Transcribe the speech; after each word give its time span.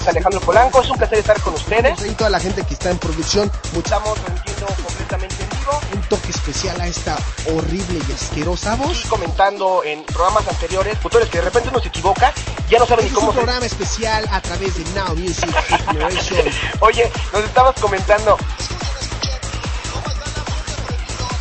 Alejandro 0.09 0.41
Polanco, 0.41 0.83
es 0.83 0.91
un 0.91 0.98
placer 0.98 1.19
estar 1.19 1.41
con 1.41 1.55
ustedes. 1.55 2.05
Y 2.07 2.11
toda 2.11 2.31
la 2.31 2.41
gente 2.41 2.62
que 2.64 2.75
está 2.75 2.91
en 2.91 2.98
producción, 2.98 3.51
estamos 3.73 4.14
transmitiendo 4.14 4.67
completamente 5.13 5.43
en 5.43 5.51
vivo. 5.51 5.81
Un 5.95 6.01
toque 6.09 6.31
especial 6.31 6.81
a 6.81 6.87
esta 6.87 7.17
horrible 7.53 8.01
y 8.09 8.13
asquerosa 8.13 8.77
voz. 8.77 9.05
Y 9.05 9.09
comentando 9.09 9.83
en 9.85 10.05
programas 10.05 10.47
anteriores, 10.49 10.99
futures 10.99 11.29
que 11.29 11.39
de 11.39 11.45
repente 11.45 11.69
uno 11.69 11.81
se 11.81 11.89
equivoca, 11.89 12.33
ya 12.69 12.79
no 12.79 12.87
saben 12.87 13.07
ni 13.07 13.11
cómo. 13.11 13.31
Es 13.31 13.37
un 13.37 13.43
programa 13.43 13.67
especial 13.67 14.27
a 14.31 14.41
través 14.41 14.75
de 14.77 14.85
Now 14.95 15.15
Music 15.17 15.51
Generation. 15.87 16.47
Oye, 16.81 17.11
nos 17.33 17.45
estabas 17.45 17.79
comentando. 17.81 18.37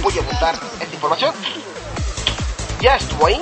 Voy 0.02 0.18
a 0.18 0.22
apuntar 0.22 0.56
esta 0.80 0.94
información. 0.94 1.34
Ya 2.82 2.96
estuvo 2.96 3.28
ahí. 3.28 3.40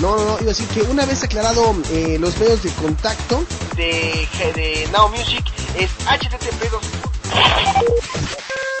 No, 0.00 0.16
no, 0.16 0.24
no, 0.24 0.32
iba 0.40 0.50
a 0.50 0.54
decir 0.54 0.66
que 0.68 0.82
una 0.82 1.06
vez 1.06 1.22
aclarado 1.22 1.74
eh, 1.92 2.18
los 2.18 2.36
medios 2.38 2.64
de 2.64 2.70
contacto 2.72 3.44
de, 3.76 4.28
de 4.56 4.88
Now 4.92 5.08
Music 5.08 5.44
es 5.78 5.90
http 6.04 6.64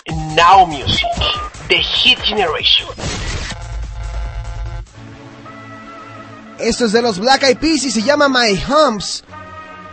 Now 0.08 0.66
Music, 0.66 1.08
The 1.68 1.78
Hit 1.78 2.18
Generation. 2.18 2.88
Esto 6.58 6.84
es 6.84 6.92
de 6.92 7.00
los 7.00 7.18
Black 7.18 7.42
Eyed 7.42 7.56
Peas 7.56 7.84
y 7.84 7.90
se 7.90 8.02
llama 8.02 8.28
My 8.28 8.54
Humps. 8.68 9.24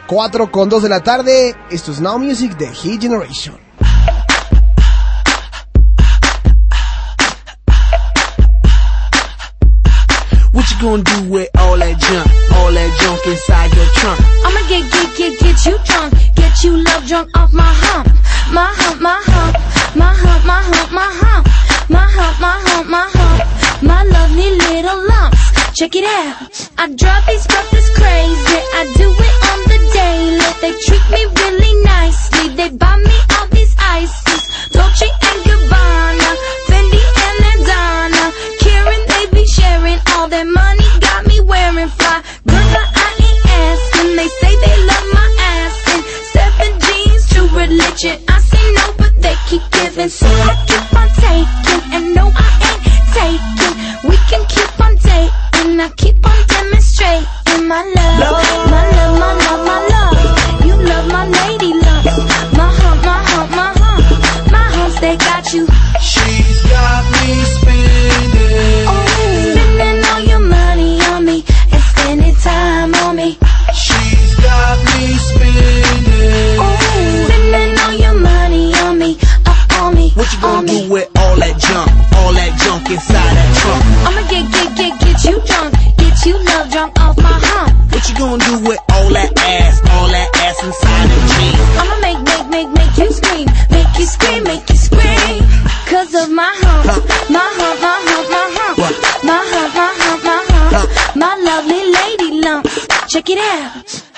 4 0.07 0.51
con 0.51 0.67
2 0.67 0.83
de 0.83 0.89
la 0.89 1.01
tarde, 1.01 1.55
esto 1.69 1.93
es 1.93 2.01
Now 2.01 2.19
Music, 2.19 2.57
The 2.57 2.73
Hit 2.73 3.01
Generation. 3.01 3.57
gonna 10.81 11.03
do 11.03 11.29
with 11.29 11.49
all 11.59 11.77
that 11.77 11.93
junk? 12.01 12.25
All 12.57 12.73
that 12.73 12.89
junk 12.97 13.21
inside 13.29 13.69
your 13.77 13.85
trunk? 14.01 14.17
I'ma 14.41 14.61
get, 14.65 14.81
get, 14.89 15.09
get, 15.13 15.33
get 15.37 15.57
you 15.65 15.77
drunk. 15.85 16.09
Get 16.33 16.63
you 16.63 16.81
love 16.81 17.05
drunk 17.05 17.29
off 17.37 17.53
my 17.53 17.69
hump. 17.85 18.09
My 18.49 18.65
hump, 18.81 18.99
my 18.99 19.21
hump. 19.21 19.53
My 19.95 20.09
hump, 20.09 20.41
my 20.43 20.57
hump, 20.57 20.89
my 20.91 21.09
hump. 21.21 21.45
My 21.85 22.01
hump, 22.01 22.35
my 22.41 22.57
hump, 22.65 22.89
my 22.89 23.05
hump. 23.13 23.83
My 23.83 24.01
lovely 24.03 24.57
little 24.57 25.05
lumps. 25.05 25.53
Check 25.77 25.95
it 25.95 26.03
out. 26.03 26.49
I 26.81 26.89
drive 26.97 27.25
these 27.29 27.45
brothers 27.45 27.89
crazy. 27.93 28.59
I 28.73 28.89
do 28.97 29.07
it 29.13 29.37
on 29.53 29.59
the 29.69 29.79
daily. 29.93 30.49
They 30.65 30.73
treat 30.81 31.05
me 31.13 31.21
really 31.29 31.73
nicely. 31.85 32.57
They 32.57 32.69
buy 32.73 32.97
me 32.97 33.17
all 33.37 33.47
these 33.53 33.75
ices. 33.77 34.49
Dolce 34.73 35.05
and 35.29 35.50
I 47.93 48.39
say 48.39 48.71
no, 48.71 48.93
but 48.97 49.11
they 49.21 49.35
keep 49.49 49.61
giving, 49.69 50.07
so 50.07 50.25
I 50.25 50.55
keep 50.65 50.95
on 50.95 51.09
taking. 51.19 51.83
And 51.91 52.15
no, 52.15 52.31
I 52.33 52.47
ain't 52.71 52.81
taking. 53.11 54.09
We 54.09 54.15
can 54.31 54.47
keep 54.47 54.79
on 54.79 54.95
dating. 54.95 55.77
I 55.77 55.89
keep 55.97 56.25
on 56.25 56.47
demonstrating 56.47 57.67
my 57.67 57.83
love, 57.83 58.19
my 58.19 58.31
love, 58.31 58.40
all 81.31 81.39
that 81.39 81.55
junk, 81.63 81.87
all 82.19 82.33
that 82.35 82.51
junk 82.59 82.83
inside 82.91 83.31
that 83.39 83.51
trunk? 83.63 83.81
I'ma 84.03 84.21
get, 84.27 84.45
get, 84.51 84.69
get, 84.75 84.93
get 84.99 85.17
you 85.23 85.39
drunk, 85.47 85.71
get 85.95 86.15
you 86.27 86.35
love 86.43 86.67
drunk 86.69 86.91
off 86.99 87.15
my 87.23 87.31
hump. 87.31 87.71
What 87.91 88.03
you 88.09 88.15
gonna 88.19 88.43
do 88.43 88.59
with 88.67 88.79
all 88.91 89.07
that 89.15 89.31
ass, 89.39 89.79
all 89.95 90.11
that 90.11 90.27
ass 90.43 90.59
inside 90.59 91.07
them 91.07 91.23
jeans? 91.31 91.63
I'ma 91.79 91.95
make, 92.03 92.19
make, 92.27 92.47
make, 92.51 92.69
make 92.75 92.93
you 92.99 93.09
scream, 93.15 93.47
make 93.71 93.91
you 93.95 94.05
scream, 94.05 94.43
make 94.43 94.67
you 94.67 94.75
scream. 94.75 95.39
Cause 95.87 96.11
of 96.19 96.27
my 96.35 96.51
hump, 96.67 96.99
my 97.31 97.39
hump, 97.39 97.79
my 97.79 97.95
hump, 98.11 98.27
my 98.27 98.47
hump, 98.51 98.75
What? 98.75 98.95
my 99.23 99.39
hump, 99.39 99.71
my 99.71 99.91
hump, 100.03 100.19
my 100.27 100.39
hump, 100.51 100.89
my 101.15 101.31
lovely 101.47 101.83
lady 101.95 102.43
lumps. 102.43 102.75
Check 103.07 103.29
it 103.31 103.39
out. 103.39 104.10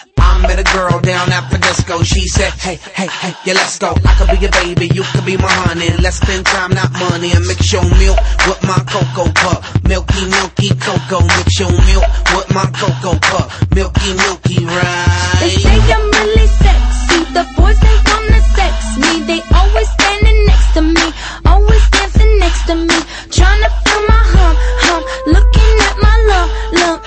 Met 0.43 0.59
a 0.59 0.63
girl 0.75 0.99
down 0.99 1.31
at 1.31 1.49
the 1.51 1.57
disco. 1.57 2.03
She 2.03 2.27
said, 2.27 2.51
Hey, 2.59 2.75
hey, 2.75 3.07
hey, 3.07 3.33
yeah, 3.45 3.53
let's 3.53 3.79
go. 3.79 3.95
I 4.05 4.11
could 4.19 4.27
be 4.27 4.37
your 4.43 4.51
baby, 4.51 4.87
you 4.93 5.03
could 5.13 5.25
be 5.25 5.37
my 5.37 5.47
honey. 5.63 5.89
Let's 6.03 6.17
spend 6.17 6.45
time, 6.45 6.71
not 6.75 6.91
money, 6.99 7.31
and 7.31 7.45
mix 7.47 7.71
your 7.71 7.83
milk 7.95 8.19
with 8.47 8.59
my 8.67 8.75
cocoa 8.91 9.31
pup. 9.31 9.63
Milky, 9.87 10.25
milky 10.27 10.69
cocoa. 10.83 11.23
Mix 11.39 11.59
your 11.59 11.71
milk 11.71 12.05
with 12.35 12.47
my 12.53 12.67
cocoa 12.75 13.15
pup. 13.23 13.47
Milky, 13.73 14.11
milky, 14.19 14.59
They 14.59 14.67
right? 14.67 15.55
say 15.63 15.79
I'm 15.95 16.03
really 16.11 16.47
sexy. 16.59 17.19
The 17.31 17.43
boys 17.55 17.79
they 17.79 17.97
wanna 18.11 18.41
sex 18.51 18.75
me. 18.99 19.11
They 19.23 19.39
always 19.55 19.87
standing 19.95 20.39
next 20.45 20.69
to 20.75 20.81
me, 20.83 21.05
always 21.47 21.83
dancing 21.95 22.33
next 22.39 22.67
to 22.67 22.75
me, 22.75 22.97
tryna 23.31 23.69
feel 23.87 24.01
my 24.11 24.21
hump, 24.35 24.57
hump, 24.85 25.03
looking 25.31 25.73
at 25.87 25.95
my 26.03 26.15
lump, 26.29 26.49
lump. 26.83 26.99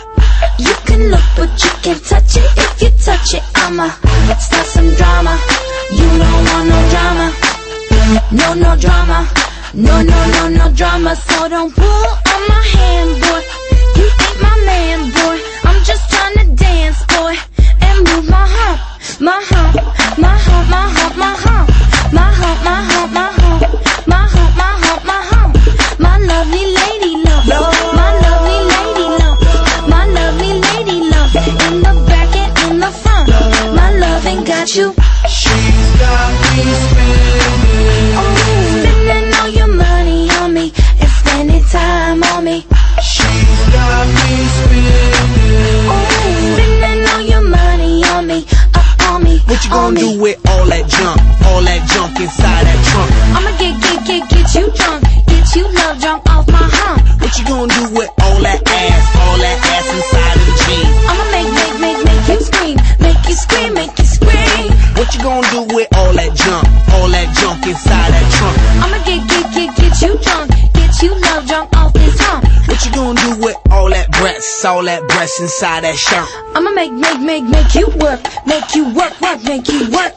You 0.58 0.74
can 0.88 1.10
look, 1.12 1.26
but 1.36 1.52
you 1.62 1.70
can't 1.84 2.02
touch 2.04 2.36
it 2.40 2.65
touch 3.06 3.34
it, 3.34 3.44
I'ma 3.54 3.88
start 4.46 4.66
some 4.66 4.90
drama. 4.98 5.38
You 5.92 6.08
don't 6.22 6.42
want 6.50 6.66
no 6.72 6.78
drama. 6.90 7.26
No, 8.32 8.48
no 8.54 8.74
drama. 8.74 9.18
No, 9.74 10.02
no, 10.02 10.18
no, 10.34 10.48
no 10.48 10.66
drama. 10.74 11.14
So 11.14 11.48
don't 11.48 11.72
pull 11.72 12.08
on 12.34 12.40
my 12.50 12.62
hand, 12.74 13.12
boy. 13.22 13.42
You 13.98 14.06
ain't 14.26 14.38
my 14.42 14.54
man, 14.66 14.98
boy. 15.18 15.38
I'm 15.68 15.78
just 15.84 16.10
trying 16.10 16.34
to 16.40 16.46
dance, 16.64 17.00
boy. 17.14 17.34
And 17.86 17.96
move 18.08 18.28
my 18.28 18.44
heart, 18.56 18.80
my 19.20 19.38
heart, 19.50 19.76
my 20.18 20.36
heart, 20.46 20.66
my 20.74 20.86
heart, 20.96 21.16
my 21.16 21.34
heart. 21.44 21.66
My 22.12 22.28
heart, 22.38 22.58
my 22.68 22.78
heart, 22.90 23.10
my 23.18 23.28
heart. 23.38 23.62
My 24.12 24.22
heart, 24.34 24.52
my 24.62 24.72
heart, 24.82 25.04
my 25.04 25.20
heart. 25.28 25.35
you. 34.74 34.94
She's 35.28 35.90
got 36.00 36.32
me 36.42 36.64
spinning. 36.82 38.16
Oh, 38.18 38.34
spending 38.82 39.34
all 39.38 39.48
your 39.48 39.68
money 39.68 40.30
on 40.40 40.54
me 40.54 40.72
and 41.00 41.10
spending 41.10 41.64
time 41.64 42.22
on 42.24 42.44
me. 42.44 42.66
She's 43.02 43.62
got 43.70 44.06
me 44.08 44.32
spinning. 44.58 45.86
Oh, 45.86 46.54
spending 46.54 47.08
all 47.10 47.20
your 47.20 47.42
money 47.42 48.02
on 48.04 48.26
me, 48.26 48.46
on 49.06 49.22
me. 49.22 49.38
What 49.46 49.62
you 49.64 49.70
gonna 49.70 50.00
do 50.00 50.20
with 50.20 50.38
all 50.48 50.64
that 50.66 50.88
junk, 50.88 51.20
all 51.46 51.62
that 51.62 51.86
junk 51.92 52.18
inside 52.18 52.66
that 52.66 52.80
trunk? 52.90 53.10
I'ma 53.36 53.50
get, 53.58 53.80
get, 53.80 54.06
get, 54.06 54.28
get 54.28 54.54
you 54.54 54.72
drunk, 54.74 55.04
get 55.26 55.54
you 55.54 55.64
love 55.74 56.00
drunk 56.00 56.28
off 56.28 56.46
my 56.48 56.58
hump. 56.58 57.20
What 57.20 57.38
you 57.38 57.44
gonna 57.44 57.72
do 57.72 57.94
with 57.94 58.15
inside 67.68 68.10
that 68.14 68.26
trunk. 68.38 68.56
I'ma 68.82 68.98
get, 69.04 69.26
get, 69.28 69.46
get, 69.52 69.76
get 69.76 69.94
you 70.02 70.14
drunk. 70.22 70.50
Get 70.74 71.02
you 71.02 71.12
love 71.20 71.46
drunk 71.46 71.76
off 71.76 71.92
this 71.92 72.18
hump. 72.20 72.44
What 72.68 72.84
you 72.84 72.92
gonna 72.92 73.20
do 73.20 73.44
with 73.44 73.56
all 73.70 73.90
that 73.90 74.10
breasts, 74.12 74.64
all 74.64 74.84
that 74.84 75.06
breasts 75.08 75.40
inside 75.40 75.84
that 75.84 75.96
shirt? 75.96 76.28
I'ma 76.54 76.70
make, 76.70 76.92
make, 76.92 77.20
make, 77.20 77.44
make 77.44 77.74
you 77.74 77.88
work. 77.98 78.20
Make 78.46 78.74
you 78.74 78.94
work, 78.94 79.20
work, 79.20 79.42
make 79.44 79.68
you 79.68 79.90
work. 79.90 80.14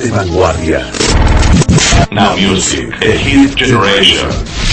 de 0.00 0.10
vanguardia. 0.10 0.80
Now 2.10 2.34
Music, 2.36 2.90
a 3.02 3.12
hit 3.12 3.54
generation. 3.56 4.63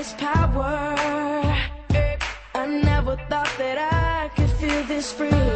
this 0.00 0.14
power. 0.14 0.94
I 2.54 2.66
never 2.66 3.16
thought 3.28 3.52
that 3.58 3.76
I 3.76 4.28
could 4.34 4.48
feel 4.52 4.82
this 4.84 5.12
free. 5.12 5.49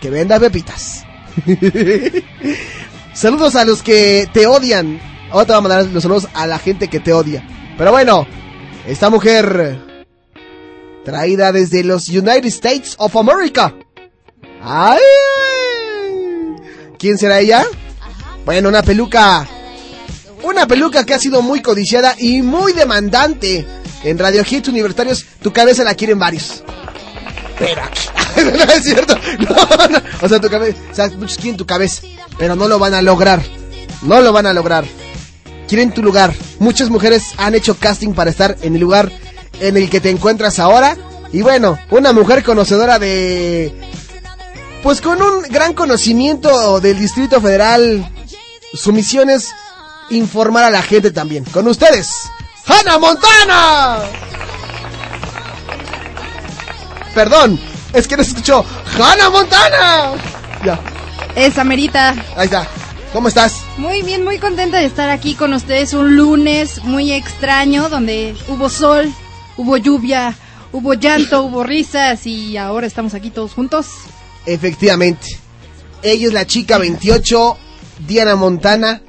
que 0.00 0.10
venda 0.10 0.40
pepitas. 0.40 1.04
saludos 3.12 3.56
a 3.56 3.64
los 3.64 3.82
que 3.82 4.28
te 4.32 4.46
odian. 4.46 5.00
Ahora 5.30 5.46
te 5.46 5.52
voy 5.52 5.58
a 5.58 5.62
mandar 5.62 5.86
los 5.86 6.02
saludos 6.02 6.28
a 6.32 6.46
la 6.46 6.58
gente 6.58 6.88
que 6.88 7.00
te 7.00 7.12
odia. 7.12 7.44
Pero 7.76 7.92
bueno, 7.92 8.26
esta 8.86 9.10
mujer 9.10 9.89
traída 11.04 11.52
desde 11.52 11.84
los 11.84 12.08
United 12.08 12.46
States 12.46 12.94
of 12.98 13.16
America. 13.16 13.74
¡Ay! 14.62 15.00
¿Quién 16.98 17.18
será 17.18 17.40
ella? 17.40 17.64
Bueno, 18.44 18.68
una 18.68 18.82
peluca. 18.82 19.48
Una 20.42 20.66
peluca 20.66 21.04
que 21.04 21.14
ha 21.14 21.18
sido 21.18 21.42
muy 21.42 21.62
codiciada 21.62 22.14
y 22.18 22.42
muy 22.42 22.72
demandante. 22.72 23.66
En 24.02 24.18
Radio 24.18 24.42
Hits 24.48 24.68
Universitarios, 24.68 25.26
tu 25.42 25.52
cabeza 25.52 25.84
la 25.84 25.94
quieren 25.94 26.18
varios. 26.18 26.62
Pero 27.58 27.82
no 28.56 28.72
es 28.72 28.82
cierto. 28.82 29.18
O 30.22 30.28
sea, 30.28 30.40
tu 30.40 30.48
cabeza. 30.48 30.78
O 30.90 30.94
sea, 30.94 31.08
muchos 31.10 31.36
quieren 31.36 31.56
tu 31.56 31.66
cabeza. 31.66 32.02
Pero 32.38 32.56
no 32.56 32.68
lo 32.68 32.78
van 32.78 32.94
a 32.94 33.02
lograr. 33.02 33.42
No 34.02 34.20
lo 34.22 34.32
van 34.32 34.46
a 34.46 34.52
lograr. 34.52 34.84
Quieren 35.68 35.92
tu 35.92 36.02
lugar. 36.02 36.34
Muchas 36.58 36.88
mujeres 36.88 37.34
han 37.36 37.54
hecho 37.54 37.76
casting 37.76 38.14
para 38.14 38.30
estar 38.30 38.56
en 38.62 38.74
el 38.74 38.80
lugar 38.80 39.12
en 39.60 39.76
el 39.76 39.88
que 39.88 40.00
te 40.00 40.10
encuentras 40.10 40.58
ahora. 40.58 40.96
Y 41.32 41.42
bueno, 41.42 41.78
una 41.90 42.12
mujer 42.12 42.42
conocedora 42.42 42.98
de... 42.98 43.72
Pues 44.82 45.00
con 45.00 45.20
un 45.20 45.42
gran 45.42 45.74
conocimiento 45.74 46.80
del 46.80 46.98
Distrito 46.98 47.40
Federal. 47.40 48.10
Su 48.72 48.92
misión 48.92 49.28
es 49.30 49.50
informar 50.10 50.64
a 50.64 50.70
la 50.70 50.82
gente 50.82 51.10
también. 51.10 51.44
Con 51.44 51.68
ustedes, 51.68 52.10
Hannah 52.66 52.98
Montana. 52.98 53.98
Perdón, 57.14 57.60
es 57.92 58.06
que 58.06 58.16
no 58.16 58.22
se 58.24 58.30
escuchó. 58.30 58.64
Hannah 58.98 59.30
Montana. 59.30 60.12
Ya, 60.64 60.80
Esa 61.34 61.64
merita. 61.64 62.10
ahí 62.36 62.44
está. 62.46 62.66
¿Cómo 63.12 63.26
estás? 63.28 63.56
Muy 63.76 64.02
bien, 64.02 64.22
muy 64.24 64.38
contenta 64.38 64.78
de 64.78 64.84
estar 64.84 65.10
aquí 65.10 65.34
con 65.34 65.52
ustedes 65.52 65.94
un 65.94 66.16
lunes 66.16 66.82
muy 66.84 67.12
extraño 67.12 67.88
donde 67.88 68.36
hubo 68.46 68.68
sol, 68.70 69.12
hubo 69.60 69.76
lluvia, 69.76 70.34
hubo 70.72 70.94
llanto, 70.94 71.42
hubo 71.44 71.62
risas 71.64 72.26
y 72.26 72.56
ahora 72.56 72.86
estamos 72.86 73.14
aquí 73.14 73.30
todos 73.30 73.52
juntos. 73.52 73.86
Efectivamente. 74.46 75.26
Ella 76.02 76.28
es 76.28 76.32
la 76.32 76.46
chica 76.46 76.78
28, 76.78 77.56
Diana 78.06 78.36
Montana, 78.36 79.02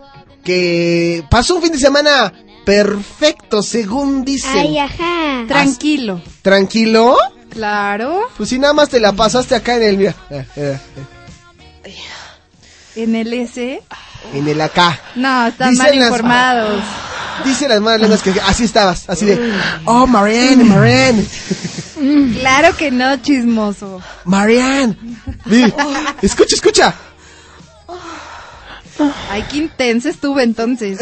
que 0.43 1.23
pasó 1.29 1.55
un 1.55 1.61
fin 1.61 1.71
de 1.71 1.77
semana 1.79 2.33
perfecto, 2.65 3.63
según 3.63 4.25
dicen. 4.25 4.57
Ay, 4.57 4.77
ajá. 4.77 5.45
Tranquilo. 5.47 6.21
¿Tranquilo? 6.41 7.15
Claro. 7.49 8.23
Pues 8.37 8.49
si 8.49 8.59
nada 8.59 8.73
más 8.73 8.89
te 8.89 8.99
la 8.99 9.13
pasaste 9.13 9.55
acá 9.55 9.75
en 9.77 9.83
el... 9.83 9.97
mira, 9.97 10.15
eh, 10.29 10.45
eh, 10.55 10.79
En 12.95 13.15
el 13.15 13.33
S. 13.33 13.81
En 14.33 14.47
el 14.47 14.59
acá. 14.61 14.99
No, 15.15 15.47
están 15.47 15.71
Dicen 15.71 15.85
mal 15.85 15.99
las- 15.99 16.07
informados. 16.09 16.83
Dice 17.45 17.67
las 17.67 17.81
malas 17.81 18.01
lenguas 18.01 18.21
que 18.21 18.33
así 18.45 18.65
estabas, 18.65 19.09
así 19.09 19.25
de... 19.25 19.53
Oh, 19.85 20.05
Marianne, 20.07 20.63
Marianne, 20.63 21.25
Claro 22.39 22.75
que 22.75 22.91
no, 22.91 23.17
chismoso. 23.17 24.01
Marianne. 24.25 24.97
Escucha, 26.21 26.55
escucha. 26.55 26.95
Ay, 29.29 29.43
qué 29.49 29.57
intensa 29.57 30.09
estuve 30.09 30.43
entonces. 30.43 30.99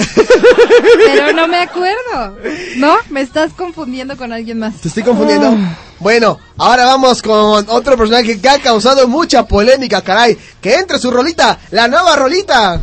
Pero 1.06 1.34
no 1.34 1.48
me 1.48 1.60
acuerdo. 1.60 2.38
¿No? 2.78 2.96
Me 3.10 3.22
estás 3.22 3.54
confundiendo 3.54 4.18
con 4.18 4.32
alguien 4.32 4.60
más. 4.60 4.76
Te 4.76 4.88
estoy 4.88 5.04
confundiendo. 5.04 5.56
Bueno, 6.00 6.40
ahora 6.58 6.86
vamos 6.86 7.22
con 7.22 7.66
otro 7.70 7.98
personaje 7.98 8.40
que 8.40 8.50
ha 8.50 8.60
causado 8.60 9.08
mucha 9.08 9.46
polémica, 9.46 10.02
caray. 10.02 10.38
Que 10.62 10.76
entre 10.76 11.00
su 11.00 11.12
rolita, 11.12 11.60
la 11.72 11.88
nueva 11.88 12.16
rolita. 12.16 12.80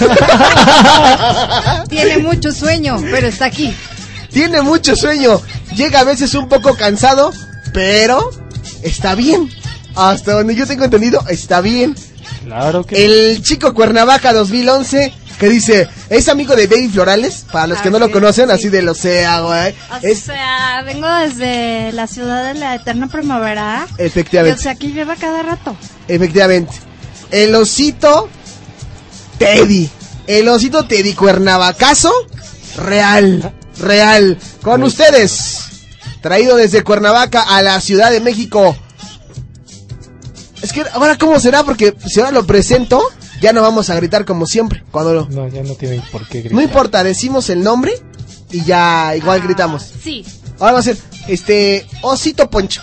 Tiene 1.88 2.18
mucho 2.18 2.52
sueño, 2.52 2.98
pero 3.10 3.26
está 3.26 3.46
aquí. 3.46 3.74
Tiene 4.30 4.62
mucho 4.62 4.96
sueño. 4.96 5.40
Llega 5.76 6.00
a 6.00 6.04
veces 6.04 6.34
un 6.34 6.48
poco 6.48 6.76
cansado, 6.76 7.32
pero 7.72 8.30
está 8.82 9.14
bien. 9.14 9.50
Hasta 9.94 10.32
donde 10.32 10.54
yo 10.54 10.66
tengo 10.66 10.84
entendido, 10.84 11.24
está 11.28 11.60
bien. 11.60 11.94
Claro 12.44 12.84
que 12.84 13.04
El 13.04 13.42
chico 13.42 13.72
Cuernavaca 13.74 14.32
2011 14.32 15.12
que 15.38 15.48
dice, 15.48 15.88
es 16.10 16.28
amigo 16.28 16.54
de 16.54 16.66
Baby 16.68 16.88
Florales, 16.88 17.44
para 17.50 17.66
los 17.66 17.78
que 17.80 17.90
no 17.90 17.98
lo 17.98 18.10
conocen, 18.10 18.50
así 18.52 18.68
de 18.68 18.82
lo 18.82 18.94
sea, 18.94 19.40
güey. 19.40 19.74
O 19.90 19.96
Es 20.06 20.20
sea, 20.20 20.82
vengo 20.84 21.08
desde 21.08 21.92
la 21.92 22.06
ciudad 22.06 22.44
de 22.52 22.54
la 22.58 22.76
eterna 22.76 23.08
primavera. 23.08 23.86
Y, 23.98 24.02
o 24.02 24.04
efectivamente, 24.04 24.62
sea, 24.62 24.72
aquí 24.72 24.92
lleva 24.92 25.16
cada 25.16 25.42
rato. 25.42 25.76
efectivamente. 26.06 26.72
El 27.30 27.54
osito 27.56 28.28
Teddy. 29.38 29.90
El 30.26 30.48
osito 30.48 30.84
Teddy 30.86 31.12
Cuernavacazo 31.14 32.12
real, 32.76 33.52
real. 33.78 34.38
Con 34.62 34.82
ustedes. 34.82 35.58
Traído 36.22 36.56
desde 36.56 36.82
Cuernavaca 36.82 37.42
a 37.42 37.60
la 37.62 37.80
Ciudad 37.80 38.10
de 38.10 38.20
México. 38.20 38.74
Es 40.62 40.72
que 40.72 40.82
ahora 40.94 41.18
cómo 41.18 41.38
será 41.40 41.62
porque 41.62 41.94
si 42.06 42.20
ahora 42.20 42.32
lo 42.32 42.46
presento, 42.46 43.02
ya 43.42 43.52
no 43.52 43.60
vamos 43.60 43.90
a 43.90 43.96
gritar 43.96 44.24
como 44.24 44.46
siempre. 44.46 44.82
Cuando 44.90 45.12
lo... 45.12 45.28
No, 45.28 45.46
ya 45.48 45.62
no 45.62 45.74
tienen 45.74 46.00
por 46.10 46.26
qué 46.26 46.38
gritar. 46.38 46.54
No 46.54 46.62
importa, 46.62 47.04
decimos 47.04 47.50
el 47.50 47.62
nombre 47.62 47.92
y 48.50 48.64
ya 48.64 49.14
igual 49.14 49.42
gritamos. 49.42 49.84
Sí. 50.02 50.24
Ahora 50.58 50.72
va 50.74 50.78
a 50.78 50.82
ser 50.82 50.96
este 51.28 51.86
Osito 52.00 52.48
Poncho. 52.48 52.80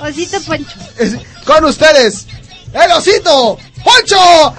Osito 0.00 0.38
Poncho. 0.42 0.76
Es- 0.98 1.16
con 1.46 1.64
ustedes, 1.64 2.26
el 2.74 2.90
Osito 2.92 3.56
Poncho. 3.82 4.54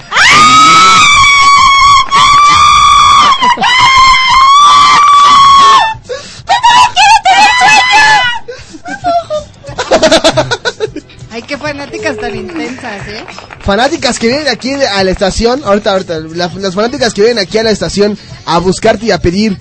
Ay, 11.32 11.42
qué 11.42 11.58
fanáticas 11.58 12.18
tan 12.18 12.36
intensas, 12.36 13.08
¿eh? 13.08 13.24
Fanáticas 13.62 14.20
que 14.20 14.28
vienen 14.28 14.48
aquí 14.48 14.72
a 14.74 15.04
la 15.04 15.12
estación, 15.12 15.62
ahorita, 15.66 15.92
ahorita, 15.92 16.20
la- 16.20 16.52
las 16.56 16.76
fanáticas 16.76 17.14
que 17.14 17.22
vienen 17.24 17.40
aquí 17.44 17.58
a 17.58 17.64
la 17.64 17.72
estación 17.72 18.18
a 18.46 18.58
buscarte 18.60 19.08
y 19.08 19.12
a 19.12 19.18
pedir 19.18 19.58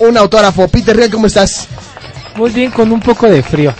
un 0.00 0.16
autógrafo. 0.16 0.66
Peter 0.68 0.96
Real, 0.96 1.10
¿cómo 1.10 1.26
estás? 1.28 1.68
Muy 2.34 2.50
bien, 2.50 2.70
con 2.72 2.90
un 2.90 3.00
poco 3.00 3.28
de 3.28 3.42
frío. 3.42 3.72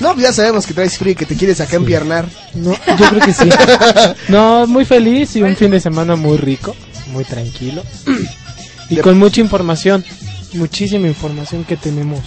No, 0.00 0.12
pues 0.12 0.24
ya 0.26 0.32
sabemos 0.32 0.66
que 0.66 0.74
traes 0.74 0.98
frío 0.98 1.12
y 1.12 1.14
que 1.16 1.24
te 1.24 1.36
quieres 1.36 1.60
acá 1.60 1.76
empiernar. 1.76 2.26
No, 2.54 2.72
yo 2.98 3.08
creo 3.08 3.20
que 3.20 3.32
sí. 3.32 3.48
No, 4.28 4.66
muy 4.66 4.84
feliz 4.84 5.34
y 5.36 5.42
un 5.42 5.56
fin 5.56 5.70
de 5.70 5.80
semana 5.80 6.16
muy 6.16 6.36
rico, 6.36 6.76
muy 7.06 7.24
tranquilo. 7.24 7.82
Y 8.88 8.96
con 8.98 9.18
mucha 9.18 9.40
información, 9.40 10.04
muchísima 10.54 11.08
información 11.08 11.64
que 11.64 11.76
tenemos, 11.76 12.20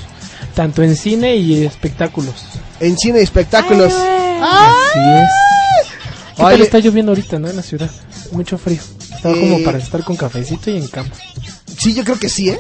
tanto 0.56 0.84
en 0.84 0.96
cine 0.96 1.36
y 1.38 1.66
espectáculos. 1.66 2.36
En 2.80 2.98
cine 2.98 3.20
y 3.20 3.24
espectáculos. 3.24 3.94
Así 3.94 5.00
es. 5.00 5.30
¿Qué 6.36 6.44
tal 6.44 6.54
Oye. 6.54 6.64
está 6.64 6.80
lloviendo 6.80 7.12
ahorita, 7.12 7.40
no? 7.40 7.50
En 7.50 7.56
la 7.58 7.62
ciudad. 7.62 7.90
Mucho 8.32 8.58
frío. 8.58 8.80
Estaba 9.16 9.36
Eh. 9.36 9.40
como 9.42 9.64
para 9.64 9.78
estar 9.78 10.04
con 10.04 10.16
cafecito 10.16 10.70
y 10.72 10.78
en 10.78 10.88
cama. 10.88 11.10
Sí, 11.78 11.94
yo 11.94 12.04
creo 12.04 12.18
que 12.20 12.30
sí, 12.30 12.50
¿eh? 12.50 12.60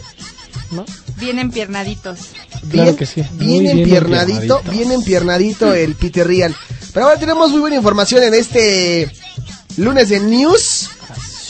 ¿No? 0.71 0.85
Bien 1.17 1.39
empiernaditos. 1.39 2.19
Claro 2.69 2.83
Bien, 2.91 2.95
que 2.97 3.05
sí. 3.05 3.23
bien 3.33 3.63
bien 3.63 3.77
empiernadito, 3.79 4.39
empiernadito. 4.59 4.71
bien 4.71 4.91
empiernadito 4.91 5.73
el 5.73 5.95
Peter 5.95 6.27
Real. 6.27 6.55
Pero 6.93 7.05
ahora 7.07 7.19
tenemos 7.19 7.51
muy 7.51 7.59
buena 7.61 7.77
información 7.77 8.23
en 8.23 8.33
este 8.33 9.09
lunes 9.77 10.09
de 10.09 10.19
news. 10.19 10.89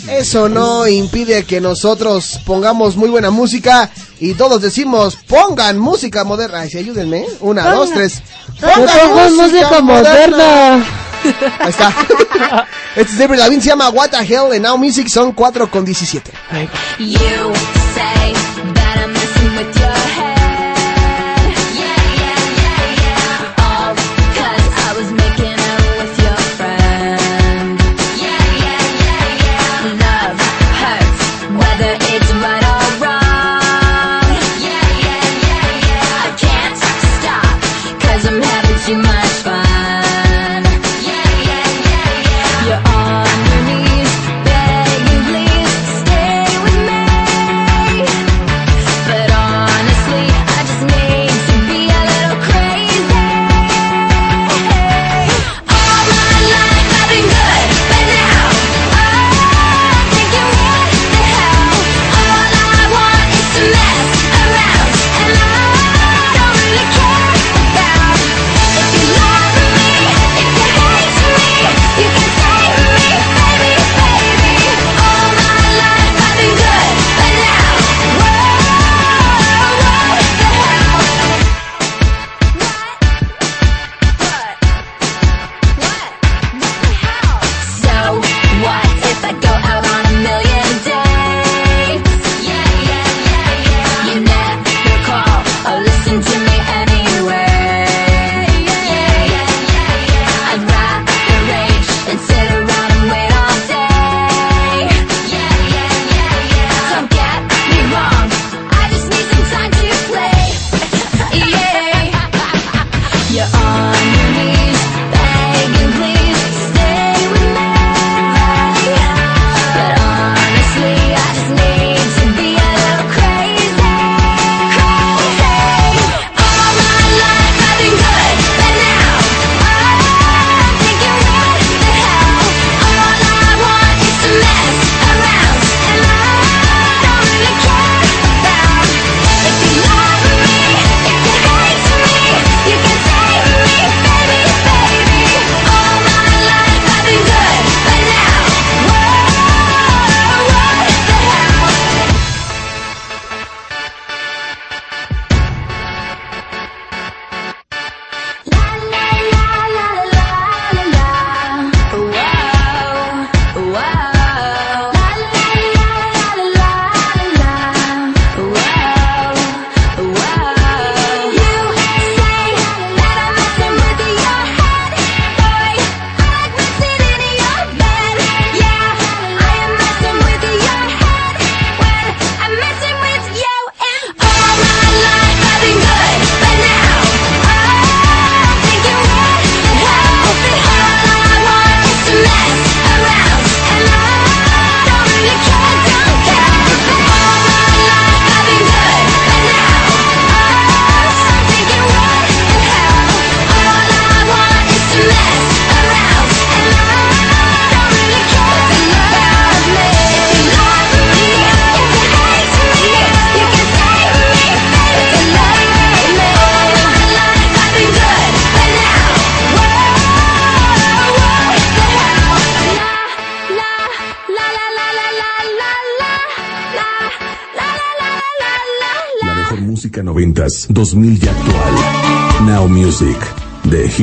Eso 0.07 0.49
no 0.49 0.87
impide 0.87 1.43
que 1.43 1.59
nosotros 1.61 2.39
pongamos 2.45 2.95
muy 2.95 3.09
buena 3.09 3.31
música 3.31 3.89
y 4.19 4.33
todos 4.33 4.61
decimos 4.61 5.17
pongan 5.27 5.77
música 5.77 6.23
moderna. 6.23 6.61
Ay, 6.61 6.69
sí, 6.69 6.77
ayúdenme. 6.77 7.25
Una, 7.41 7.73
dos, 7.73 7.91
tres. 7.91 8.21
Pongan 8.59 9.35
música 9.35 9.81
moderna. 9.81 10.85
Ahí 11.59 11.69
está. 11.69 11.93
este 12.95 13.11
es 13.11 13.17
David 13.17 13.39
Lavigne, 13.39 13.61
se 13.61 13.69
llama 13.69 13.89
What 13.89 14.11
the 14.11 14.17
Hell 14.17 14.53
en 14.53 14.61
Now 14.63 14.77
Music, 14.77 15.07
son 15.09 15.33
4 15.33 15.69
con 15.69 15.83
17. 15.83 16.31
You 16.99 17.78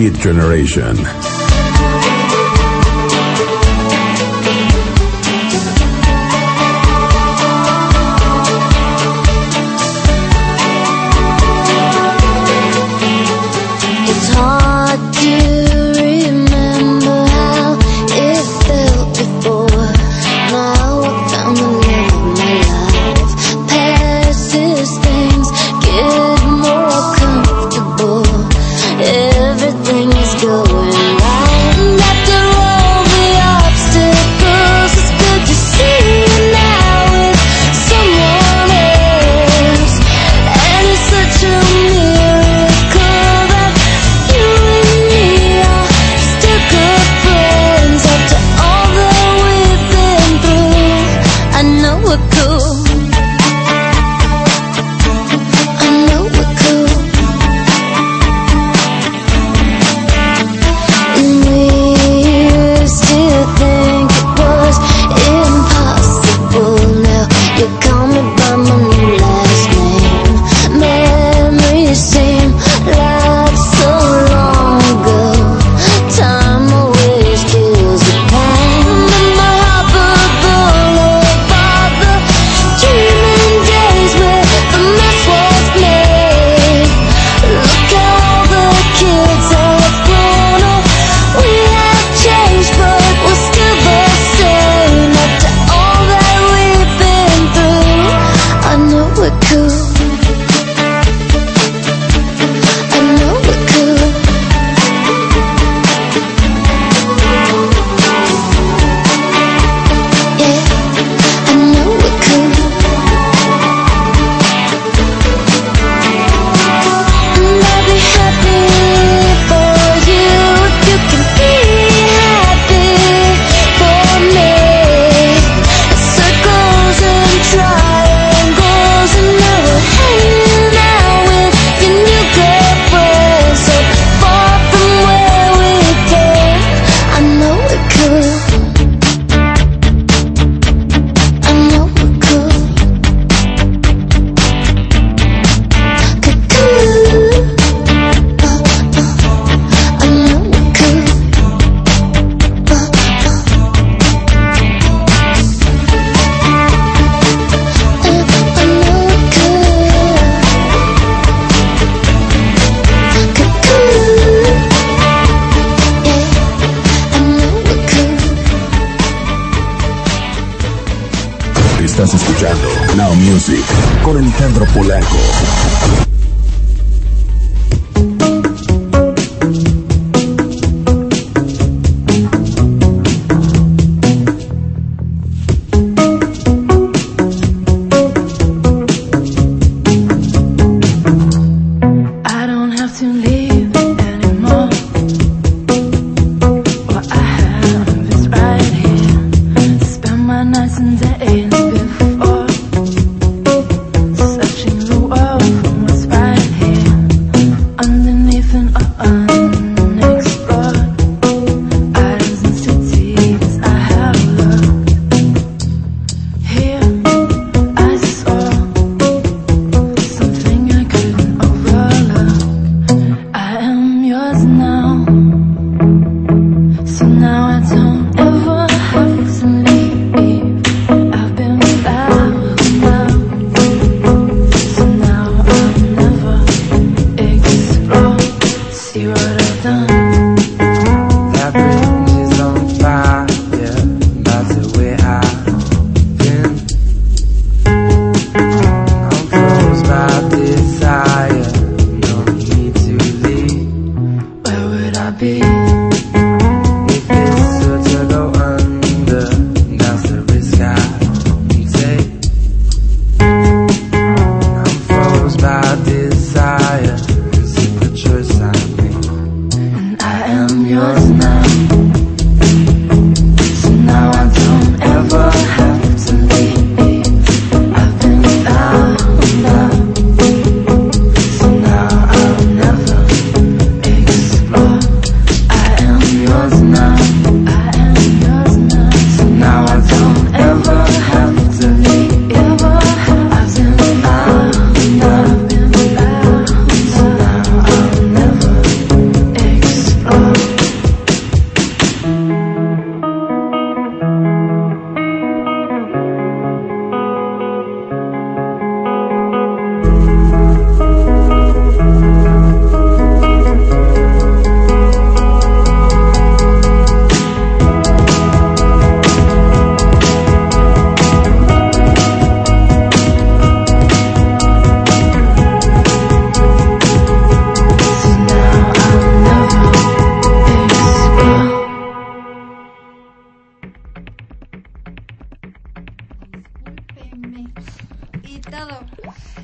The 0.07 0.13
Hit 0.13 0.21
Generation. 0.21 1.36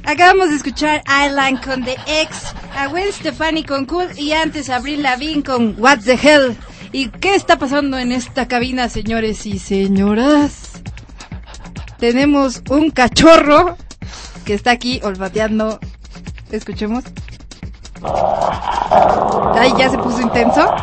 Acabamos 0.05 0.51
de 0.51 0.57
escuchar 0.57 1.03
Island 1.07 1.65
con 1.65 1.85
The 1.85 1.97
X, 2.07 2.55
a 2.77 2.89
Gwen 2.89 3.13
Stefani 3.13 3.63
con 3.63 3.87
Cool 3.87 4.09
y 4.17 4.33
antes 4.33 4.69
Avril 4.69 5.03
Lavigne 5.03 5.45
con 5.45 5.77
What 5.79 6.01
the 6.05 6.19
Hell. 6.21 6.57
¿Y 6.91 7.09
qué 7.09 7.35
está 7.35 7.59
pasando 7.59 7.99
en 7.99 8.11
esta 8.11 8.49
cabina, 8.49 8.89
señores 8.89 9.47
y 9.47 9.59
señoras? 9.59 10.83
Tenemos 11.99 12.63
un 12.69 12.91
cachorro 12.91 13.77
que 14.45 14.55
está 14.55 14.73
aquí 14.73 15.01
olfateando. 15.05 15.79
Escuchemos. 16.51 17.05
Ay, 19.55 19.73
ya 19.79 19.89
se 19.89 19.99
puso 19.99 20.21
intenso. 20.21 20.75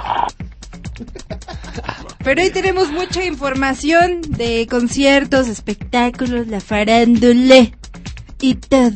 Pero 2.23 2.41
hoy 2.41 2.49
tenemos 2.51 2.89
mucha 2.89 3.23
información 3.25 4.21
de 4.21 4.65
conciertos, 4.69 5.47
espectáculos, 5.47 6.47
la 6.47 6.61
farándula 6.61 7.69
y 8.41 8.55
todo. 8.55 8.91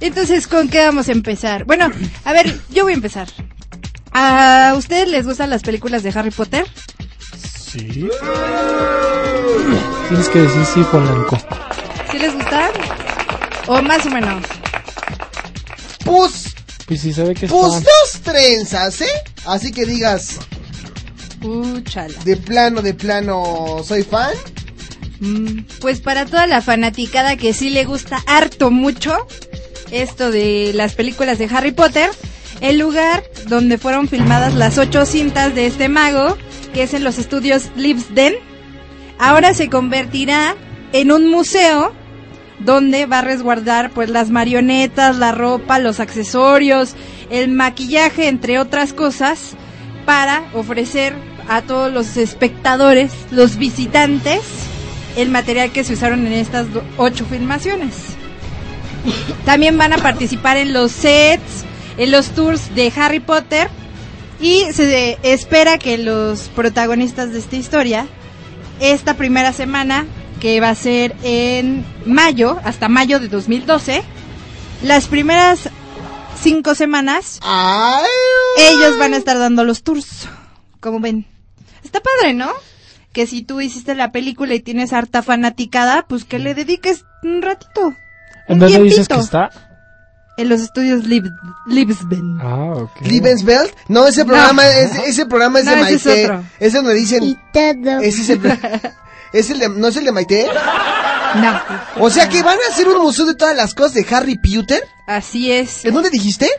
Entonces, 0.00 0.46
¿con 0.46 0.68
qué 0.68 0.84
vamos 0.84 1.08
a 1.08 1.12
empezar? 1.12 1.64
Bueno, 1.64 1.90
a 2.24 2.32
ver, 2.32 2.58
yo 2.70 2.84
voy 2.84 2.92
a 2.92 2.96
empezar. 2.96 3.28
¿A 4.12 4.74
ustedes 4.76 5.08
les 5.08 5.26
gustan 5.26 5.50
las 5.50 5.62
películas 5.62 6.02
de 6.02 6.10
Harry 6.10 6.30
Potter? 6.30 6.66
Sí. 7.70 8.08
Tienes 10.08 10.28
que 10.28 10.38
decir 10.42 10.64
sí, 10.66 10.82
Polanco. 10.90 11.38
¿Sí 12.10 12.18
les 12.18 12.34
gustan? 12.34 12.70
¿O 13.66 13.82
más 13.82 14.06
o 14.06 14.10
menos? 14.10 14.42
Pues, 16.04 16.54
Pues 16.86 17.00
sí, 17.00 17.12
sabe 17.12 17.34
que 17.34 17.46
es 17.46 17.52
pues 17.52 17.72
fan. 17.74 17.82
dos 17.82 18.20
trenzas, 18.22 19.00
¿eh? 19.00 19.10
Así 19.44 19.72
que 19.72 19.84
digas, 19.86 20.38
Úchala. 21.42 22.14
de 22.24 22.36
plano, 22.36 22.80
de 22.82 22.94
plano, 22.94 23.82
soy 23.84 24.02
fan. 24.04 24.30
Mm, 25.20 25.60
Pues 25.80 26.00
para 26.00 26.26
toda 26.26 26.46
la 26.46 26.60
fanaticada 26.62 27.36
que 27.36 27.52
sí 27.52 27.70
le 27.70 27.84
gusta 27.84 28.22
harto 28.26 28.70
mucho 28.70 29.16
esto 29.90 30.30
de 30.30 30.72
las 30.74 30.94
películas 30.94 31.38
de 31.38 31.46
Harry 31.46 31.72
Potter, 31.72 32.10
el 32.60 32.78
lugar 32.78 33.22
donde 33.48 33.78
fueron 33.78 34.08
filmadas 34.08 34.54
las 34.54 34.78
ocho 34.78 35.06
cintas 35.06 35.54
de 35.54 35.66
este 35.66 35.88
mago, 35.88 36.36
que 36.74 36.82
es 36.82 36.94
en 36.94 37.04
los 37.04 37.18
estudios 37.18 37.70
Libsden, 37.76 38.34
ahora 39.18 39.54
se 39.54 39.68
convertirá 39.68 40.56
en 40.92 41.12
un 41.12 41.28
museo 41.30 41.92
donde 42.58 43.06
va 43.06 43.20
a 43.20 43.22
resguardar 43.22 43.90
pues 43.90 44.10
las 44.10 44.30
marionetas, 44.30 45.16
la 45.16 45.32
ropa, 45.32 45.78
los 45.78 46.00
accesorios, 46.00 46.94
el 47.30 47.48
maquillaje, 47.48 48.28
entre 48.28 48.58
otras 48.58 48.92
cosas, 48.92 49.52
para 50.04 50.42
ofrecer 50.54 51.14
a 51.48 51.62
todos 51.62 51.92
los 51.92 52.16
espectadores, 52.16 53.12
los 53.30 53.56
visitantes, 53.56 54.40
el 55.16 55.30
material 55.30 55.72
que 55.72 55.84
se 55.84 55.94
usaron 55.94 56.26
en 56.26 56.32
estas 56.32 56.66
ocho 56.96 57.24
filmaciones. 57.26 57.94
También 59.44 59.78
van 59.78 59.92
a 59.92 59.98
participar 59.98 60.56
en 60.56 60.72
los 60.72 60.92
sets, 60.92 61.64
en 61.96 62.10
los 62.10 62.30
tours 62.30 62.74
de 62.74 62.92
Harry 62.96 63.20
Potter 63.20 63.68
y 64.40 64.64
se 64.72 65.18
espera 65.22 65.78
que 65.78 65.98
los 65.98 66.48
protagonistas 66.48 67.32
de 67.32 67.38
esta 67.38 67.56
historia, 67.56 68.06
esta 68.80 69.14
primera 69.14 69.52
semana, 69.52 70.06
que 70.40 70.60
va 70.60 70.70
a 70.70 70.74
ser 70.74 71.16
en 71.22 71.84
mayo, 72.04 72.58
hasta 72.64 72.88
mayo 72.88 73.18
de 73.18 73.28
2012, 73.28 74.02
las 74.82 75.06
primeras 75.06 75.70
cinco 76.42 76.74
semanas, 76.74 77.40
ellos 78.58 78.98
van 78.98 79.14
a 79.14 79.16
estar 79.16 79.38
dando 79.38 79.64
los 79.64 79.82
tours, 79.82 80.28
como 80.80 81.00
ven. 81.00 81.26
Está 81.82 82.00
padre, 82.00 82.34
¿no? 82.34 82.52
Que 83.16 83.26
si 83.26 83.40
tú 83.40 83.62
hiciste 83.62 83.94
la 83.94 84.12
película 84.12 84.52
y 84.52 84.60
tienes 84.60 84.92
harta 84.92 85.22
fanaticada, 85.22 86.04
pues 86.06 86.26
que 86.26 86.38
le 86.38 86.52
dediques 86.54 87.06
un 87.22 87.40
ratito. 87.40 87.94
¿En 88.46 88.58
dónde 88.58 88.78
dices 88.82 89.08
que 89.08 89.14
está? 89.18 89.48
En 90.36 90.50
los 90.50 90.60
estudios 90.60 91.06
Lib 91.06 91.24
Libsben. 91.66 92.38
Ah, 92.42 92.72
ok. 92.74 92.90
No, 93.88 94.06
ese 94.06 94.20
No. 94.20 94.26
programa, 94.26 94.66
es- 94.68 94.98
ese 94.98 95.24
programa 95.24 95.60
es 95.60 95.64
No, 95.64 95.70
de 95.76 95.80
ese 95.80 95.94
es 95.94 96.04
Maite. 96.06 96.24
otro. 96.26 96.44
Es 96.60 96.72
donde 96.74 96.92
dicen. 96.92 97.38
Ese 97.54 98.20
es 98.20 98.28
el, 98.28 98.40
es 99.32 99.48
el 99.50 99.58
de, 99.60 99.68
¿No 99.70 99.88
es 99.88 99.96
el 99.96 100.04
de 100.04 100.12
Maite? 100.12 100.46
No. 101.36 101.58
O 102.04 102.10
sea 102.10 102.28
que 102.28 102.42
van 102.42 102.58
a 102.68 102.70
hacer 102.70 102.86
un 102.86 103.00
museo 103.02 103.24
de 103.24 103.34
todas 103.34 103.56
las 103.56 103.72
cosas 103.74 103.94
de 103.94 104.06
Harry 104.14 104.36
Potter. 104.36 104.82
Así 105.06 105.50
es. 105.52 105.86
¿En 105.86 105.94
dónde 105.94 106.10
dijiste? 106.10 106.50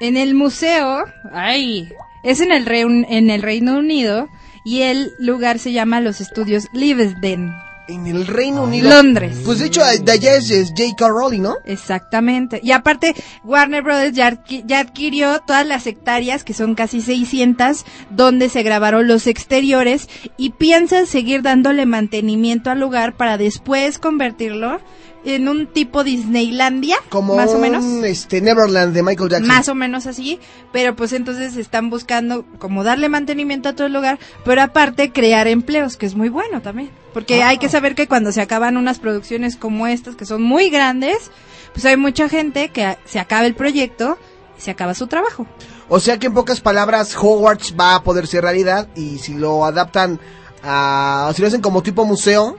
En 0.00 0.18
el 0.18 0.34
museo, 0.34 1.02
ay, 1.32 1.90
es 2.24 2.42
en 2.42 2.52
el, 2.52 2.66
Reun- 2.66 3.06
en 3.08 3.30
el 3.30 3.40
Reino 3.40 3.78
Unido 3.78 4.28
y 4.64 4.82
el 4.82 5.12
lugar 5.18 5.58
se 5.58 5.72
llama 5.72 6.00
los 6.00 6.20
estudios 6.20 6.64
Livesden. 6.72 7.52
En 7.86 8.06
el 8.06 8.26
Reino 8.26 8.62
Unido. 8.64 8.88
Londres. 8.88 9.42
Pues 9.44 9.58
de 9.58 9.66
hecho, 9.66 9.82
de 9.84 10.10
allá 10.10 10.36
es, 10.36 10.50
es 10.50 10.70
J.K. 10.70 11.06
Rowling, 11.06 11.42
¿no? 11.42 11.56
Exactamente. 11.66 12.58
Y 12.62 12.72
aparte, 12.72 13.14
Warner 13.44 13.82
Brothers 13.82 14.16
ya, 14.16 14.30
adqui- 14.32 14.64
ya 14.66 14.80
adquirió 14.80 15.40
todas 15.46 15.66
las 15.66 15.86
hectáreas, 15.86 16.44
que 16.44 16.54
son 16.54 16.74
casi 16.74 17.02
600, 17.02 17.84
donde 18.08 18.48
se 18.48 18.62
grabaron 18.62 19.06
los 19.06 19.26
exteriores 19.26 20.08
y 20.38 20.50
piensa 20.50 21.04
seguir 21.04 21.42
dándole 21.42 21.84
mantenimiento 21.84 22.70
al 22.70 22.80
lugar 22.80 23.18
para 23.18 23.36
después 23.36 23.98
convertirlo 23.98 24.80
en 25.24 25.48
un 25.48 25.66
tipo 25.66 26.04
Disneylandia, 26.04 26.96
Como 27.08 27.34
más 27.34 27.50
o 27.50 27.58
menos. 27.58 27.84
un, 27.84 28.04
este, 28.04 28.40
Neverland 28.40 28.94
de 28.94 29.02
Michael 29.02 29.30
Jackson. 29.30 29.48
Más 29.48 29.68
o 29.68 29.74
menos 29.74 30.06
así, 30.06 30.38
pero 30.72 30.94
pues 30.94 31.12
entonces 31.12 31.56
están 31.56 31.90
buscando 31.90 32.44
como 32.58 32.84
darle 32.84 33.08
mantenimiento 33.08 33.70
a 33.70 33.72
todo 33.74 33.86
el 33.86 33.92
lugar, 33.92 34.18
pero 34.44 34.62
aparte 34.62 35.12
crear 35.12 35.48
empleos, 35.48 35.96
que 35.96 36.06
es 36.06 36.14
muy 36.14 36.28
bueno 36.28 36.60
también. 36.60 36.90
Porque 37.12 37.42
hay 37.42 37.58
que 37.58 37.68
saber 37.68 37.94
que 37.94 38.08
cuando 38.08 38.32
se 38.32 38.40
acaban 38.40 38.76
unas 38.76 38.98
producciones 38.98 39.56
como 39.56 39.86
estas, 39.86 40.16
que 40.16 40.26
son 40.26 40.42
muy 40.42 40.68
grandes, 40.68 41.30
pues 41.72 41.84
hay 41.86 41.96
mucha 41.96 42.28
gente 42.28 42.68
que 42.68 42.98
se 43.04 43.18
acaba 43.18 43.46
el 43.46 43.54
proyecto 43.54 44.18
y 44.58 44.60
se 44.60 44.70
acaba 44.70 44.94
su 44.94 45.06
trabajo. 45.06 45.46
O 45.88 46.00
sea 46.00 46.18
que 46.18 46.26
en 46.26 46.34
pocas 46.34 46.60
palabras, 46.60 47.14
Hogwarts 47.16 47.74
va 47.78 47.96
a 47.96 48.02
poder 48.02 48.26
ser 48.26 48.42
realidad 48.42 48.88
y 48.94 49.18
si 49.18 49.34
lo 49.34 49.64
adaptan 49.64 50.18
a, 50.62 51.30
si 51.34 51.42
lo 51.42 51.48
hacen 51.48 51.60
como 51.60 51.82
tipo 51.82 52.04
museo, 52.04 52.56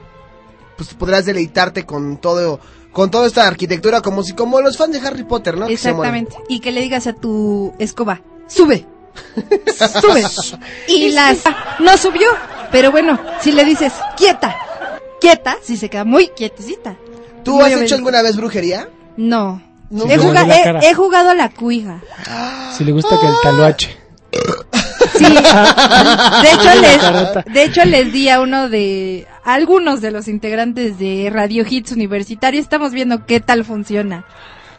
pues 0.76 0.94
podrás 0.94 1.24
deleitarte 1.24 1.84
con 1.86 2.18
todo, 2.18 2.60
con 2.92 3.10
toda 3.10 3.26
esta 3.26 3.46
arquitectura 3.46 4.00
como 4.00 4.22
si, 4.22 4.32
como 4.34 4.60
los 4.60 4.76
fans 4.76 4.92
de 5.00 5.06
Harry 5.06 5.24
Potter, 5.24 5.56
¿no? 5.56 5.66
Que. 5.66 5.74
Exactamente. 5.74 6.36
Y 6.48 6.60
que 6.60 6.72
le 6.72 6.80
digas 6.82 7.06
a 7.06 7.12
tu 7.14 7.74
escoba, 7.78 8.20
sube. 8.46 8.86
sube. 10.00 10.22
Y 10.88 11.10
las 11.12 11.38
no 11.80 11.96
subió. 11.96 12.28
Pero 12.72 12.90
bueno, 12.90 13.18
si 13.40 13.52
le 13.52 13.64
dices 13.64 13.92
quieta, 14.16 14.54
quieta, 15.20 15.56
si 15.62 15.76
se 15.76 15.88
queda 15.88 16.04
muy 16.04 16.28
quietecita. 16.28 16.96
¿Tú 17.44 17.52
Muy 17.52 17.60
has 17.60 17.66
obediente. 17.66 17.84
hecho 17.86 17.94
alguna 17.94 18.22
vez 18.22 18.36
brujería? 18.36 18.88
No. 19.16 19.62
No. 19.88 20.04
He, 20.06 20.18
Sí, 20.18 20.26
juga- 20.26 20.42
le 20.42 20.72
la 20.72 20.80
he- 20.80 20.94
jugado 20.94 21.30
a 21.30 21.34
la 21.34 21.48
cuija. 21.50 22.00
Si 22.76 22.82
le 22.84 22.90
gusta 22.92 23.18
que 23.20 23.26
el 23.26 23.34
taloache. 23.42 23.96
Sí. 25.18 25.24
De 26.42 26.52
hecho, 26.52 26.80
les, 26.80 27.44
de 27.54 27.62
hecho, 27.64 27.84
les 27.84 28.12
di 28.12 28.28
a 28.28 28.40
uno 28.40 28.68
de, 28.68 29.26
a 29.44 29.54
algunos 29.54 30.00
de 30.00 30.10
los 30.10 30.28
integrantes 30.28 30.98
de 30.98 31.30
Radio 31.32 31.64
Hits 31.68 31.92
Universitario. 31.92 32.60
Estamos 32.60 32.92
viendo 32.92 33.26
qué 33.26 33.40
tal 33.40 33.64
funciona. 33.64 34.24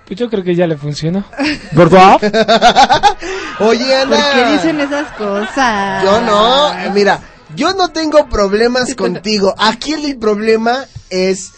Pues 0.06 0.20
yo 0.20 0.30
creo 0.30 0.44
que 0.44 0.56
ya 0.56 0.68
le 0.68 0.78
funcionó. 0.78 1.26
¿Verdad? 1.74 2.18
Oye, 3.60 3.96
Ana. 3.96 4.16
¿Por 4.16 4.34
qué 4.34 4.52
dicen 4.54 4.80
esas 4.80 5.12
cosas? 5.18 6.04
Yo 6.04 6.22
no, 6.22 6.72
mira, 6.94 7.20
yo 7.56 7.74
no 7.74 7.90
tengo 7.90 8.28
problemas 8.30 8.96
contigo. 8.96 9.54
Aquí 9.58 9.94
el, 9.94 10.18
problema 10.18 10.86
es 11.10 11.52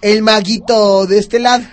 el 0.00 0.22
maguito 0.22 1.06
de 1.06 1.18
este 1.18 1.40
lado. 1.40 1.64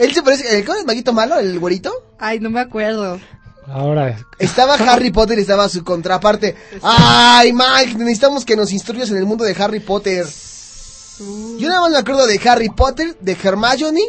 Él 0.00 0.12
se 0.12 0.22
parece, 0.22 0.58
¿el, 0.58 0.64
¿cómo 0.64 0.74
es 0.74 0.80
el 0.80 0.86
maguito 0.86 1.12
malo, 1.12 1.38
el 1.38 1.58
güerito? 1.58 1.90
Ay, 2.18 2.38
no 2.40 2.50
me 2.50 2.60
acuerdo. 2.60 3.18
Ahora, 3.68 4.18
Estaba 4.38 4.74
Harry 4.92 5.10
Potter 5.10 5.38
y 5.38 5.42
estaba 5.42 5.68
su 5.68 5.84
contraparte. 5.84 6.56
Ay, 6.82 7.52
Mike, 7.52 7.94
necesitamos 7.98 8.44
que 8.44 8.56
nos 8.56 8.72
instruyas 8.72 9.10
en 9.10 9.16
el 9.18 9.24
mundo 9.26 9.44
de 9.44 9.54
Harry 9.62 9.80
Potter. 9.80 10.26
Yo 11.58 11.68
nada 11.68 11.82
más 11.82 11.90
me 11.92 11.98
acuerdo 11.98 12.26
de 12.26 12.40
Harry 12.48 12.68
Potter, 12.70 13.16
de 13.20 13.36
Hermione 13.40 14.00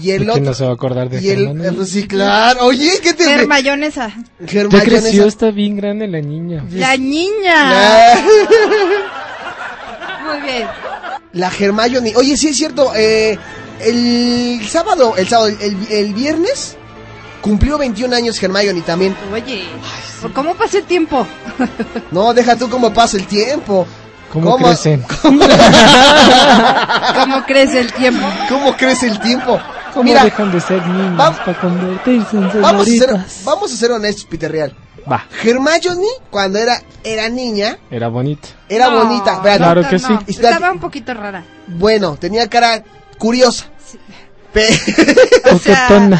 y 0.00 0.10
el 0.10 0.18
¿quién 0.18 0.30
otro. 0.30 0.42
no 0.44 0.54
se 0.54 0.64
va 0.64 0.70
a 0.70 0.74
acordar 0.74 1.08
de 1.08 1.20
Y 1.20 1.30
el, 1.30 1.46
Hermione? 1.46 1.68
eh, 1.68 1.72
pues 1.72 1.90
sí, 1.90 2.06
claro. 2.06 2.66
Oye, 2.66 2.92
¿qué 3.02 3.14
te 3.14 3.32
Hermayonesa. 3.32 4.12
Ya 4.40 4.68
creció, 4.84 5.26
está 5.26 5.50
bien 5.50 5.76
grande 5.76 6.06
la 6.06 6.20
niña. 6.20 6.64
La 6.70 6.96
niña. 6.96 8.14
Muy 10.26 10.40
bien. 10.42 10.68
La 11.32 11.50
Hermione. 11.58 12.12
Oye, 12.16 12.36
sí 12.36 12.48
es 12.48 12.56
cierto. 12.56 12.92
eh, 12.94 13.38
el 13.80 14.60
sábado, 14.68 15.14
el 15.16 15.26
sábado, 15.26 15.48
el, 15.48 15.76
el 15.90 16.12
viernes 16.14 16.76
cumplió 17.40 17.78
21 17.78 18.14
años 18.14 18.42
Hermione 18.42 18.82
también. 18.82 19.16
Oye, 19.32 19.64
¿por 20.22 20.32
¿cómo 20.32 20.54
pasa 20.54 20.78
el 20.78 20.84
tiempo? 20.84 21.26
No, 22.10 22.34
deja 22.34 22.56
tú 22.56 22.68
cómo 22.68 22.92
pasa 22.92 23.16
el 23.16 23.26
tiempo. 23.26 23.86
¿Cómo, 24.32 24.56
crecen? 24.56 25.04
¿Cómo, 25.22 25.40
¿Cómo 27.14 27.44
crece 27.46 27.80
el 27.80 27.92
tiempo? 27.92 28.26
cómo 28.48 28.76
crece 28.76 29.08
el 29.08 29.18
tiempo? 29.20 29.60
¿Cómo 29.92 30.04
Mira, 30.04 30.22
dejan 30.22 30.52
de 30.52 30.60
ser 30.60 30.86
niños 30.86 31.36
para 31.38 31.60
convertirse 31.60 32.36
en 32.36 32.62
vamos 32.62 32.82
a, 32.82 32.84
ser, 32.84 32.98
señoritas? 33.00 33.42
vamos 33.44 33.72
a 33.72 33.76
ser 33.76 33.90
honestos, 33.90 34.24
Peter 34.26 34.50
Real. 34.50 34.74
Va, 35.10 35.26
Hermione, 35.42 36.06
cuando 36.30 36.58
era, 36.58 36.80
era 37.02 37.28
niña, 37.28 37.78
era 37.90 38.06
bonita. 38.08 38.48
era 38.68 38.88
No, 38.88 39.04
bonita. 39.04 39.34
Espérate. 39.34 39.58
Claro 39.58 39.88
que 39.88 39.98
no, 39.98 40.08
sí. 40.08 40.14
Estaba 40.28 40.70
un 40.70 40.78
poquito 40.78 41.12
rara. 41.14 41.44
Bueno, 41.66 42.16
tenía 42.16 42.48
cara 42.48 42.84
curiosa. 43.18 43.66
Pe- 44.52 44.68
O 45.52 45.58
sea. 45.58 46.10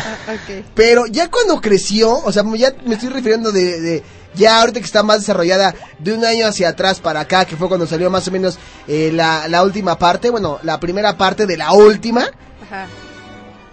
Pero 0.75 1.07
ya 1.07 1.29
cuando 1.31 1.61
creció, 1.61 2.13
o 2.13 2.33
sea, 2.33 2.45
ya 2.57 2.73
me 2.85 2.95
estoy 2.95 3.09
refiriendo 3.09 3.51
de, 3.53 3.81
de- 3.81 4.03
ya 4.35 4.61
ahorita 4.61 4.79
que 4.81 4.87
está 4.87 5.03
más 5.03 5.19
desarrollada 5.21 5.75
de 5.99 6.13
un 6.13 6.25
año 6.25 6.47
hacia 6.47 6.69
atrás 6.69 7.01
para 7.01 7.21
acá, 7.21 7.45
que 7.45 7.57
fue 7.57 7.67
cuando 7.69 7.87
salió 7.87 8.09
más 8.11 8.27
o 8.29 8.31
menos 8.31 8.59
eh, 8.87 9.11
la, 9.13 9.49
la 9.49 9.63
última 9.65 9.99
parte, 9.99 10.31
bueno, 10.31 10.59
la 10.63 10.79
primera 10.79 11.17
parte 11.19 11.47
de 11.47 11.57
la 11.57 11.73
última, 11.73 12.21
Ajá. 12.63 12.87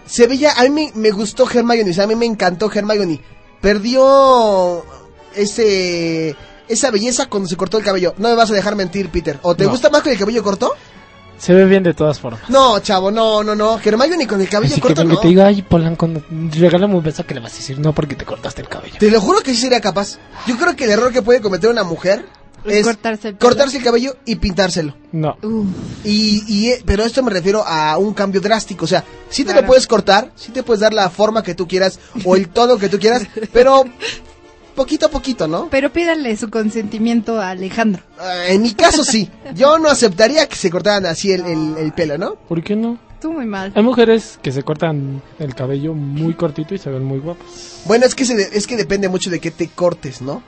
se 0.06 0.26
veía, 0.26 0.52
a 0.56 0.62
mí 0.64 0.70
me, 0.70 0.92
me 0.94 1.10
gustó 1.12 1.48
Hermione, 1.48 1.90
o 1.90 1.94
sea, 1.94 2.04
a 2.04 2.08
mí 2.08 2.16
me 2.16 2.26
encantó 2.26 2.70
Hermione. 2.72 3.20
Perdió 3.60 4.84
ese 5.34 6.34
esa 6.68 6.90
belleza 6.90 7.26
cuando 7.26 7.48
se 7.48 7.56
cortó 7.56 7.78
el 7.78 7.84
cabello. 7.84 8.14
No 8.18 8.28
me 8.28 8.34
vas 8.34 8.50
a 8.50 8.54
dejar 8.54 8.76
mentir, 8.76 9.08
Peter. 9.10 9.38
¿O 9.42 9.54
te 9.54 9.64
No. 9.64 9.70
gusta 9.70 9.88
más 9.90 10.02
con 10.02 10.12
el 10.12 10.18
cabello 10.18 10.42
corto? 10.42 10.74
Se 11.38 11.54
ve 11.54 11.64
bien 11.66 11.82
de 11.84 11.94
todas 11.94 12.18
formas. 12.18 12.42
No, 12.50 12.80
chavo, 12.80 13.10
no, 13.10 13.42
no, 13.44 13.54
no. 13.54 13.78
Hermione 13.78 14.26
con 14.26 14.40
el 14.40 14.48
cabello 14.48 14.72
Así 14.72 14.80
que 14.80 14.88
corto 14.88 15.02
venga, 15.02 15.14
no. 15.14 15.20
te 15.20 15.28
diga, 15.28 15.46
ay, 15.46 15.62
Polanco, 15.62 16.08
regálame 16.58 16.94
un 16.96 17.02
beso 17.02 17.24
que 17.24 17.34
le 17.34 17.40
vas 17.40 17.52
a 17.54 17.56
decir 17.56 17.78
no 17.78 17.92
porque 17.94 18.16
te 18.16 18.24
cortaste 18.24 18.62
el 18.62 18.68
cabello. 18.68 18.96
Te 18.98 19.10
lo 19.10 19.20
juro 19.20 19.40
que 19.40 19.52
sí 19.54 19.60
sería 19.62 19.80
capaz. 19.80 20.18
Yo 20.46 20.56
creo 20.58 20.74
que 20.74 20.84
el 20.84 20.90
error 20.90 21.12
que 21.12 21.22
puede 21.22 21.40
cometer 21.40 21.70
una 21.70 21.84
mujer 21.84 22.26
es 22.64 22.84
cortarse 22.84 23.28
el 23.28 23.36
pelo. 23.36 23.48
cortarse 23.50 23.78
el 23.78 23.84
cabello 23.84 24.16
y 24.24 24.34
pintárselo. 24.36 24.96
No. 25.12 25.36
Y, 26.04 26.42
y, 26.48 26.70
eh, 26.70 26.82
pero 26.84 27.04
esto 27.04 27.22
me 27.22 27.30
refiero 27.30 27.64
a 27.64 27.96
un 27.98 28.14
cambio 28.14 28.40
drástico. 28.40 28.84
O 28.84 28.88
sea, 28.88 29.04
sí 29.30 29.42
te 29.44 29.52
Claro. 29.52 29.60
lo 29.62 29.66
puedes 29.68 29.86
cortar, 29.86 30.32
sí 30.34 30.50
te 30.50 30.62
puedes 30.64 30.80
dar 30.80 30.92
la 30.92 31.08
forma 31.08 31.42
que 31.44 31.54
tú 31.54 31.68
quieras 31.68 32.00
o 32.24 32.34
el 32.34 32.48
tono 32.48 32.76
que 32.78 32.88
tú 32.88 32.98
quieras, 32.98 33.22
pero 33.52 33.84
poquito 34.78 35.06
a 35.06 35.10
poquito, 35.10 35.46
¿no? 35.48 35.68
Pero 35.70 35.92
pídale 35.92 36.36
su 36.36 36.48
consentimiento 36.50 37.40
a 37.40 37.50
Alejandro. 37.50 38.02
Ah, 38.18 38.46
en 38.48 38.62
mi 38.62 38.72
caso 38.74 39.04
sí. 39.04 39.28
Yo 39.54 39.78
no 39.78 39.88
aceptaría 39.88 40.48
que 40.48 40.56
se 40.56 40.70
cortaran 40.70 41.04
así 41.06 41.32
el, 41.32 41.44
el- 41.44 41.76
el 41.78 41.92
pelo, 41.92 42.16
¿no? 42.16 42.36
¿Por 42.36 42.62
qué 42.62 42.76
no? 42.76 42.96
Tú 43.20 43.32
muy 43.32 43.46
mal. 43.46 43.72
Hay 43.74 43.82
mujeres 43.82 44.38
que 44.40 44.52
se 44.52 44.62
cortan 44.62 45.20
el 45.40 45.54
cabello 45.56 45.92
muy 45.92 46.34
cortito 46.34 46.74
y 46.74 46.78
se 46.78 46.88
ven 46.88 47.02
muy 47.04 47.18
guapas. 47.18 47.80
Bueno, 47.84 48.06
es 48.06 48.14
que, 48.14 48.24
se 48.24 48.36
de- 48.36 48.48
es 48.52 48.66
que 48.68 48.76
depende 48.76 49.08
mucho 49.08 49.28
de 49.28 49.40
que 49.40 49.50
te 49.50 49.66
cortes, 49.68 50.22
¿no? 50.22 50.40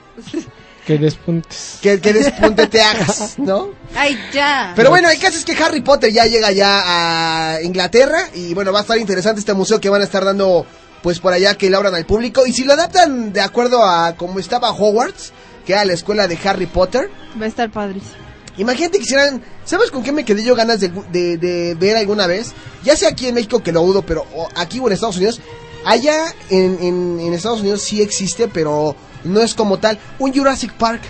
Que 0.86 0.96
despuntes. 0.96 1.78
Que, 1.82 2.00
que 2.00 2.12
despunte 2.12 2.66
te 2.68 2.80
hagas, 2.80 3.38
¿no? 3.38 3.70
Ay, 3.96 4.16
ya. 4.32 4.72
Pero 4.76 4.90
bueno, 4.90 5.10
el 5.10 5.18
caso 5.18 5.36
es 5.38 5.44
que 5.44 5.60
Harry 5.62 5.80
Potter 5.82 6.12
ya 6.12 6.24
llega 6.26 6.52
ya 6.52 7.54
a 7.56 7.62
Inglaterra 7.62 8.28
y 8.34 8.54
bueno, 8.54 8.72
va 8.72 8.78
a 8.78 8.82
estar 8.82 8.96
interesante 8.98 9.40
este 9.40 9.52
museo 9.54 9.80
que 9.80 9.88
van 9.90 10.00
a 10.00 10.04
estar 10.04 10.24
dando 10.24 10.64
pues 11.02 11.18
por 11.20 11.32
allá 11.32 11.54
que 11.56 11.70
lo 11.70 11.78
abran 11.78 11.94
al 11.94 12.06
público 12.06 12.46
y 12.46 12.52
si 12.52 12.64
lo 12.64 12.72
adaptan 12.74 13.32
de 13.32 13.40
acuerdo 13.40 13.84
a 13.84 14.14
como 14.16 14.38
estaba 14.38 14.70
Hogwarts, 14.72 15.32
que 15.66 15.72
era 15.72 15.84
la 15.84 15.92
escuela 15.94 16.26
de 16.28 16.38
Harry 16.44 16.66
Potter, 16.66 17.10
Va 17.40 17.44
a 17.46 17.48
estar 17.48 17.70
padrísimo. 17.70 18.14
imagínate 18.58 18.98
que 18.98 19.04
hicieran, 19.04 19.42
¿sabes 19.64 19.90
con 19.90 20.02
qué 20.02 20.12
me 20.12 20.24
quedé 20.24 20.42
yo 20.44 20.54
ganas 20.54 20.80
de, 20.80 20.88
de- 21.12 21.36
de 21.38 21.74
ver 21.74 21.96
alguna 21.96 22.26
vez? 22.26 22.52
Ya 22.82 22.96
sea 22.96 23.10
aquí 23.10 23.26
en 23.26 23.34
México 23.34 23.62
que 23.62 23.72
lo 23.72 23.82
dudo, 23.82 24.02
pero 24.02 24.26
o 24.34 24.48
aquí 24.56 24.78
o 24.80 24.86
en 24.88 24.92
Estados 24.92 25.16
Unidos, 25.16 25.40
allá 25.84 26.34
en, 26.50 26.78
en- 26.82 27.20
en 27.20 27.32
Estados 27.34 27.60
Unidos 27.60 27.82
sí 27.82 28.02
existe, 28.02 28.48
pero 28.48 28.94
no 29.24 29.40
es 29.40 29.54
como 29.54 29.78
tal, 29.78 29.98
un 30.18 30.32
Jurassic 30.34 30.72
Park. 30.74 31.00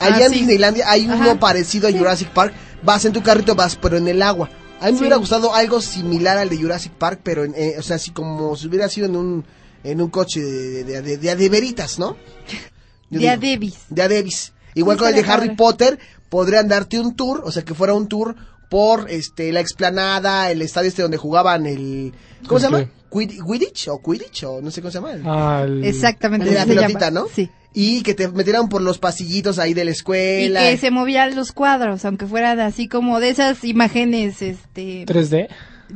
Allá 0.00 0.16
Ah, 0.16 0.26
en 0.26 0.32
sí. 0.32 0.38
Disneylandia 0.38 0.90
hay 0.90 1.06
uno 1.06 1.38
parecido 1.38 1.86
a 1.88 1.92
Jurassic 1.92 2.30
Park. 2.30 2.54
Vas 2.82 3.04
en 3.04 3.12
tu 3.12 3.22
carrito, 3.22 3.54
vas, 3.54 3.76
pero 3.76 3.98
en 3.98 4.08
el 4.08 4.22
agua. 4.22 4.48
A 4.80 4.86
mí 4.86 4.92
me 4.92 4.98
Sí. 4.98 5.02
hubiera 5.02 5.16
gustado 5.16 5.54
algo 5.54 5.80
similar 5.80 6.38
al 6.38 6.48
de 6.48 6.56
Jurassic 6.56 6.92
Park, 6.92 7.20
pero, 7.22 7.44
en, 7.44 7.54
eh, 7.56 7.76
o 7.78 7.82
sea, 7.82 7.96
así 7.96 8.10
como 8.10 8.56
si 8.56 8.66
hubiera 8.66 8.88
sido 8.88 9.06
en 9.06 9.16
un, 9.16 9.44
en 9.84 10.00
un 10.00 10.08
coche 10.10 10.40
de, 10.40 10.84
de, 10.84 11.02
de, 11.02 11.16
de, 11.18 11.36
de 11.36 11.48
veritas, 11.48 11.98
¿no? 11.98 12.16
Yo 13.10 13.18
digo, 13.18 13.30
de 13.90 14.02
a 14.02 14.08
Davis. 14.08 14.52
Igual 14.74 14.96
con 14.96 15.08
el 15.08 15.14
de 15.14 15.30
Harry. 15.30 15.56
Potter, 15.56 15.98
podrían 16.28 16.68
darte 16.68 16.98
un 17.00 17.14
tour, 17.16 17.42
o 17.44 17.50
sea, 17.52 17.62
que 17.64 17.74
fuera 17.74 17.92
un 17.94 18.08
tour 18.08 18.36
por 18.70 19.10
este 19.10 19.50
la 19.52 19.60
explanada, 19.60 20.50
el 20.50 20.62
estadio 20.62 20.88
este 20.88 21.02
donde 21.02 21.16
jugaban 21.16 21.66
el 21.66 22.12
¿cómo 22.46 22.60
se 22.60 22.66
¿El 22.66 22.72
llama? 22.72 22.90
Quid- 23.10 23.44
Quidditch 23.44 23.88
o 23.88 24.00
Quidditch 24.00 24.44
o 24.44 24.60
no 24.62 24.70
sé 24.70 24.80
cómo 24.80 24.92
se 24.92 24.98
llama. 24.98 25.12
el- 25.12 25.22
Ah, 25.26 25.62
el- 25.64 25.84
Exactamente. 25.84 26.46
de 26.46 26.54
la 26.54 26.64
pelotita, 26.66 27.00
llama. 27.10 27.20
¿no? 27.22 27.26
Sí. 27.34 27.50
Y 27.72 28.02
que 28.02 28.14
te 28.14 28.28
metieran 28.28 28.68
por 28.68 28.82
los 28.82 28.98
pasillitos 28.98 29.58
ahí 29.58 29.74
de 29.74 29.84
la 29.84 29.90
Y 29.90 29.94
escuela. 29.94 30.60
que 30.60 30.76
se 30.78 30.90
movían 30.90 31.34
los 31.36 31.52
cuadros, 31.52 32.04
aunque 32.04 32.26
fueran 32.26 32.58
así 32.60 32.88
como 32.88 33.20
de 33.20 33.30
esas 33.30 33.62
imágenes, 33.64 34.42
este, 34.42 35.04
3D. 35.06 35.48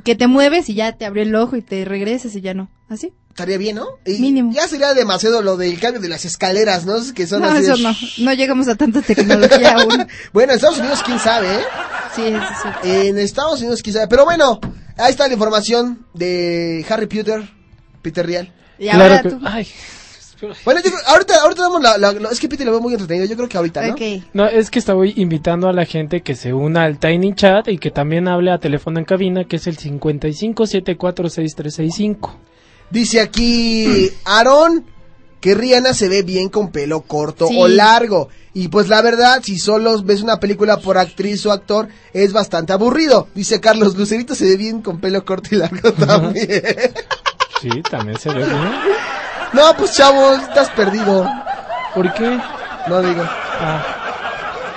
que 0.05 0.15
te 0.15 0.27
mueves 0.27 0.69
y 0.69 0.75
ya 0.75 0.93
te 0.93 1.05
abre 1.05 1.23
el 1.23 1.35
ojo 1.35 1.57
y 1.57 1.63
te 1.63 1.85
regresas 1.85 2.35
y 2.37 2.41
ya 2.41 2.55
no. 2.55 2.69
¿Así? 2.89 3.13
Estaría 3.31 3.59
bien, 3.59 3.75
¿no? 3.77 3.87
Mínimo. 4.07 4.53
Ya 4.53 4.69
sería 4.69 4.95
demasiado 4.95 5.43
lo 5.43 5.57
del 5.57 5.81
cambio 5.81 6.01
de 6.01 6.09
las 6.09 6.25
escaleras, 6.25 6.87
¿no? 6.87 6.95
Que 7.15 7.27
son 7.27 7.41
No, 7.43 7.49
así 7.49 7.63
de 7.65 7.73
eso 7.73 7.77
no. 7.79 7.93
No 8.19 8.33
llegamos 8.33 8.69
a 8.69 8.77
tanta 8.77 9.03
tecnología 9.03 9.73
aún. 9.77 10.07
Bueno, 10.33 10.53
en 10.53 10.57
Estados 10.57 10.79
Unidos, 10.79 11.03
quién 11.05 11.19
sabe, 11.19 11.49
¿eh? 11.57 11.61
Sí, 12.15 12.23
eso 12.27 12.45
sí. 12.63 12.89
En 12.89 13.19
Estados 13.19 13.59
Unidos, 13.61 13.83
quién 13.83 13.95
sabe. 13.95 14.07
Pero 14.07 14.25
bueno, 14.25 14.61
ahí 14.97 15.11
está 15.11 15.27
la 15.27 15.33
información 15.35 16.07
de 16.15 16.87
Harry 16.89 17.07
Potter, 17.09 17.43
Peter 18.03 18.25
Real. 18.25 18.53
Y 18.79 18.85
Claro 18.85 19.03
ahora 19.03 19.23
que- 19.23 19.31
tú. 19.31 19.41
Ay. 19.43 19.67
Bueno, 20.65 20.81
yo 20.85 20.91
creo- 20.91 21.03
ahorita, 21.07 21.35
ahorita 21.43 21.63
damos 21.63 21.83
la, 21.83 21.99
la- 21.99 22.13
la- 22.13 22.29
Es 22.31 22.41
que 22.41 22.49
Peter 22.49 22.67
lo 22.67 22.73
veo 22.73 22.81
muy 22.81 22.93
entretenido. 22.95 23.27
Yo 23.27 23.37
creo 23.37 23.49
que 23.49 23.57
ahorita, 23.57 23.87
¿no? 23.87 23.95
No, 24.33 24.47
es 24.47 24.71
que 24.71 24.79
estaba 24.79 25.07
invitando 25.07 25.69
a 25.69 25.73
la 25.73 25.85
gente 25.87 26.23
que 26.23 26.35
se 26.35 26.53
una 26.53 26.85
al 26.85 26.99
Tiny 26.99 27.35
Chat 27.35 27.69
y 27.69 27.79
que 27.79 27.91
también 27.91 28.29
hable 28.29 28.51
a 28.53 28.59
teléfono 28.59 28.99
en 28.99 29.05
cabina, 29.05 29.45
que 29.45 29.57
es 29.57 29.67
el 29.67 29.77
55746365. 29.79 32.31
Dice 32.91 33.21
aquí 33.21 34.11
Aaron 34.25 34.85
que 35.41 35.55
Rihanna 35.55 35.93
se 35.95 36.09
ve 36.09 36.23
bien 36.23 36.49
con 36.49 36.71
pelo 36.71 37.03
corto 37.03 37.49
Sí. 37.49 37.57
o 37.59 37.69
largo. 37.69 38.29
Y 38.55 38.69
pues 38.69 38.89
la 38.89 39.03
verdad, 39.03 39.41
si 39.43 39.59
solo 39.59 40.01
ves 40.03 40.23
una 40.23 40.39
película 40.41 40.79
por 40.79 40.97
actriz 40.97 41.45
o 41.45 41.53
actor, 41.53 41.89
es 42.13 42.33
bastante 42.33 42.73
aburrido. 42.73 43.29
Dice 43.35 43.61
Carlos, 43.61 43.97
Lucerito 43.97 44.35
se 44.35 44.45
ve 44.47 44.57
bien 44.57 44.81
con 44.81 45.01
pelo 45.01 45.25
corto 45.25 45.55
y 45.55 45.59
largo 45.59 45.93
también. 45.93 46.63
Sí, 47.61 47.69
también 47.91 48.19
se 48.19 48.31
ve 48.31 48.45
bien. 48.45 48.49
no, 49.55 49.77
pues 49.77 49.93
chavos, 49.93 50.41
estás 50.41 50.71
perdido. 50.71 51.29
¿Por 51.95 52.13
qué? 52.15 52.39
No 52.89 53.01
digo. 53.01 53.23
Ah. 53.23 54.05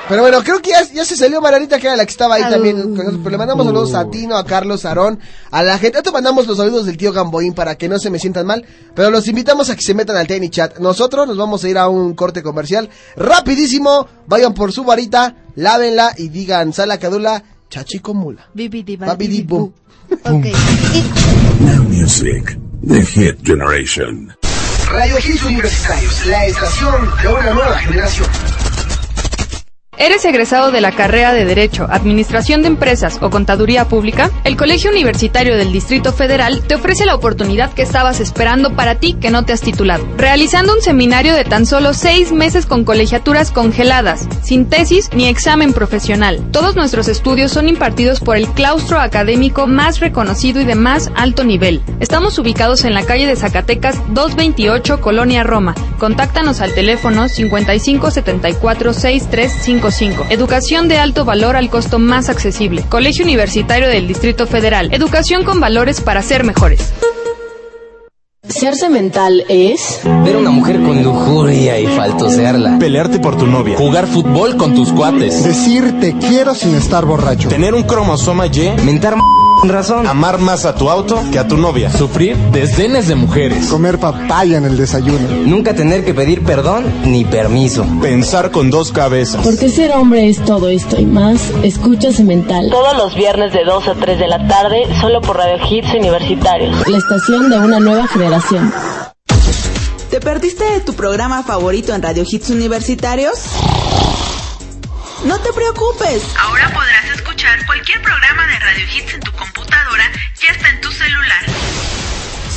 Pero 0.07 0.21
bueno, 0.21 0.41
creo 0.41 0.61
que 0.61 0.69
ya, 0.69 0.83
ya 0.93 1.03
se 1.03 1.17
salió 1.17 1.41
Margarita, 1.41 1.79
que 1.79 1.87
era 1.87 1.97
la 1.97 2.05
que 2.05 2.11
estaba 2.11 2.35
ahí 2.35 2.43
también. 2.43 2.93
Pero 2.95 3.29
le 3.29 3.37
mandamos 3.37 3.65
saludos 3.65 3.93
a 3.93 4.09
Tino, 4.09 4.37
a 4.37 4.45
Carlos, 4.45 4.85
a 4.85 4.89
Aarón, 4.89 5.19
a 5.51 5.63
la 5.63 5.77
gente. 5.77 5.97
Ahorita 5.97 6.11
mandamos 6.11 6.47
los 6.47 6.57
saludos 6.57 6.85
del 6.85 6.95
tío 6.95 7.11
Gamboín 7.11 7.53
para 7.53 7.75
que 7.75 7.89
no 7.89 7.99
se 7.99 8.09
me 8.09 8.17
sientan 8.17 8.45
mal. 8.45 8.65
Pero 8.95 9.09
los 9.09 9.28
invitamos 9.28 9.69
a 9.69 9.75
que 9.75 9.82
se 9.82 9.93
metan 9.93 10.15
al 10.15 10.28
Tiny 10.28 10.49
Chat. 10.49 10.80
Nosotros 10.80 11.28
nos 11.28 11.36
vamos 11.36 11.63
a 11.63 11.69
ir 11.69 11.78
a 11.78 11.89
un 11.89 12.13
corte 12.13 12.41
comercial. 12.41 12.89
Rapidísimo, 13.17 14.07
vayan 14.28 14.53
por 14.53 14.71
su 14.71 14.86
varita, 14.86 15.36
lávenla 15.55 16.13
y 16.17 16.30
digan 16.30 16.71
sala 16.71 16.97
cadula, 16.99 17.43
chachico 17.69 18.13
mula. 18.13 18.47
Bibidi 18.53 18.95
Babidi 18.95 19.41
bum. 19.41 19.73
Now 21.59 21.84
Music, 21.84 22.57
The 22.82 23.03
Hit 23.03 23.43
Generation. 23.43 24.36
Radio 24.89 25.17
Hits 25.19 25.43
Universitarios, 25.43 26.25
la 26.27 26.45
estación 26.45 27.11
de 27.21 27.27
una 27.27 27.53
nueva 27.53 27.77
generación. 27.77 28.57
¿Eres 30.00 30.24
egresado 30.26 30.72
de 30.72 30.80
la 30.80 30.91
carrera 30.91 31.34
de 31.34 31.43
Derecho, 31.43 31.88
Administración 31.89 32.62
de 32.62 32.68
Empresas 32.68 33.18
o 33.20 33.32
Contaduría 33.32 33.86
Pública? 33.86 34.30
El 34.43 34.56
Colegio 34.56 34.91
Universitario 34.91 35.58
del 35.58 35.72
Distrito 35.72 36.14
Federal 36.14 36.62
te 36.68 36.76
ofrece 36.76 37.08
la 37.08 37.16
oportunidad 37.16 37.74
que 37.74 37.82
estabas 37.82 38.20
esperando 38.20 38.76
para 38.76 39.00
ti 39.00 39.14
que 39.20 39.32
no 39.32 39.43
te 39.43 39.54
has 39.54 39.62
titulado, 39.62 40.08
realizando 40.16 40.76
un 40.76 40.84
seminario 40.84 41.34
de 41.34 41.45
tan 41.45 41.66
solo 41.66 41.95
seis 41.95 42.32
meses 42.32 42.68
con 42.68 42.84
colegiaturas 42.84 43.50
congeladas, 43.50 44.28
sin 44.43 44.70
tesis 44.70 45.10
ni 45.16 45.26
examen 45.26 45.74
profesional. 45.74 46.48
Todos 46.52 46.76
nuestros 46.76 47.08
estudios 47.08 47.52
son 47.52 47.68
impartidos 47.68 48.20
por 48.20 48.38
el 48.38 48.48
claustro 48.50 49.00
académico 49.00 49.66
más 49.66 50.00
reconocido 50.00 50.62
y 50.62 50.66
de 50.66 50.76
más 50.76 51.10
alto 51.16 51.43
nivel. 51.43 51.82
Estamos 52.00 52.38
ubicados 52.38 52.86
en 52.86 52.93
la 52.93 53.04
calle 53.04 53.26
de 53.26 53.36
Zacatecas 53.36 53.95
228, 54.10 55.02
Colonia 55.02 55.41
Roma. 55.41 55.74
Contáctanos 55.98 56.62
al 56.62 56.76
teléfono 56.76 57.28
55 57.28 58.12
74 58.12 58.93
6355. 59.91 60.27
Educación 60.29 60.88
de 60.88 60.97
alto 60.99 61.25
valor 61.25 61.55
al 61.55 61.69
costo 61.69 61.99
más 61.99 62.29
accesible. 62.29 62.83
Colegio 62.89 63.23
Universitario 63.23 63.88
del 63.88 64.07
Distrito 64.07 64.47
Federal. 64.47 64.93
Educación 64.93 65.43
con 65.43 65.59
valores 65.59 66.01
para 66.01 66.21
ser 66.21 66.43
mejores. 66.43 66.93
Ser 68.47 68.75
semental 68.75 69.43
es 69.49 69.99
Ver 70.23 70.38
a 70.38 70.39
una 70.39 70.51
mujer 70.51 70.81
con 70.81 71.03
lujuria 71.03 71.79
y 71.79 71.88
faltosearla. 71.88 72.79
Pelearte 72.79 73.19
por 73.19 73.38
tu 73.38 73.45
novia. 73.45 73.77
Jugar 73.77 74.07
fútbol 74.07 74.55
con 74.55 74.73
tus 74.73 74.93
cuates. 74.93 75.43
Decir 75.43 75.99
te 75.99 76.17
quiero 76.17 76.55
sin 76.55 76.75
estar 76.75 77.05
borracho. 77.05 77.49
Tener 77.49 77.73
un 77.73 77.83
cromosoma 77.83 78.47
Y. 78.47 78.71
Mentar 78.83 79.13
m 79.13 79.21
razón. 79.64 80.08
Amar 80.08 80.39
más 80.39 80.66
a 80.66 80.76
tu 80.76 80.89
auto 80.89 81.24
que 81.32 81.39
a 81.39 81.47
tu 81.47 81.58
novia. 81.58 81.91
Sufrir 81.91 82.38
desdenes 82.51 83.08
de 83.08 83.16
mujeres. 83.16 83.68
Comer 83.68 83.99
papaya 83.99 84.58
en 84.58 84.66
el 84.66 84.78
desayuno. 84.78 85.28
Nunca 85.45 85.74
tener 85.74 86.05
que 86.05 86.14
pedir 86.14 86.43
perdón 86.43 86.86
ni 87.05 87.26
permiso. 87.26 87.86
Pensar 88.01 88.51
con 88.51 88.70
dos 88.70 88.91
cabezas. 88.91 89.41
Porque 89.43 89.70
ser 89.70 89.91
hombre 89.91 90.30
es 90.30 90.43
todo 90.43 90.70
esto 90.70 90.99
y 90.99 91.05
más. 91.05 91.51
Escucha 91.64 92.12
Semental. 92.12 92.70
Todos 92.70 92.97
los 92.97 93.16
viernes 93.16 93.53
de 93.53 93.64
2 93.64 93.88
a 93.88 93.93
3 93.95 94.20
de 94.20 94.28
la 94.28 94.47
tarde, 94.47 94.88
solo 95.01 95.22
por 95.22 95.38
Radio 95.38 95.58
Hits 95.70 95.93
Universitarios. 95.93 96.88
La 96.88 96.97
estación 96.97 97.49
de 97.49 97.58
una 97.58 97.80
nueva 97.80 98.08
generación. 98.08 98.72
¿Te 100.10 100.22
perdiste 100.22 100.64
de 100.64 100.80
tu 100.80 100.93
programa 100.93 101.43
favorito 101.43 101.93
en 101.93 102.01
Radio 102.01 102.24
Hits 102.28 102.49
Universitarios? 102.49 103.39
No 105.26 105.38
te 105.39 105.51
preocupes. 105.51 106.24
Ahora 106.39 106.72
podrás 106.74 107.05
escuchar 107.16 107.66
cualquier 107.66 108.01
programa 108.01 108.47
de 108.47 108.60
Radio 108.60 108.86
Hits 108.86 109.14
en 109.16 109.20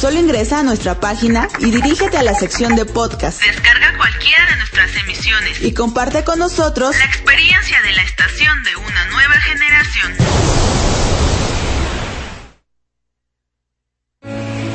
Solo 0.01 0.19
ingresa 0.19 0.61
a 0.61 0.63
nuestra 0.63 0.99
página 0.99 1.47
y 1.59 1.71
dirígete 1.71 2.17
a 2.17 2.23
la 2.23 2.35
sección 2.35 2.75
de 2.75 2.87
podcast. 2.87 3.43
Descarga 3.43 3.99
cualquiera 3.99 4.47
de 4.47 4.57
nuestras 4.57 4.97
emisiones 4.97 5.61
Y 5.61 5.75
comparte 5.75 6.25
con 6.25 6.39
nosotros 6.39 6.97
la 6.97 7.05
experiencia 7.05 7.83
de 7.83 7.93
la 7.93 8.03
estación 8.03 8.65
de 8.65 8.77
una 8.77 9.05
nueva 9.11 9.35
generación. 9.35 10.15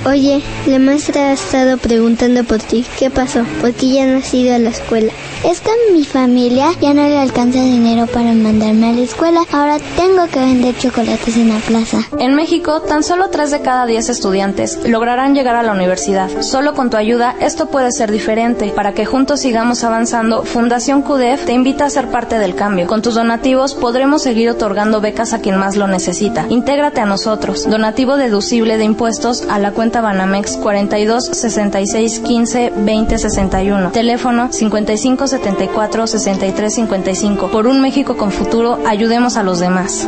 Oye, 0.06 0.44
la 0.68 0.78
maestra 0.78 1.30
ha 1.30 1.34
estado 1.34 1.80
preguntando 1.80 2.44
por 2.44 2.60
ti. 2.60 2.86
¿Qué 3.00 3.10
pasó? 3.10 3.46
¿Por 3.62 3.74
qué 3.74 3.94
ya 3.94 4.06
no 4.06 4.20
has 4.20 4.32
ido 4.32 4.54
a 4.54 4.60
la 4.60 4.70
escuela? 4.70 5.12
Es 5.46 5.62
que 5.62 5.70
mi 5.94 6.04
familia 6.04 6.72
ya 6.82 6.96
no 6.96 7.04
le 7.04 7.20
alcanza 7.20 7.62
dinero 7.62 8.08
para 8.08 8.34
mandarme 8.34 8.90
a 8.90 8.94
la 8.94 9.02
escuela. 9.02 9.42
Ahora 9.52 9.78
tengo 9.96 10.26
que 10.26 10.40
vender 10.40 10.76
chocolates 10.76 11.38
en 11.38 11.50
la 11.50 11.60
plaza. 11.60 12.00
En 12.18 12.34
México, 12.34 12.82
tan 12.82 13.04
solo 13.04 13.30
3 13.30 13.52
de 13.52 13.62
cada 13.62 13.86
10 13.86 14.10
estudiantes 14.10 14.80
lograrán 14.90 15.36
llegar 15.36 15.56
a 15.56 15.62
la 15.62 15.74
universidad. 15.74 16.42
Solo 16.42 16.74
con 16.74 16.90
tu 16.90 16.98
ayuda, 16.98 17.36
esto 17.40 17.68
puede 17.68 17.92
ser 17.92 18.12
diferente. 18.12 18.74
Para 18.76 18.94
que 18.94 19.06
juntos 19.06 19.42
sigamos 19.42 19.84
avanzando, 19.84 20.44
Fundación 20.44 21.04
CUDEF 21.04 21.46
te 21.46 21.54
invita 21.54 21.86
a 21.86 21.92
ser 21.92 22.08
parte 22.08 22.40
del 22.40 22.56
cambio. 22.56 22.88
Con 22.88 23.04
tus 23.04 23.14
donativos 23.14 23.76
podremos 23.76 24.24
seguir 24.24 24.50
otorgando 24.50 25.00
becas 25.00 25.34
a 25.34 25.42
quien 25.42 25.58
más 25.58 25.76
lo 25.76 25.86
necesita. 25.86 26.48
Intégrate 26.50 27.02
a 27.02 27.06
nosotros. 27.06 27.70
Donativo 27.70 28.18
deducible 28.18 28.80
de 28.80 28.86
impuestos 28.86 29.44
a 29.48 29.60
la 29.60 29.74
cuenta 29.74 30.02
Banamex 30.02 30.58
42 30.58 31.26
66 31.26 32.20
15 32.22 32.74
20 32.78 33.18
61. 33.20 33.92
Teléfono 33.92 34.52
55 34.52 35.35
74 35.38 36.08
63 36.08 36.74
55. 36.74 37.48
Por 37.52 37.68
un 37.68 37.82
México 37.82 38.16
con 38.16 38.32
futuro, 38.32 38.80
ayudemos 38.88 39.36
a 39.36 39.44
los 39.44 39.60
demás. 39.60 40.08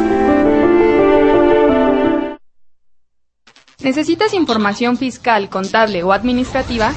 ¿Necesitas 3.84 4.34
información 4.34 4.98
fiscal, 4.98 5.50
contable 5.50 6.04
o 6.04 6.14
administrativa? 6.14 6.94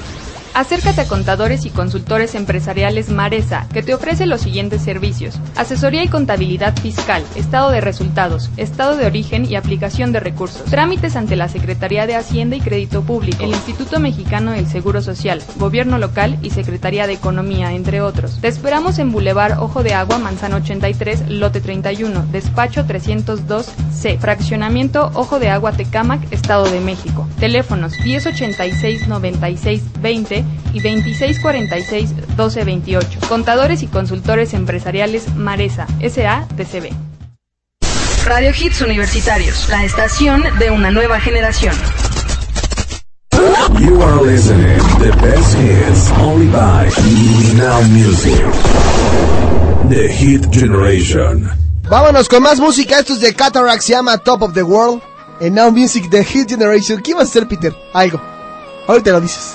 Acércate 0.52 1.02
a 1.02 1.08
Contadores 1.08 1.64
y 1.64 1.70
Consultores 1.70 2.34
Empresariales 2.34 3.08
Maresa, 3.08 3.68
que 3.72 3.82
te 3.82 3.94
ofrece 3.94 4.26
los 4.26 4.40
siguientes 4.40 4.82
servicios. 4.82 5.38
Asesoría 5.56 6.02
y 6.02 6.08
contabilidad 6.08 6.76
fiscal, 6.76 7.22
estado 7.36 7.70
de 7.70 7.80
resultados, 7.80 8.50
estado 8.56 8.96
de 8.96 9.06
origen 9.06 9.44
y 9.44 9.54
aplicación 9.54 10.12
de 10.12 10.18
recursos. 10.18 10.64
Trámites 10.64 11.14
ante 11.14 11.36
la 11.36 11.48
Secretaría 11.48 12.06
de 12.06 12.16
Hacienda 12.16 12.56
y 12.56 12.60
Crédito 12.60 13.02
Público, 13.02 13.44
el 13.44 13.50
Instituto 13.50 14.00
Mexicano 14.00 14.50
del 14.50 14.66
Seguro 14.66 15.02
Social, 15.02 15.40
Gobierno 15.56 15.98
Local 15.98 16.38
y 16.42 16.50
Secretaría 16.50 17.06
de 17.06 17.12
Economía, 17.12 17.72
entre 17.72 18.00
otros. 18.00 18.40
Te 18.40 18.48
esperamos 18.48 18.98
en 18.98 19.12
Boulevard 19.12 19.60
Ojo 19.60 19.84
de 19.84 19.94
Agua, 19.94 20.18
Manzano 20.18 20.56
83, 20.56 21.28
Lote 21.28 21.60
31, 21.60 22.26
Despacho 22.32 22.84
302C, 22.86 24.18
Fraccionamiento 24.18 25.12
Ojo 25.14 25.38
de 25.38 25.48
Agua 25.48 25.72
Tecámac, 25.72 26.20
Estado 26.32 26.68
de 26.68 26.80
México. 26.80 27.28
Teléfonos 27.38 27.98
1086 28.00 29.06
96 29.06 29.82
20 30.00 30.39
y 30.72 30.80
2646 30.80 32.12
1228. 32.36 33.20
Contadores 33.28 33.82
y 33.82 33.86
consultores 33.86 34.54
empresariales 34.54 35.34
Maresa, 35.34 35.86
SA-TCB. 36.00 36.90
Radio 38.24 38.50
Hits 38.50 38.82
Universitarios, 38.82 39.68
la 39.70 39.84
estación 39.84 40.44
de 40.58 40.70
una 40.70 40.90
nueva 40.90 41.20
generación. 41.20 41.74
You 43.78 44.02
are 44.02 44.20
listening 44.20 44.78
the 44.98 45.10
best 45.22 45.56
hits 45.56 46.10
only 46.18 46.46
by 46.48 46.90
Now 47.56 47.80
Music. 47.88 48.38
The 49.88 50.08
Hit 50.08 50.52
Generation. 50.52 51.50
Vámonos 51.88 52.28
con 52.28 52.42
más 52.42 52.60
música. 52.60 53.00
Esto 53.00 53.14
es 53.14 53.20
de 53.20 53.34
Cataract, 53.34 53.82
se 53.82 53.92
llama 53.92 54.18
Top 54.18 54.42
of 54.42 54.52
the 54.52 54.62
World. 54.62 55.02
En 55.40 55.54
Now 55.54 55.72
Music, 55.72 56.08
The 56.10 56.22
Hit 56.22 56.50
Generation. 56.50 57.00
¿Qué 57.00 57.14
vas 57.14 57.24
a 57.24 57.30
hacer, 57.30 57.48
Peter? 57.48 57.74
Algo. 57.94 58.20
Ahorita 58.86 59.12
lo 59.12 59.20
dices. 59.20 59.54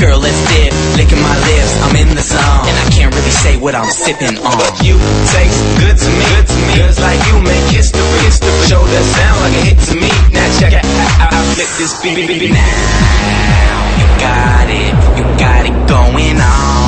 Girl, 0.00 0.20
let's 0.20 0.36
dip, 0.52 0.72
licking 0.96 1.22
my 1.22 1.32
lips, 1.48 1.72
I'm 1.80 1.96
in 1.96 2.14
the 2.14 2.20
zone. 2.20 2.68
And 2.68 2.76
I 2.76 2.86
can't 2.92 3.14
really 3.14 3.30
say 3.30 3.56
what 3.56 3.74
I'm 3.74 3.88
sipping 3.88 4.36
on. 4.44 4.52
But 4.60 4.76
you 4.84 5.00
taste 5.32 5.60
good 5.80 5.96
to 5.96 6.08
me, 6.12 6.24
good 6.36 6.46
to 6.46 6.58
me. 6.68 6.76
Girls 6.76 7.00
like 7.00 7.20
you 7.24 7.40
make 7.40 7.64
history, 7.72 8.04
history. 8.20 8.52
Show 8.68 8.84
that 8.84 9.04
sound 9.16 9.36
like 9.40 9.56
a 9.56 9.62
hit 9.72 9.78
to 9.88 9.94
me. 9.96 10.12
Now 10.36 10.46
check 10.60 10.72
it, 10.76 10.84
out, 10.84 11.32
I, 11.32 11.54
flip 11.56 11.70
this 11.80 11.96
beat 12.04 12.28
Now, 12.52 13.76
you 13.96 14.06
got 14.20 14.68
it, 14.68 14.92
you 15.16 15.24
got 15.40 15.64
it 15.64 15.76
going 15.88 16.40
on. 16.44 16.85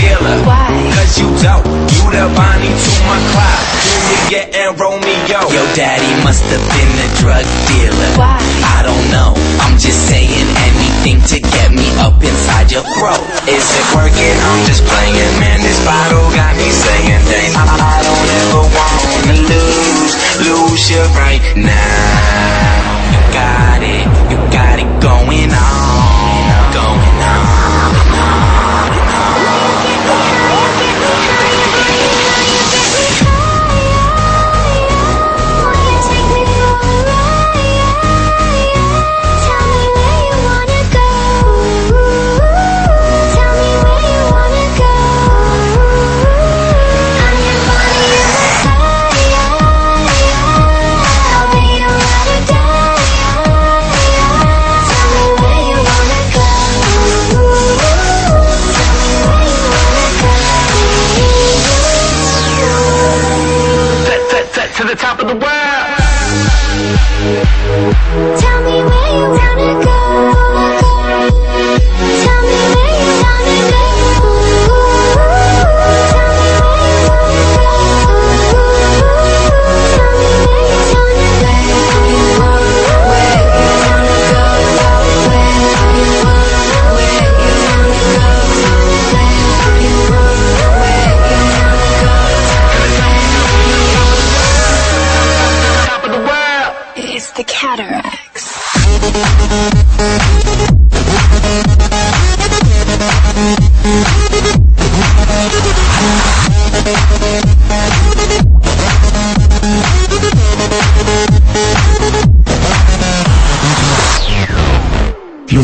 Dealer. 0.00 0.38
Why? 0.48 0.68
Cause 0.96 1.12
you 1.20 1.28
dope. 1.44 1.66
You 1.92 2.04
the 2.08 2.24
Bonnie 2.32 2.72
to 2.72 2.92
my 3.04 3.18
Clyde. 3.32 3.66
Juliet 3.84 4.48
and 4.56 4.72
Romeo. 4.80 5.40
Yo, 5.52 5.62
daddy 5.76 6.12
must 6.24 6.44
have 6.48 6.64
been 6.72 6.92
a 7.04 7.08
drug 7.20 7.44
dealer. 7.68 8.10
Why? 8.16 8.40
I 8.64 8.80
don't 8.82 9.06
know. 9.12 9.36
I'm 9.60 9.76
just 9.76 10.08
saying 10.08 10.48
anything 10.70 11.20
to 11.34 11.36
get 11.40 11.70
me 11.72 11.88
up 12.00 12.16
inside 12.22 12.72
your 12.72 12.86
throat. 12.96 13.22
Is 13.44 13.66
it 13.66 13.86
working? 13.92 14.36
I'm 14.48 14.62
just 14.66 14.82
playing, 14.88 15.34
man. 15.42 15.60
This 15.60 15.78
bottle 15.84 16.26
got 16.32 16.56
me 16.56 16.68
saying 16.70 17.22
things 17.28 17.54
I, 17.54 17.66
I 17.68 17.96
don't 18.06 18.30
ever 18.40 18.64
wanna 18.70 19.36
lose. 19.50 20.12
Lose 20.40 20.84
you 20.90 21.02
right 21.20 21.44
now. 21.56 22.80
You 23.12 23.20
got 23.34 23.80
it. 23.82 24.04
You 24.30 24.38
got 24.48 24.76
it 24.80 24.90
going 25.02 25.50
on. 25.52 26.72
Going 26.72 27.14
on. 27.14 27.19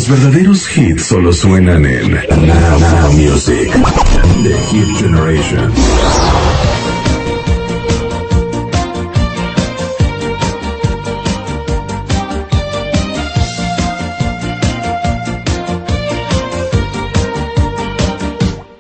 Verdaderos 0.09 0.69
hits 0.69 1.07
solo 1.07 1.33
suenan 1.33 1.85
en 1.85 2.13
Now, 2.13 2.79
Now 2.79 3.13
Music. 3.13 3.73
The 4.45 4.57
Hit 4.71 4.89
Generation. 5.01 5.73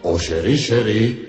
Oh, 0.05 0.18
Sherry, 0.18 0.57
Sherry. 0.57 1.26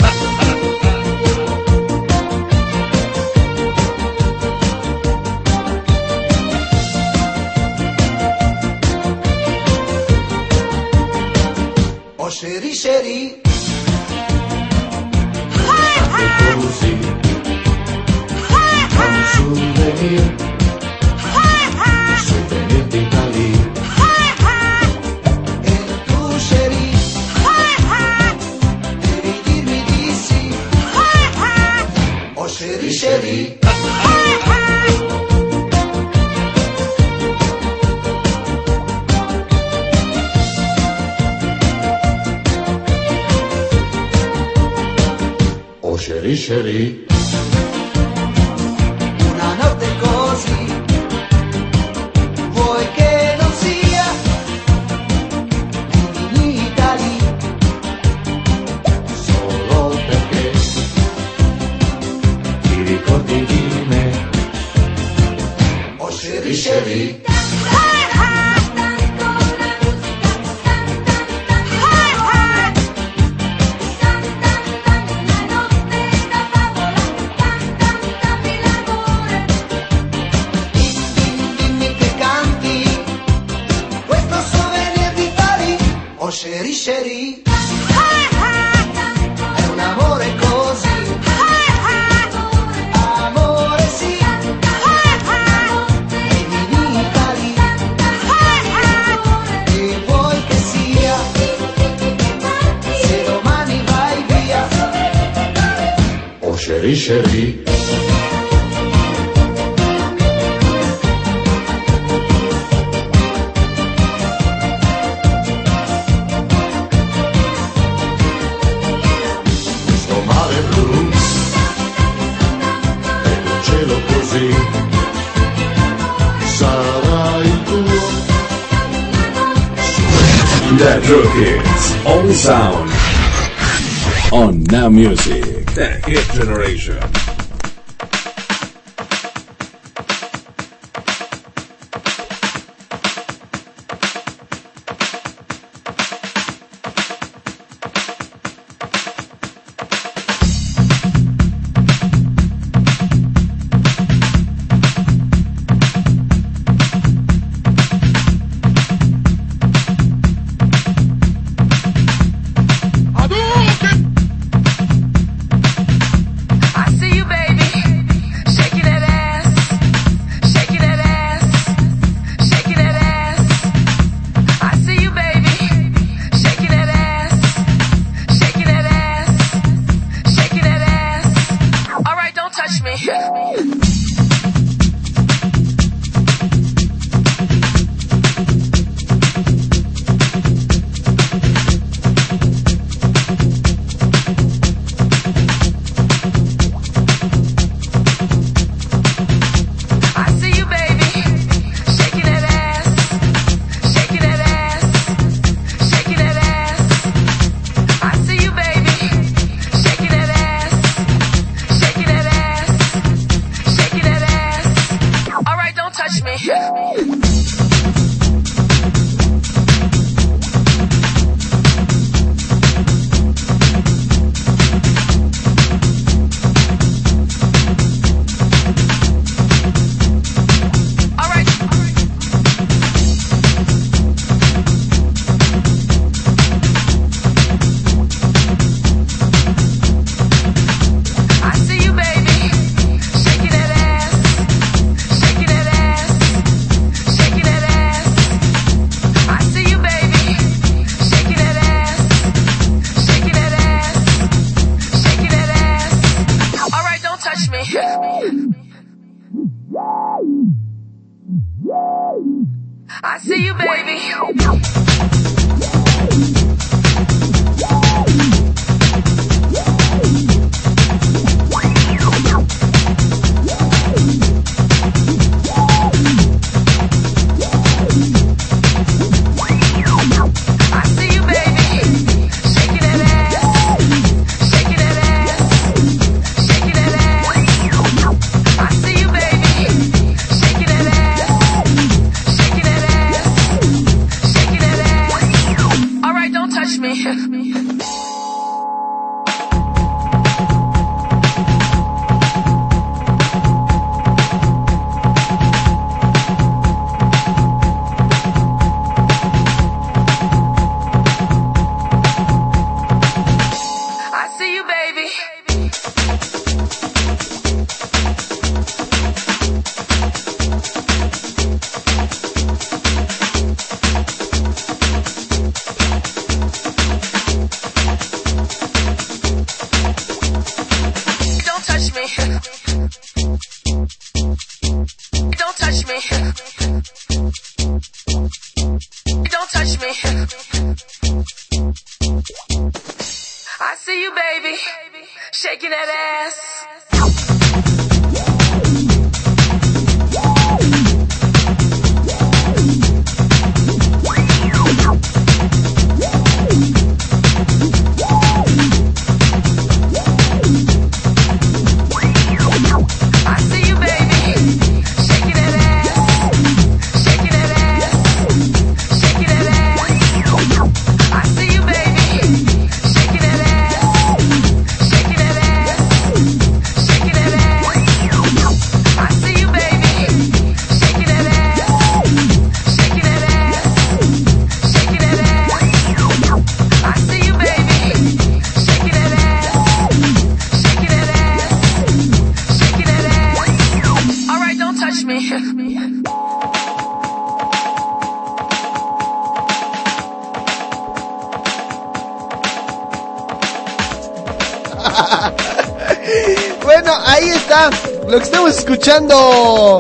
Escuchando. 408.68 409.80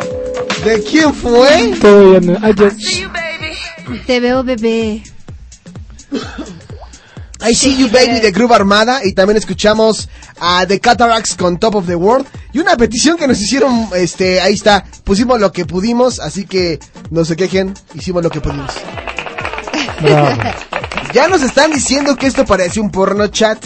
¿De 0.63 0.81
quién 0.81 1.13
fue? 1.13 1.75
Todavía 1.79 2.21
no. 2.21 2.73
Te 4.05 4.19
veo 4.19 4.43
bebé. 4.43 5.03
I 7.39 7.53
See 7.53 7.77
You 7.77 7.89
Baby 7.89 8.19
de 8.19 8.31
Groove 8.31 8.53
Armada 8.53 9.01
y 9.03 9.13
también 9.13 9.37
escuchamos 9.37 10.09
a 10.39 10.65
The 10.65 10.79
Cataracts 10.79 11.35
con 11.35 11.59
Top 11.59 11.75
of 11.75 11.85
the 11.85 11.95
World 11.95 12.25
y 12.51 12.59
una 12.59 12.75
petición 12.75 13.17
que 13.17 13.27
nos 13.27 13.39
hicieron, 13.39 13.89
este, 13.95 14.41
ahí 14.41 14.55
está, 14.55 14.83
pusimos 15.03 15.39
lo 15.39 15.51
que 15.51 15.65
pudimos, 15.65 16.19
así 16.19 16.45
que 16.45 16.79
no 17.11 17.23
se 17.25 17.35
quejen, 17.35 17.73
hicimos 17.93 18.23
lo 18.23 18.29
que 18.29 18.41
pudimos. 18.41 18.71
Bravo. 20.01 20.29
Ya 21.13 21.27
nos 21.27 21.43
están 21.43 21.71
diciendo 21.71 22.15
que 22.15 22.27
esto 22.27 22.45
parece 22.45 22.79
un 22.79 22.89
porno 22.89 23.27
chat, 23.27 23.63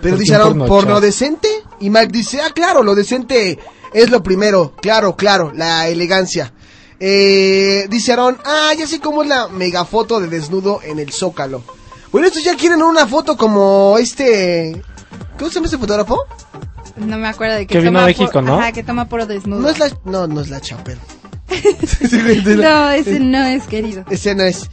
pero 0.00 0.16
¿Por 0.16 0.18
dice 0.18 0.36
un 0.36 0.42
porno 0.42 0.66
porno 0.66 1.00
decente 1.00 1.48
y 1.80 1.90
Mike 1.90 2.12
dice, 2.12 2.40
ah 2.40 2.50
claro, 2.54 2.82
lo 2.82 2.94
decente 2.94 3.58
es 3.94 4.10
lo 4.10 4.22
primero, 4.22 4.74
claro, 4.82 5.16
claro, 5.16 5.52
la 5.54 5.88
elegancia. 5.88 6.52
Eh, 7.00 7.86
dice 7.88 8.12
Aaron, 8.12 8.38
ah, 8.44 8.72
ya 8.78 8.86
sé 8.86 9.00
cómo 9.00 9.22
es 9.22 9.28
la 9.28 9.48
megafoto 9.48 10.20
de 10.20 10.28
desnudo 10.28 10.80
en 10.82 10.98
el 10.98 11.10
Zócalo. 11.12 11.62
Bueno, 12.12 12.28
estos 12.28 12.44
ya 12.44 12.54
quieren 12.56 12.82
una 12.82 13.06
foto 13.06 13.36
como 13.36 13.96
este... 13.98 14.82
¿Cómo 15.38 15.48
se 15.50 15.56
llama 15.56 15.66
este 15.66 15.78
fotógrafo? 15.78 16.18
No 16.96 17.16
me 17.18 17.26
acuerdo 17.26 17.56
de 17.56 17.66
que, 17.66 17.74
Que 17.74 17.78
vino 17.80 17.90
toma 17.92 18.02
a 18.04 18.06
México, 18.06 18.30
por- 18.32 18.42
¿no? 18.44 18.58
Ajá, 18.58 18.70
que 18.72 18.84
toma 18.84 19.08
puro 19.08 19.26
desnudo. 19.26 19.60
No 19.60 19.68
es 19.68 19.78
la... 19.80 19.90
No, 20.04 20.26
no 20.28 20.40
es 20.40 20.48
la 20.50 20.60
Chapel. 20.60 20.98
No, 22.56 22.90
ese 22.90 23.20
no 23.20 23.44
es 23.44 23.64
querido. 23.66 24.04
Ese 24.10 24.34
no 24.34 24.44
es. 24.44 24.68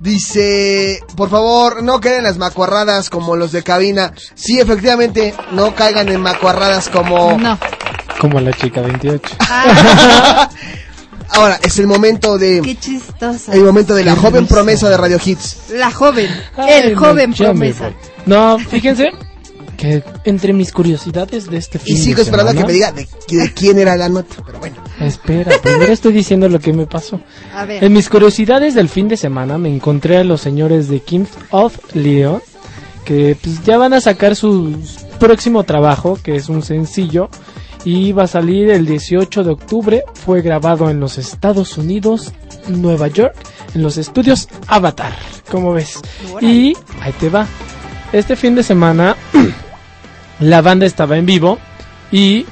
Dice, 0.00 1.00
por 1.16 1.30
favor, 1.30 1.82
no 1.82 2.00
caigan 2.00 2.18
en 2.20 2.24
las 2.24 2.38
macuarradas 2.38 3.08
como 3.10 3.36
los 3.36 3.52
de 3.52 3.62
cabina. 3.62 4.12
Sí, 4.34 4.60
efectivamente, 4.60 5.34
no 5.52 5.74
caigan 5.74 6.08
en 6.08 6.20
macuarradas 6.20 6.88
como... 6.88 7.36
No. 7.38 7.58
Como 8.20 8.40
la 8.40 8.52
chica 8.52 8.80
28. 8.80 9.36
Ahora, 11.30 11.58
es 11.62 11.78
el 11.78 11.86
momento 11.86 12.38
de... 12.38 12.62
Qué 12.62 12.76
chistosa. 12.76 13.52
El 13.52 13.62
momento 13.64 13.94
de 13.94 14.04
la 14.04 14.14
joven 14.16 14.46
promesa 14.46 14.88
de 14.88 14.96
Radio 14.96 15.18
Hits. 15.22 15.70
La 15.70 15.90
joven. 15.90 16.30
Ay, 16.56 16.82
el 16.84 16.94
no, 16.94 17.00
joven 17.00 17.34
promesa. 17.34 17.90
No, 18.26 18.58
fíjense 18.58 19.10
que 19.76 20.02
entre 20.24 20.52
mis 20.54 20.72
curiosidades 20.72 21.50
de 21.50 21.58
este 21.58 21.78
fin 21.78 21.94
Y 21.94 21.98
sigo 22.00 22.16
de 22.16 22.22
esperando 22.22 22.50
a 22.52 22.54
que 22.54 22.60
semana- 22.60 22.66
me 22.68 22.72
diga 22.72 22.92
de, 22.92 23.06
de 23.42 23.52
quién 23.52 23.78
era 23.78 23.96
la 23.96 24.08
nota. 24.08 24.36
Pero 24.46 24.58
bueno. 24.60 24.76
Espera, 25.00 25.58
primero 25.60 25.92
estoy 25.92 26.12
diciendo 26.12 26.48
lo 26.48 26.60
que 26.60 26.72
me 26.72 26.86
pasó. 26.86 27.20
A 27.52 27.64
ver. 27.66 27.84
En 27.84 27.92
mis 27.92 28.08
curiosidades 28.08 28.74
del 28.74 28.88
fin 28.88 29.08
de 29.08 29.16
semana 29.18 29.58
me 29.58 29.68
encontré 29.68 30.16
a 30.18 30.24
los 30.24 30.40
señores 30.40 30.88
de 30.88 31.00
Kings 31.00 31.28
of 31.50 31.76
Leon 31.94 32.40
que 33.04 33.36
pues, 33.40 33.62
ya 33.64 33.76
van 33.78 33.92
a 33.92 34.00
sacar 34.00 34.34
su 34.34 34.74
próximo 35.20 35.64
trabajo, 35.64 36.18
que 36.22 36.36
es 36.36 36.48
un 36.48 36.62
sencillo, 36.62 37.28
y 37.86 38.10
va 38.10 38.24
a 38.24 38.26
salir 38.26 38.68
el 38.70 38.84
18 38.84 39.44
de 39.44 39.50
octubre. 39.50 40.02
Fue 40.14 40.42
grabado 40.42 40.90
en 40.90 40.98
los 40.98 41.18
Estados 41.18 41.78
Unidos, 41.78 42.32
Nueva 42.66 43.06
York, 43.06 43.36
en 43.74 43.82
los 43.82 43.96
estudios 43.96 44.48
Avatar, 44.66 45.14
como 45.48 45.72
ves. 45.72 46.00
Y 46.40 46.74
ahí 47.00 47.12
te 47.12 47.30
va. 47.30 47.46
Este 48.12 48.34
fin 48.34 48.56
de 48.56 48.64
semana 48.64 49.16
la 50.40 50.62
banda 50.62 50.84
estaba 50.84 51.16
en 51.16 51.26
vivo 51.26 51.58
y 52.10 52.44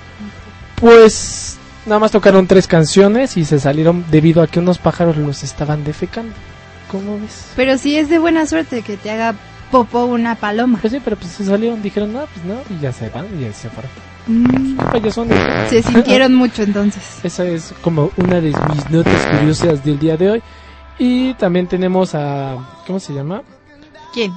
pues 0.76 1.58
nada 1.84 1.98
más 1.98 2.12
tocaron 2.12 2.46
tres 2.46 2.68
canciones 2.68 3.36
y 3.36 3.44
se 3.44 3.58
salieron 3.58 4.04
debido 4.12 4.40
a 4.40 4.46
que 4.46 4.60
unos 4.60 4.78
pájaros 4.78 5.16
los 5.16 5.42
estaban 5.42 5.82
defecando. 5.82 6.32
¿Cómo 6.92 7.18
ves? 7.18 7.46
Pero 7.56 7.76
sí 7.76 7.96
es 7.96 8.08
de 8.08 8.20
buena 8.20 8.46
suerte 8.46 8.82
que 8.82 8.96
te 8.96 9.10
haga 9.10 9.34
popo 9.72 10.04
una 10.04 10.36
paloma. 10.36 10.78
Pues 10.80 10.92
sí, 10.92 11.00
pero 11.02 11.16
pues 11.16 11.32
se 11.32 11.44
salieron, 11.44 11.82
dijeron, 11.82 12.12
no, 12.12 12.20
pues 12.20 12.46
no, 12.46 12.54
y 12.70 12.80
ya 12.80 12.92
se 12.92 13.08
van, 13.08 13.26
y 13.36 13.42
ya 13.42 13.52
se 13.52 13.68
fueron. 13.68 14.13
Mm, 14.26 14.76
Payasones. 14.76 15.70
se 15.70 15.82
sintieron 15.82 16.34
mucho 16.34 16.62
entonces. 16.62 17.02
Esa 17.22 17.44
es 17.44 17.74
como 17.82 18.10
una 18.16 18.40
de 18.40 18.52
mis 18.52 18.90
notas 18.90 19.26
curiosas 19.26 19.84
del 19.84 19.98
día 19.98 20.16
de 20.16 20.30
hoy. 20.30 20.42
Y 20.98 21.34
también 21.34 21.66
tenemos 21.66 22.14
a... 22.14 22.56
¿Cómo 22.86 23.00
se 23.00 23.12
llama? 23.12 23.42
¿Quién? 24.12 24.32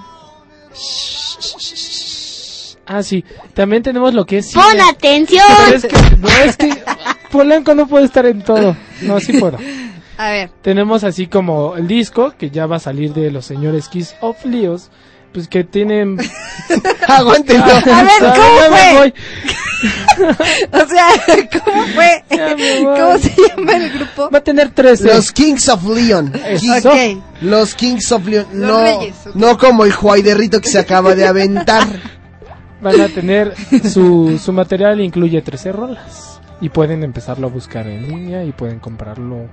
Ah, 2.85 3.03
sí. 3.03 3.23
También 3.53 3.83
tenemos 3.83 4.13
lo 4.13 4.25
que 4.25 4.39
es... 4.39 4.53
¡Pon 4.53 4.63
cine. 4.71 4.83
atención! 4.83 5.43
Pero 5.65 5.77
es 5.77 5.85
que, 5.85 6.17
no, 6.17 6.27
es 6.29 6.57
que 6.57 6.83
Polanco 7.31 7.75
no 7.75 7.87
puede 7.87 8.05
estar 8.05 8.25
en 8.25 8.41
todo. 8.43 8.75
No, 9.01 9.19
sí 9.19 9.33
puedo. 9.39 9.57
A 10.17 10.31
ver. 10.31 10.49
Tenemos 10.63 11.03
así 11.03 11.27
como 11.27 11.75
el 11.75 11.87
disco 11.87 12.33
que 12.37 12.49
ya 12.49 12.65
va 12.65 12.77
a 12.77 12.79
salir 12.79 13.13
de 13.13 13.29
los 13.29 13.45
señores 13.45 13.87
Kiss 13.87 14.15
of 14.21 14.43
Leos. 14.45 14.89
Pues 15.31 15.47
que 15.47 15.63
tienen... 15.63 16.17
Aguántenlo. 17.07 17.65
A 17.65 18.03
ver, 18.03 18.35
¿cómo 18.35 18.75
me 18.75 18.97
fue? 18.97 19.13
O 20.71 20.87
sea, 20.87 21.07
¿cómo 21.63 21.83
fue? 21.93 22.23
¿Cómo 22.29 23.17
se 23.19 23.33
llama 23.49 23.75
el 23.77 23.91
grupo? 23.91 24.29
Va 24.29 24.39
a 24.39 24.43
tener 24.43 24.69
13. 24.71 25.03
Los 25.05 25.31
Kings 25.31 25.69
of 25.69 25.83
Leon. 25.87 26.33
Eso. 26.45 26.89
Ok. 26.89 27.23
Los 27.41 27.75
Kings 27.75 28.11
of 28.11 28.25
Leon. 28.27 28.45
Los 28.53 28.69
no, 28.71 28.81
Reyes, 28.99 29.15
ok. 29.27 29.35
no 29.35 29.57
como 29.57 29.85
el 29.85 29.91
Juaiderrito 29.91 30.59
que 30.61 30.69
se 30.69 30.79
acaba 30.79 31.15
de 31.15 31.25
aventar. 31.27 31.85
Van 32.81 33.01
a 33.01 33.07
tener 33.09 33.55
su, 33.91 34.39
su 34.43 34.53
material 34.53 35.01
incluye 35.01 35.41
13 35.41 35.71
rolas. 35.71 36.39
Y 36.61 36.69
pueden 36.69 37.03
empezarlo 37.03 37.47
a 37.47 37.49
buscar 37.49 37.87
en 37.87 38.07
línea 38.07 38.43
y 38.43 38.51
pueden 38.51 38.79
comprarlo 38.79 39.47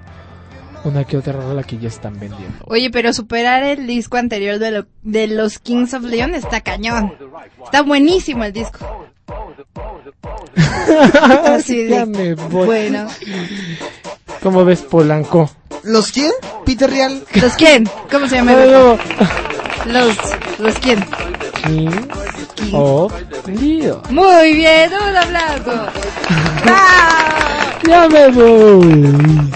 una 0.84 1.04
que 1.04 1.16
otra 1.16 1.32
rola 1.32 1.62
que 1.62 1.78
ya 1.78 1.88
están 1.88 2.18
vendiendo. 2.18 2.58
Oye, 2.66 2.90
pero 2.90 3.12
superar 3.14 3.62
el 3.62 3.86
disco 3.86 4.18
anterior 4.18 4.58
de, 4.58 4.70
lo- 4.70 4.86
de 5.02 5.26
los 5.28 5.58
Kings 5.58 5.94
of 5.94 6.02
Leon 6.04 6.34
está 6.34 6.60
cañón. 6.60 7.14
Está 7.64 7.80
buenísimo 7.82 8.44
el 8.44 8.52
disco. 8.52 9.06
Así 11.46 11.84
de- 11.84 11.90
Ya 11.90 12.06
me 12.06 12.34
voy. 12.34 12.66
Bueno. 12.66 13.06
¿Cómo 14.42 14.64
ves 14.64 14.82
Polanco? 14.82 15.50
¿Los 15.84 16.12
quién? 16.12 16.32
Peter 16.64 16.90
Real. 16.90 17.22
¿Los 17.34 17.52
quién? 17.54 17.88
¿Cómo 18.10 18.26
se 18.28 18.36
llama? 18.36 18.52
Los, 19.86 20.16
¿los 20.58 20.74
quién? 20.78 21.04
King 21.64 21.90
of 22.72 23.12
Leo. 23.46 24.02
Muy 24.10 24.54
bien, 24.54 24.90
un 24.92 25.16
aplauso. 25.16 25.86
Ya 27.86 28.08
me 28.08 28.28
voy. 28.28 29.50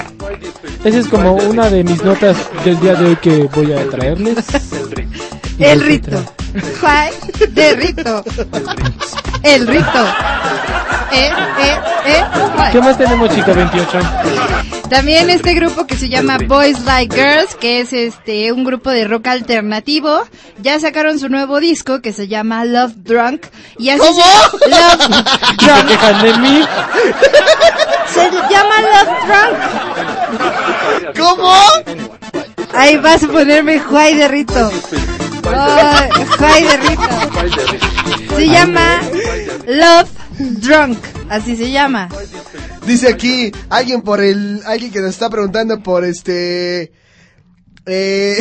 Esa 0.85 0.99
es 0.99 1.09
como 1.09 1.35
una 1.35 1.69
de 1.71 1.85
mis 1.85 2.03
notas 2.05 2.37
del 2.65 2.79
día 2.81 2.95
de 2.95 3.07
hoy 3.11 3.17
que 3.17 3.49
voy 3.55 3.73
a 3.73 3.89
traerles. 3.91 4.37
El 5.59 5.81
rito. 5.81 6.11
traer- 6.11 6.79
Juan 6.81 7.09
de 7.51 7.73
rito. 7.75 8.25
El 9.43 9.67
rito. 9.67 10.05
Eh, 11.13 11.31
eh, 11.61 11.79
eh. 12.07 12.25
¿Qué 12.73 12.81
más 12.81 12.97
tenemos, 12.99 13.35
chica 13.35 13.53
28? 13.53 13.99
También 14.91 15.29
este 15.31 15.53
grupo 15.55 15.87
que 15.87 15.97
se 15.97 16.09
llama 16.09 16.39
Boys 16.47 16.81
Like 16.85 17.15
Girls, 17.15 17.55
que 17.57 17.81
es 17.81 17.93
este 17.93 18.53
un 18.53 18.65
grupo 18.65 18.91
de 18.91 19.07
rock 19.07 19.27
alternativo, 19.29 20.23
ya 20.63 20.81
sacaron 20.81 21.19
su 21.19 21.29
nuevo 21.29 21.61
disco 21.61 22.01
que 22.01 22.13
se 22.13 22.27
llama 22.29 22.65
Love 22.65 22.93
Drunk 22.97 23.43
y 23.79 23.91
así 23.91 24.01
se- 24.03 24.69
Love 24.71 25.25
¿Y 25.61 25.65
se 25.65 25.87
quejan 25.87 26.23
de 26.23 26.39
mí? 26.39 26.63
se 28.15 28.31
llama 28.51 28.81
Love 28.81 29.27
Drunk. 29.27 30.18
¿Cómo? 31.17 31.53
Ahí 32.75 32.97
vas 32.99 33.23
a 33.23 33.29
ponerme 33.29 33.79
Juay 33.81 34.15
de 34.17 34.29
Rito. 34.29 34.71
Juay 36.39 36.63
de 36.65 36.77
Rito. 36.77 38.37
Se 38.37 38.47
llama 38.47 39.01
Love 39.67 40.11
Drunk, 40.39 40.99
así 41.29 41.57
se 41.57 41.71
llama. 41.71 42.09
Dice 42.87 43.09
aquí 43.09 43.53
alguien 43.69 44.03
por 44.03 44.21
el 44.23 44.63
alguien 44.67 44.91
que 44.91 45.01
nos 45.01 45.11
está 45.11 45.29
preguntando 45.29 45.83
por 45.83 46.05
este 46.05 46.93
eh, 47.87 48.39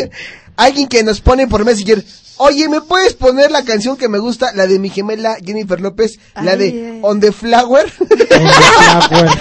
alguien 0.56 0.88
que 0.88 1.02
nos 1.02 1.20
pone 1.20 1.46
por 1.48 1.64
Messenger. 1.64 2.04
Oye, 2.42 2.68
¿me 2.70 2.80
puedes 2.80 3.12
poner 3.12 3.50
la 3.50 3.64
canción 3.64 3.98
que 3.98 4.08
me 4.08 4.18
gusta, 4.18 4.52
la 4.54 4.66
de 4.66 4.78
mi 4.78 4.88
gemela 4.88 5.36
Jennifer 5.44 5.78
López, 5.78 6.18
la 6.42 6.56
de 6.56 6.66
Ay. 6.66 6.98
On 7.02 7.20
the 7.20 7.32
Flower? 7.32 7.92
Ah, 8.32 9.08
bueno. 9.10 9.32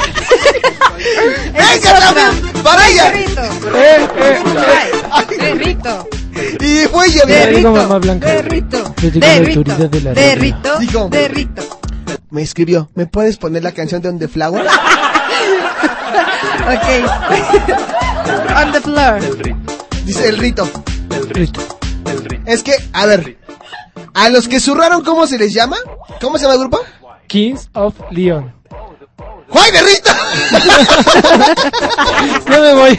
¡Venga 1.53 1.99
también! 1.99 2.53
¡Para 2.63 2.87
ella! 2.89 3.11
De 5.37 5.53
Rito. 5.55 6.07
Y 6.59 6.87
fue 6.87 7.07
ella, 7.07 7.21
Ya 7.21 7.25
mira. 7.25 7.45
digo, 7.57 7.71
mamá 7.71 7.97
Blanca. 7.99 8.27
De 8.27 8.41
Rito. 8.43 8.95
Le 9.01 9.11
digo 9.11 9.25
De 9.25 9.39
la 9.39 9.45
Rito. 9.45 9.59
autoridad 9.59 9.89
de 9.89 10.01
la 10.01 10.13
De 10.13 10.35
radio. 10.35 10.41
Rito. 10.41 10.79
Dijo. 10.79 11.09
De 11.09 11.27
Rito. 11.27 11.79
Me 12.31 12.41
escribió, 12.43 12.89
¿me 12.95 13.05
puedes 13.07 13.37
poner 13.37 13.63
la 13.63 13.71
canción 13.71 14.01
de 14.01 14.09
On 14.09 14.19
the 14.19 14.27
Flower? 14.27 14.65
Ok. 16.69 16.87
On 18.63 18.71
the 18.71 18.81
floor. 18.81 19.19
Dice 20.05 20.27
el 20.29 20.37
rito. 20.37 20.69
Rito. 21.29 21.61
Es 22.45 22.61
que, 22.63 22.73
a 22.93 23.05
ver, 23.07 23.37
a 24.13 24.29
los 24.29 24.47
que 24.47 24.59
zurraron, 24.59 25.03
¿cómo 25.03 25.25
se 25.25 25.37
les 25.39 25.53
llama? 25.53 25.77
¿Cómo 26.21 26.37
se 26.37 26.43
llama 26.43 26.53
el 26.55 26.59
grupo? 26.59 26.79
Kings 27.27 27.69
of 27.73 27.95
Leon. 28.11 28.53
¡Juay 29.49 29.71
de 29.71 29.81
Rito! 29.81 30.11
Ya 32.49 32.59
me 32.59 32.73
voy. 32.73 32.97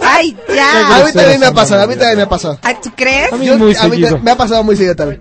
Ay, 0.00 0.36
A 0.48 0.54
ya. 0.54 1.02
mí 1.04 1.12
también 1.12 1.40
me 1.40 1.46
ha 1.46 1.52
pasado, 1.52 1.82
a 1.82 1.86
mí 1.86 1.94
también 1.96 2.16
me 2.16 2.22
ha 2.22 2.28
pasado. 2.28 2.58
Ah, 2.62 2.74
¿Tú 2.80 2.90
crees? 2.96 3.32
A 3.32 3.36
mí 3.36 3.46
Yo- 3.46 3.58
muy 3.58 3.74
a 3.76 3.88
mí 3.88 3.98
me 4.22 4.30
ha 4.30 4.36
pasado 4.36 4.62
muy 4.64 4.76
seguido 4.76 4.96
también. 4.96 5.20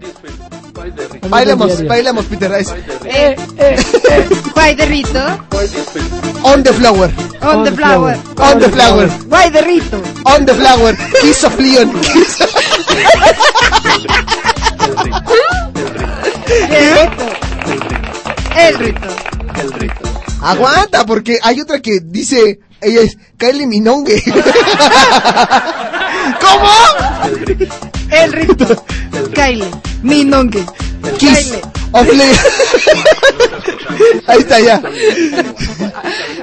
Bailemos, 1.30 1.68
diario. 1.68 1.90
bailemos, 1.90 2.26
Peter 2.26 2.52
Rice. 2.52 2.74
Eh, 3.06 3.36
eh, 3.58 3.76
eh, 4.10 4.86
Rito. 4.86 5.20
On 6.44 6.64
the 6.64 6.74
flower. 6.74 7.10
On 7.42 7.64
the 7.64 7.72
flower. 7.72 8.18
On 8.38 8.60
the 8.60 8.70
flower. 8.70 9.10
Guay 9.28 9.50
de 9.52 9.62
Rito. 9.62 10.02
On 10.26 10.46
the 10.46 10.54
flower. 10.54 10.96
Kiss 11.22 11.44
of 11.44 11.58
Leon. 11.60 11.92
Kiss 12.02 12.42
of- 12.42 12.54
El 18.56 18.78
Rito. 18.78 19.08
Aguanta, 20.41 21.06
porque 21.06 21.39
hay 21.41 21.62
otra 21.62 21.80
que 21.80 21.99
dice, 22.04 22.60
ella 22.82 23.01
es 23.01 23.18
Kylie 23.38 23.68
Minongue. 23.68 24.22
¿Cómo? 26.41 26.70
El 28.12 28.34
Rito. 28.34 28.86
Kylie. 29.34 29.72
Minongue. 30.04 30.64
Kiss 31.18 31.49
Kylie. 31.49 31.62
of. 31.93 32.08
Ahí 34.28 34.39
está 34.39 34.60
ya. 34.60 34.82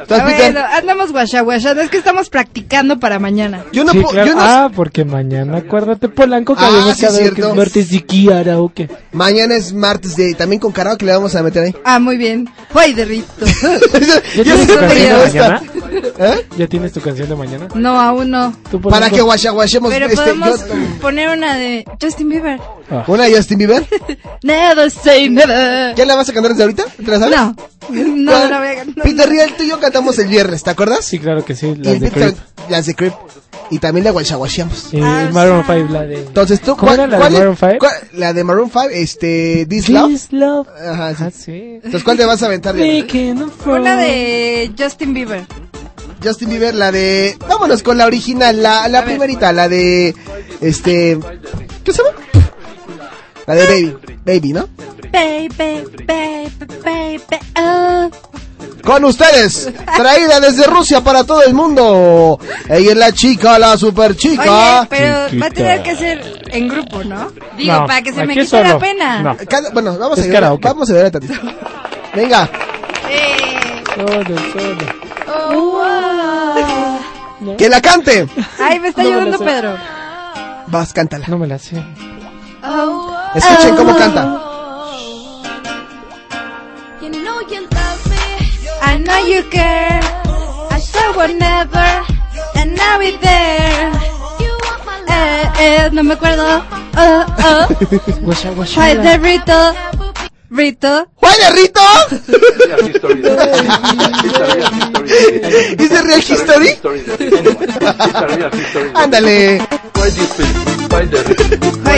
Bueno, 0.08 0.60
andamos 0.72 1.12
guachaguachando. 1.12 1.82
Es 1.82 1.90
que 1.90 1.98
estamos 1.98 2.28
practicando 2.30 2.98
para 2.98 3.18
mañana. 3.18 3.64
yo 3.72 3.84
no 3.84 3.92
Sí, 3.92 3.98
puedo, 4.00 4.10
claro. 4.12 4.28
yo 4.28 4.34
no 4.34 4.40
Ah, 4.42 4.70
porque 4.74 5.04
mañana, 5.04 5.58
acuérdate, 5.58 6.08
Polanco, 6.08 6.54
que 6.56 6.62
Ah, 6.64 6.92
sí, 6.94 7.00
quedado 7.00 7.16
que 7.18 7.22
cierto. 7.24 7.48
es 7.50 7.56
martes 7.56 7.90
de 7.90 8.04
karaoke. 8.06 8.88
Mañana 9.12 9.54
es 9.56 9.72
martes 9.72 10.16
de 10.16 10.34
también 10.34 10.60
con 10.60 10.72
karaoke 10.72 11.04
le 11.06 11.12
vamos 11.12 11.34
a 11.36 11.42
meter 11.42 11.64
ahí. 11.64 11.74
Ah, 11.84 11.98
muy 11.98 12.16
bien. 12.16 12.48
Guay 12.72 12.92
de 12.94 13.04
Rito. 13.04 13.28
¿Ya 14.36 14.42
tienes 14.44 14.66
tu 14.66 14.76
canción 14.78 15.08
de 15.08 15.16
mañana? 15.26 15.62
¿Eh? 16.18 16.46
¿Ya 16.58 16.66
tienes 16.66 16.92
tu 16.92 17.00
canción 17.00 17.28
de 17.28 17.36
mañana? 17.36 17.68
No, 17.74 18.00
aún 18.00 18.30
no. 18.30 18.54
¿Tú, 18.70 18.80
Para 18.80 19.10
que 19.10 19.20
guachaguachemos 19.20 19.92
Pero 19.92 20.06
este, 20.06 20.16
podemos 20.16 20.60
yo- 20.68 20.74
poner 21.00 21.36
una 21.36 21.56
de 21.56 21.84
Justin 22.00 22.28
Bieber. 22.28 22.60
Ah. 22.90 23.04
una 23.06 23.24
de 23.24 23.36
Justin 23.36 23.49
Bieber. 23.58 23.86
Never 24.42 24.90
say 24.90 25.28
never. 25.28 25.94
¿Ya 25.94 26.04
la 26.06 26.14
vas 26.16 26.28
a 26.28 26.32
cantar 26.32 26.52
desde 26.52 26.62
ahorita? 26.64 26.84
¿Te 26.96 27.02
la 27.10 27.18
sabes? 27.18 27.36
No. 27.36 27.56
No, 27.90 28.32
¿Cuál? 28.32 28.44
no, 28.44 28.48
la 28.50 28.58
voy 28.60 28.68
a 28.68 28.74
cantar. 28.76 29.04
Peter 29.04 29.28
Riel, 29.28 29.54
tú 29.56 29.62
y 29.64 29.68
yo 29.68 29.80
cantamos 29.80 30.18
el 30.18 30.28
viernes, 30.28 30.62
¿te 30.62 30.70
acuerdas? 30.70 31.04
Sí, 31.04 31.18
claro 31.18 31.44
que 31.44 31.54
sí, 31.56 31.68
Y 31.68 31.74
las 31.82 32.00
de 32.00 32.10
Creep. 32.10 32.36
las 32.68 32.86
de 32.86 32.94
Creep. 32.94 33.14
Y 33.72 33.78
también 33.78 34.04
la 34.04 34.10
guachaguacheamos. 34.10 34.92
Y 34.92 34.96
Maroon 34.98 35.64
5, 35.66 35.92
la 35.92 36.02
de... 36.02 36.14
Entonces 36.18 36.60
tú, 36.60 36.76
¿Cómo 36.76 36.92
era 36.92 37.06
la 37.06 37.18
de 37.18 37.24
es- 37.26 37.32
Maroon 37.32 37.56
5? 37.56 37.76
cuál- 37.78 37.92
La 38.14 38.32
de 38.32 38.42
Maroon 38.44 38.68
5, 38.70 38.88
este, 38.90 39.66
This 39.68 39.88
Love. 39.88 40.08
This 40.10 40.28
Love. 40.32 40.66
Ajá, 40.88 41.14
sí. 41.14 41.22
Ah, 41.24 41.30
sí. 41.30 41.52
Entonces, 41.76 42.02
¿cuál 42.04 42.16
te 42.16 42.24
vas 42.24 42.42
a 42.42 42.46
aventar? 42.46 42.74
Phone. 42.76 43.80
Una 43.80 43.96
de 43.96 44.72
Justin 44.78 45.14
Bieber. 45.14 45.44
Justin 46.22 46.50
Bieber, 46.50 46.74
la 46.74 46.90
de... 46.92 47.36
Vámonos 47.48 47.82
con 47.82 47.96
la 47.96 48.06
original, 48.06 48.60
la, 48.62 48.88
la 48.88 49.04
primerita, 49.04 49.52
la 49.52 49.68
de... 49.68 50.14
Este... 50.60 51.18
¿Qué 51.84 51.92
se 51.92 52.02
llama? 52.02 52.49
La 53.50 53.56
de 53.56 53.66
Baby. 53.66 53.96
Baby, 54.24 54.52
¿no? 54.52 54.68
Baby, 55.12 55.48
baby, 56.06 56.50
baby, 56.84 57.20
oh. 57.60 58.10
Con 58.84 59.04
ustedes, 59.04 59.68
traída 59.96 60.38
desde 60.40 60.66
Rusia 60.66 61.00
para 61.02 61.24
todo 61.24 61.42
el 61.44 61.52
mundo. 61.52 62.38
Ella 62.68 62.90
es 62.92 62.96
la 62.96 63.12
chica, 63.12 63.58
la 63.58 63.76
super 63.76 64.16
chica. 64.16 64.80
Oye, 64.80 64.86
pero 64.88 65.40
va 65.40 65.46
a 65.46 65.50
tener 65.50 65.82
que 65.82 65.96
ser 65.96 66.42
en 66.52 66.68
grupo, 66.68 67.02
¿no? 67.04 67.30
Digo, 67.58 67.72
No, 67.72 67.86
para 67.86 68.02
que 68.02 68.12
se 68.12 68.24
me 68.24 68.32
aquí 68.34 68.42
quite 68.42 68.62
la 68.62 68.68
solo. 68.68 68.78
pena. 68.78 69.22
No. 69.22 69.36
Cada- 69.48 69.70
bueno, 69.70 69.98
vamos 69.98 70.18
Es 70.18 70.24
a 70.24 70.28
ver, 70.28 70.34
karaoke. 70.36 70.68
vamos 70.68 70.90
a 70.90 70.92
ver 70.94 71.10
tantito. 71.10 71.34
Venga, 72.14 72.48
Solo, 73.96 74.38
solo. 74.52 74.86
Oh, 75.50 76.54
wow. 77.40 77.56
que 77.56 77.68
la 77.68 77.80
cante. 77.80 78.26
Ay, 78.60 78.78
me 78.80 78.88
está 78.88 79.02
No 79.02 79.08
me 79.10 79.14
ayudando 79.16 79.38
sé. 79.38 79.44
Pedro. 79.44 79.76
Vas, 80.68 80.92
cántala. 80.92 81.26
No 81.28 81.38
me 81.38 81.46
la 81.48 81.58
sé. 81.58 81.82
Oh, 82.62 83.16
Escuchen 83.34 83.76
cómo 83.76 83.96
canta. 83.96 84.50
I 88.82 88.98
know 88.98 89.18
you 89.26 89.42
care. 89.50 90.00
I 90.70 90.80
said 90.80 91.16
we're 91.16 91.34
never. 91.34 92.04
And 92.56 92.74
now 92.76 92.98
we're 92.98 93.18
there. 93.18 93.92
Eh, 95.08 95.50
eh, 95.58 95.90
no 95.92 96.02
me 96.02 96.14
acuerdo. 96.14 96.62
Oh, 96.96 97.24
oh. 97.44 97.68
Guasha. 98.22 98.82
Ay, 98.82 98.96
de 98.96 99.18
Rito. 100.50 101.08
¡Juan 101.14 101.34
de 101.38 101.50
Rito! 101.62 101.80
¿Es 105.78 105.90
de 105.90 106.02
Real 106.02 106.18
History? 106.20 106.78
Ándale. 108.94 109.62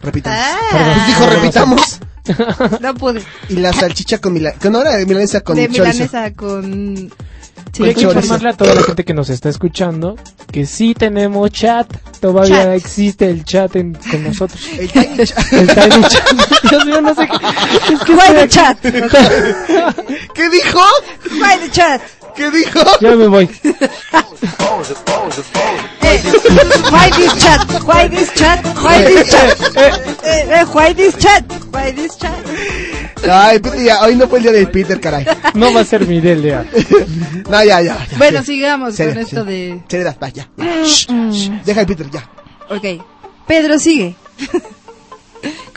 Repitamos. 0.02 0.40
Ah. 0.42 0.58
Pues 0.72 1.08
dijo, 1.08 1.26
repitamos. 1.30 2.00
No 2.82 2.94
pude. 2.94 3.22
Y 3.50 3.54
la 3.56 3.72
salchicha 3.72 4.18
con 4.20 4.34
milanesa. 4.34 4.60
¿Con 4.62 4.76
hora 4.76 4.98
de 4.98 5.06
milanesa 5.06 5.40
con 5.42 5.56
de 5.56 5.68
chorizo? 5.68 5.84
milanesa 5.84 6.34
con... 6.34 7.10
Sí, 7.72 7.84
hay 7.84 7.96
que 7.96 8.02
informarle 8.02 8.50
a 8.50 8.54
toda 8.54 8.74
la 8.76 8.84
gente 8.84 9.06
que 9.06 9.14
nos 9.14 9.30
está 9.30 9.48
escuchando 9.50 10.18
que 10.52 10.66
sí 10.66 10.94
tenemos 10.94 11.52
chat. 11.52 11.88
Todavía 12.20 12.64
Chat. 12.64 12.74
existe 12.74 13.30
el 13.30 13.44
chat 13.46 13.76
en- 13.76 13.94
con 13.94 14.24
nosotros. 14.24 14.60
El 14.80 14.90
tiny 14.92 15.24
chat. 15.26 15.54
El 15.54 15.68
Tiny 15.68 16.02
Chat. 16.04 16.34
Dios 16.70 16.86
mío, 16.86 17.02
no 17.02 17.14
sé 17.14 17.28
qué. 17.28 17.94
Es 17.94 18.00
que 18.02 18.14
aquí. 18.14 18.50
chat? 18.50 18.80
¿Qué 20.34 20.50
dijo? 20.50 20.82
The 21.60 21.70
chat? 21.72 22.02
¿Qué 22.38 22.50
dijo? 22.52 22.80
Ya 23.02 23.16
me 23.16 23.28
voy. 23.28 23.50
Eh, 23.64 23.74
why 26.92 27.10
this 27.12 27.34
chat? 27.44 27.68
Why 27.84 28.08
this 28.08 28.32
chat? 28.34 28.64
Why 28.78 29.04
this 29.04 29.30
chat? 29.30 29.60
Eh, 29.76 29.92
eh, 30.24 30.66
why 30.72 30.94
this 30.94 31.18
chat? 31.18 31.44
Why 31.72 31.92
this 31.92 32.16
chat? 32.16 32.34
Ay, 33.30 33.60
Peter, 33.60 33.84
ya, 33.84 34.02
hoy 34.04 34.16
no 34.16 34.26
fue 34.28 34.38
el 34.38 34.44
día 34.44 34.54
de 34.54 34.68
Peter, 34.68 35.02
caray. 35.02 35.26
No 35.56 35.74
va 35.74 35.82
a 35.82 35.86
ser 35.86 36.08
mi 36.08 36.22
del 36.22 36.44
día. 36.44 36.66
No, 37.50 37.64
ya, 37.64 37.82
ya. 37.82 38.06
ya. 38.06 38.18
Bueno, 38.18 38.44
sigamos 38.44 38.98
con 38.98 39.18
esto 39.18 39.44
sí. 39.46 39.50
de... 39.50 39.82
Seriedad, 39.88 40.18
va, 40.22 40.28
ya. 40.30 40.50
Shh, 40.58 41.08
shh. 41.32 41.50
Deja 41.64 41.80
el 41.82 41.88
Peter, 41.88 42.10
ya. 42.12 42.30
Ok. 42.70 43.02
Pedro 43.48 43.80
sigue. 43.80 44.16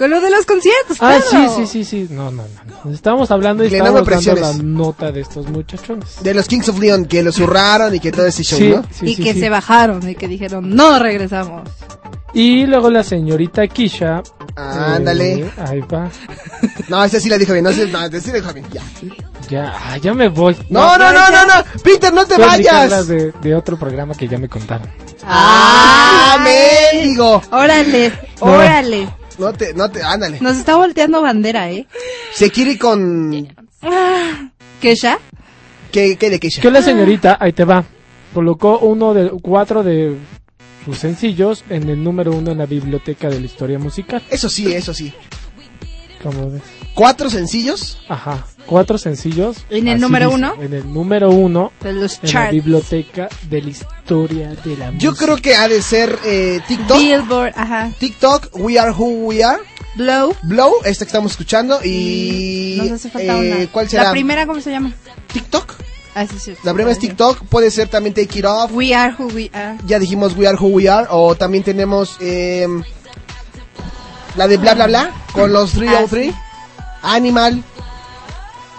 Con 0.00 0.10
lo 0.10 0.20
de 0.22 0.30
los 0.30 0.46
conciertos. 0.46 0.96
Ah, 1.00 1.18
sí, 1.30 1.36
sí, 1.56 1.66
sí, 1.66 1.84
sí. 1.84 2.06
No, 2.10 2.30
no, 2.30 2.42
no. 2.84 2.90
Estábamos 2.90 3.30
hablando 3.30 3.62
y 3.64 3.68
me 3.70 3.76
estábamos 3.76 4.08
dando 4.08 4.40
la 4.40 4.52
nota 4.54 5.12
de 5.12 5.20
estos 5.20 5.46
muchachones. 5.48 6.22
De 6.22 6.32
los 6.32 6.46
Kings 6.48 6.70
of 6.70 6.78
Leon, 6.78 7.04
que 7.04 7.22
los 7.22 7.34
zurraron 7.34 7.94
y 7.94 8.00
que 8.00 8.10
todo 8.10 8.24
ese 8.26 8.42
show, 8.42 8.58
Sí, 8.58 8.70
¿no? 8.70 8.82
sí, 8.90 9.06
y 9.10 9.14
sí, 9.16 9.22
que 9.22 9.34
sí. 9.34 9.40
se 9.40 9.50
bajaron 9.50 10.08
y 10.08 10.14
que 10.14 10.26
dijeron, 10.26 10.74
no 10.74 10.98
regresamos. 10.98 11.68
Y 12.32 12.64
luego 12.64 12.88
la 12.90 13.04
señorita 13.04 13.66
Kisha. 13.68 14.22
Ándale. 14.56 15.32
eh, 15.42 15.50
ahí 15.68 15.80
va. 15.80 16.08
No, 16.88 17.04
esa 17.04 17.20
sí 17.20 17.28
la 17.28 17.36
dijo 17.36 17.52
bien, 17.52 17.64
no, 17.64 17.70
esa- 17.70 17.84
no, 17.86 18.04
esa 18.06 18.20
sí 18.20 18.28
la 18.30 18.36
dijo 18.40 18.52
bien, 18.54 18.66
ya. 18.72 18.82
Ya, 19.50 19.74
ah, 19.76 19.96
ya 19.98 20.14
me 20.14 20.28
voy. 20.28 20.56
No, 20.70 20.96
no, 20.96 21.12
no, 21.12 21.30
no, 21.30 21.44
no, 21.46 21.52
Peter, 21.84 22.10
no 22.12 22.24
te 22.24 22.38
vayas. 22.38 23.06
De, 23.06 23.32
de 23.42 23.54
otro 23.54 23.76
programa 23.78 24.14
que 24.14 24.26
ya 24.28 24.38
me 24.38 24.48
contaron. 24.48 24.88
Ah, 25.26 26.38
mendigo. 26.42 27.42
Órale, 27.50 28.10
No. 28.40 28.46
órale. 28.52 29.08
No 29.40 29.52
te, 29.54 29.72
no 29.72 29.90
te, 29.90 30.02
ándale. 30.02 30.38
Nos 30.40 30.58
está 30.58 30.76
volteando 30.76 31.22
bandera, 31.22 31.70
¿eh? 31.70 31.86
Se 32.32 32.50
quiere 32.50 32.78
con... 32.78 33.48
¿Qué 34.80 34.94
ya? 34.94 35.18
¿Qué, 35.90 36.16
qué 36.16 36.28
de 36.28 36.38
Keisha? 36.38 36.60
Que 36.60 36.70
la 36.70 36.82
señorita, 36.82 37.38
ahí 37.40 37.52
te 37.52 37.64
va, 37.64 37.84
colocó 38.34 38.78
uno 38.80 39.14
de 39.14 39.30
cuatro 39.42 39.82
de 39.82 40.14
sus 40.84 40.98
sencillos 40.98 41.64
en 41.70 41.88
el 41.88 42.04
número 42.04 42.32
uno 42.32 42.52
en 42.52 42.58
la 42.58 42.66
biblioteca 42.66 43.28
de 43.30 43.40
la 43.40 43.46
historia 43.46 43.78
musical. 43.78 44.22
Eso 44.30 44.48
sí, 44.48 44.72
eso 44.72 44.92
sí. 44.92 45.12
¿Cómo 46.22 46.50
ves? 46.50 46.62
¿Cuatro 46.94 47.30
sencillos? 47.30 47.98
Ajá, 48.08 48.44
cuatro 48.66 48.98
sencillos. 48.98 49.58
¿En 49.70 49.88
el 49.88 50.00
número 50.00 50.26
dice, 50.26 50.36
uno? 50.38 50.54
En 50.60 50.72
el 50.74 50.92
número 50.92 51.30
uno 51.30 51.72
De 51.80 51.92
los 51.92 52.14
en 52.16 52.20
la 52.24 52.28
charts. 52.28 52.52
biblioteca 52.52 53.28
de 53.48 53.62
la 53.62 53.70
historia 53.70 54.48
de 54.64 54.76
la 54.76 54.90
Yo 54.98 55.10
música. 55.10 55.24
creo 55.24 55.36
que 55.38 55.54
ha 55.54 55.68
de 55.68 55.80
ser 55.82 56.18
eh, 56.24 56.60
TikTok. 56.66 56.98
Billboard, 56.98 57.52
ajá. 57.56 57.90
TikTok, 57.98 58.48
We 58.54 58.78
Are 58.78 58.90
Who 58.90 59.26
We 59.26 59.42
Are. 59.44 59.62
Blow. 59.96 60.34
Blow, 60.42 60.72
esta 60.84 61.04
que 61.04 61.08
estamos 61.08 61.32
escuchando. 61.32 61.80
Y. 61.84 62.76
Nos 62.82 62.92
hace 62.92 63.10
falta 63.10 63.36
eh, 63.42 63.54
una. 63.56 63.66
¿Cuál 63.72 63.88
será? 63.88 64.04
La 64.04 64.10
primera, 64.12 64.46
¿cómo 64.46 64.60
se 64.60 64.70
llama? 64.70 64.92
TikTok. 65.32 65.74
Ah, 66.14 66.26
sí, 66.26 66.38
sí. 66.40 66.54
La 66.64 66.74
primera 66.74 66.92
es 66.92 66.98
TikTok, 66.98 67.44
puede 67.46 67.70
ser 67.70 67.88
también 67.88 68.14
Take 68.14 68.40
It 68.40 68.44
Off. 68.44 68.72
We 68.72 68.92
are 68.94 69.14
who 69.16 69.26
we 69.28 69.48
are. 69.54 69.78
Ya 69.86 69.98
dijimos 70.00 70.36
We 70.36 70.46
Are 70.48 70.56
Who 70.60 70.66
We 70.68 70.88
Are. 70.88 71.06
O 71.10 71.34
también 71.36 71.62
tenemos 71.62 72.16
eh, 72.20 72.66
la 74.36 74.48
de 74.48 74.56
bla 74.56 74.74
bla 74.74 74.86
bla 74.86 75.10
con 75.32 75.52
los 75.52 75.72
303. 75.72 76.34
Animal. 77.02 77.62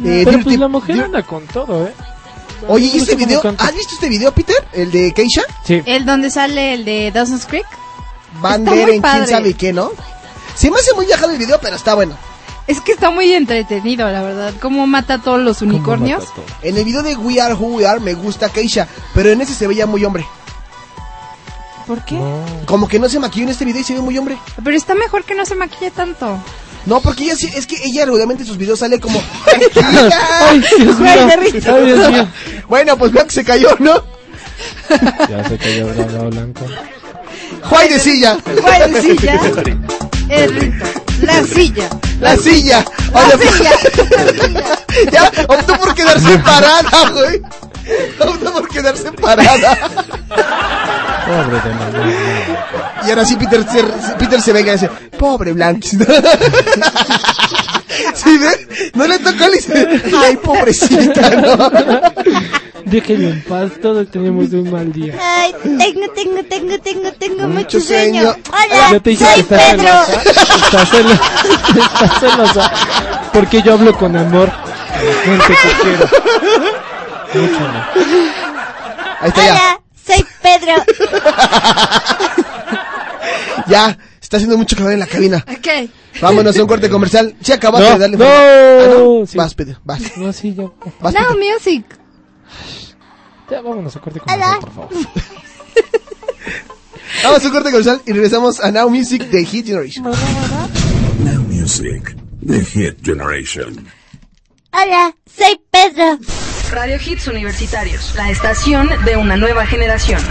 Eh, 0.04 0.24
Pero 0.26 0.38
Dirty- 0.40 0.44
pues 0.44 0.60
la 0.60 0.68
mujer 0.68 0.96
Dir- 0.96 1.04
anda 1.06 1.24
con 1.24 1.46
todo, 1.48 1.88
¿eh? 1.88 1.94
Oye, 2.68 2.86
¿y 2.94 2.98
este 2.98 3.16
video? 3.16 3.42
¿Has 3.58 3.74
visto 3.76 3.96
este 3.96 4.10
video, 4.10 4.32
Peter? 4.32 4.56
¿El 4.72 4.92
de 4.92 5.14
Keisha? 5.14 5.42
Sí. 5.66 5.82
El 5.86 6.06
donde 6.06 6.30
sale 6.30 6.74
el 6.76 6.86
de 6.86 7.12
Dawson's 7.12 7.46
Creek. 7.46 7.66
Van 8.40 8.64
Der 8.66 8.90
en 8.90 9.02
quién 9.02 9.28
sabe 9.28 9.54
qué, 9.56 9.74
¿no? 9.74 9.92
Se 10.56 10.70
me 10.70 10.78
hace 10.78 10.94
muy 10.94 11.06
viajado 11.06 11.32
el 11.32 11.38
video, 11.40 11.60
pero 11.62 11.76
está 11.76 11.96
bueno. 11.96 12.16
Es 12.68 12.80
que 12.80 12.92
está 12.92 13.10
muy 13.10 13.34
entretenido, 13.34 14.10
la 14.10 14.22
verdad. 14.22 14.54
Cómo 14.62 14.86
mata 14.86 15.16
a 15.16 15.22
todos 15.22 15.40
los 15.42 15.62
unicornios. 15.64 16.24
En 16.62 16.78
el 16.78 16.86
video 16.86 17.02
de 17.04 17.16
We 17.16 17.42
Are 17.42 17.56
Who 17.56 17.78
We 17.78 17.86
Are 17.88 18.00
me 18.00 18.14
gusta 18.14 18.50
Keisha, 18.50 18.88
pero 19.16 19.30
en 19.32 19.42
ese 19.42 19.56
se 19.56 19.68
veía 19.68 19.88
muy 19.88 20.06
hombre. 20.06 20.26
¿Por 21.88 22.06
qué? 22.06 22.20
Como 22.66 22.88
que 22.88 23.00
no 23.00 23.10
se 23.10 23.20
maquilló 23.20 23.44
en 23.46 23.50
este 23.50 23.66
video 23.66 23.82
y 23.82 23.84
se 23.84 23.94
ve 23.96 24.02
muy 24.02 24.18
hombre. 24.18 24.38
Pero 24.64 24.78
está 24.78 24.94
mejor 24.94 25.24
que 25.24 25.34
no 25.36 25.46
se 25.46 25.56
maquille 25.56 25.90
tanto. 25.92 26.38
No, 26.86 27.00
porque 27.02 27.24
ella 27.26 27.36
sí, 27.36 27.50
es 27.56 27.68
que 27.68 27.76
ella 27.84 28.06
regularmente 28.06 28.44
en 28.44 28.48
sus 28.48 28.58
videos 28.58 28.80
sale 28.80 29.00
como... 29.00 29.22
Ay, 30.42 30.62
Dios 30.80 31.00
mío. 31.00 31.12
Ay, 31.30 31.86
Dios 31.86 32.10
mío. 32.12 32.28
Bueno, 32.68 32.98
pues 32.98 33.12
veo 33.12 33.26
que 33.26 33.32
se 33.34 33.44
cayó, 33.44 33.70
¿no? 33.80 34.04
Ya 35.30 35.48
se 35.48 35.58
cayó 35.58 35.88
Bravo 35.88 36.30
Blanco. 36.30 36.66
Juay 37.64 37.90
de 37.90 38.00
silla. 38.00 38.38
Juay 38.62 38.92
de 38.92 39.02
silla. 39.02 39.40
El 40.30 40.56
rito. 40.60 40.86
La 41.22 41.44
silla. 41.44 41.90
La 42.20 42.36
silla. 42.38 42.86
La 43.14 43.20
Oye, 43.20 43.48
silla. 43.52 43.72
ya, 45.12 45.32
optó 45.48 45.78
por 45.78 45.94
quedarse 45.94 46.38
parada, 46.40 47.10
güey. 47.12 47.42
Optó 48.20 48.54
por 48.54 48.68
quedarse 48.70 49.12
parada. 49.14 49.78
Pobre 51.26 51.60
de 51.62 51.70
mamá. 51.76 52.04
Y 53.06 53.10
ahora 53.10 53.26
sí 53.26 53.36
Peter 53.36 53.66
se, 53.70 53.84
Peter 54.18 54.42
se 54.42 54.54
venga 54.54 54.70
y 54.72 54.74
dice, 54.74 54.90
pobre 55.18 55.54
Blanquis. 55.54 55.98
¿Sí 58.16 58.38
ves? 58.38 58.92
No 58.94 59.06
le 59.08 59.20
tocó 59.20 59.46
y 59.50 59.52
dice, 59.56 60.02
ay, 60.24 60.38
pobrecita, 60.38 61.30
¿no? 61.32 61.72
Déjenlo 62.86 63.30
en 63.30 63.42
paz, 63.44 63.72
todos 63.82 64.10
tenemos 64.12 64.52
un 64.54 64.72
mal 64.72 64.92
día. 64.92 65.14
Ay, 65.22 65.54
tengo, 65.64 66.12
tengo, 66.14 66.44
tengo, 66.50 66.80
tengo, 66.80 67.12
tengo 67.14 67.48
mucho 67.48 67.80
sueño. 67.80 68.24
sueño. 68.24 68.36
Hola, 68.50 68.92
Ya 68.92 69.00
te 69.00 69.10
dije 69.12 69.26
soy 69.26 69.34
que 69.36 69.40
estás 69.42 69.62
Pedro. 69.62 69.84
celosa. 69.84 70.22
Estás 70.66 70.90
celosa. 70.90 71.22
Estás 71.70 72.20
celosa. 72.20 72.72
Porque 73.34 73.62
yo 73.62 73.74
hablo 73.74 73.96
con 73.98 74.16
amor 74.18 74.50
gente 75.24 75.46
que 75.48 75.70
quiero. 75.82 76.10
Mucho 77.34 77.58
amor. 77.66 77.84
Ahí 79.22 79.30
está 79.30 79.46
ya. 79.46 79.52
Hola, 79.54 79.82
soy 80.06 80.26
Pedro. 80.42 80.74
Ya, 83.68 83.98
está 84.20 84.38
haciendo 84.38 84.58
mucho 84.58 84.76
calor 84.76 84.92
en 84.92 85.00
la 85.00 85.06
cabina. 85.08 85.46
Ok. 85.48 85.90
Vámonos 86.20 86.58
a 86.58 86.62
un 86.62 86.68
corte 86.68 86.90
comercial. 86.90 87.36
Sí, 87.42 87.54
acabaste 87.54 87.88
No, 87.88 87.94
de 87.94 88.00
darle 88.00 88.18
no. 88.18 88.26
Ah, 88.26 89.20
¿no? 89.22 89.26
Sí. 89.26 89.38
Vas, 89.38 89.54
Peter, 89.54 89.78
vas. 89.84 90.18
No, 90.18 90.34
sí, 90.34 90.54
ya. 90.56 90.64
Vas, 91.00 91.14
No, 91.14 91.20
Peter. 91.30 91.38
music. 91.54 91.86
Ya 93.50 93.62
vámonos 93.62 93.96
a 93.96 94.00
corte 94.02 94.20
comercial, 94.20 94.60
por 94.60 94.72
favor. 94.74 94.90
Vamos 97.24 97.44
a 97.44 97.48
un 97.48 97.52
corte 97.54 97.70
comercial 97.70 98.02
y 98.06 98.12
regresamos 98.14 98.60
a 98.60 98.72
Now 98.72 98.90
Music 98.90 99.24
de 99.30 99.46
Hit 99.46 99.68
Generation. 99.68 100.06
Now 100.06 101.42
Music, 101.48 102.16
The 102.46 102.66
Hit 102.66 102.98
Generation. 103.06 103.88
Hola, 104.74 105.14
soy 105.36 105.60
Pedro. 105.72 106.20
Radio 106.72 106.98
Hits 107.04 107.28
Universitarios, 107.28 108.14
la 108.16 108.30
estación 108.30 108.88
de 109.06 109.18
una 109.18 109.36
nueva 109.38 109.66
generación. 109.66 110.22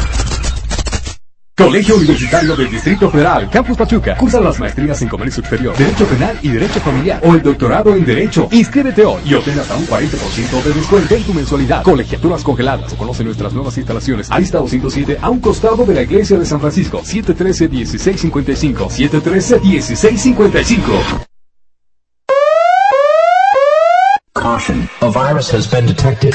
Colegio 1.56 1.96
Universitario 1.96 2.54
del 2.56 2.70
Distrito 2.70 3.10
Federal, 3.10 3.50
Campus 3.50 3.76
Pachuca. 3.76 4.16
Cursa 4.16 4.40
las 4.40 4.58
maestrías 4.58 5.02
en 5.02 5.08
Comercio 5.08 5.42
Exterior, 5.42 5.76
Derecho 5.76 6.06
Penal 6.06 6.38
y 6.40 6.48
Derecho 6.48 6.80
Familiar 6.80 7.20
o 7.22 7.34
el 7.34 7.42
doctorado 7.42 7.94
en 7.94 8.06
Derecho. 8.06 8.48
Inscríbete 8.50 9.04
hoy 9.04 9.20
y 9.26 9.34
obtén 9.34 9.58
hasta 9.58 9.76
un 9.76 9.86
40% 9.86 10.62
de 10.62 10.72
descuento 10.72 11.14
en 11.14 11.22
tu 11.22 11.34
mensualidad. 11.34 11.82
Colegiaturas 11.82 12.42
congeladas. 12.42 12.94
Conoce 12.94 13.22
nuestras 13.24 13.52
nuevas 13.52 13.76
instalaciones. 13.76 14.30
Arista 14.30 14.56
207 14.58 15.18
a 15.20 15.28
un 15.28 15.40
costado 15.40 15.84
de 15.84 15.92
la 15.92 16.00
Iglesia 16.02 16.38
de 16.38 16.46
San 16.46 16.60
Francisco. 16.60 17.02
713-1655. 17.02 18.88
713-1655. 18.88 21.26
Caution, 24.50 24.90
a 25.00 25.08
virus 25.08 25.48
has 25.50 25.68
been 25.68 25.86
detected. 25.86 26.34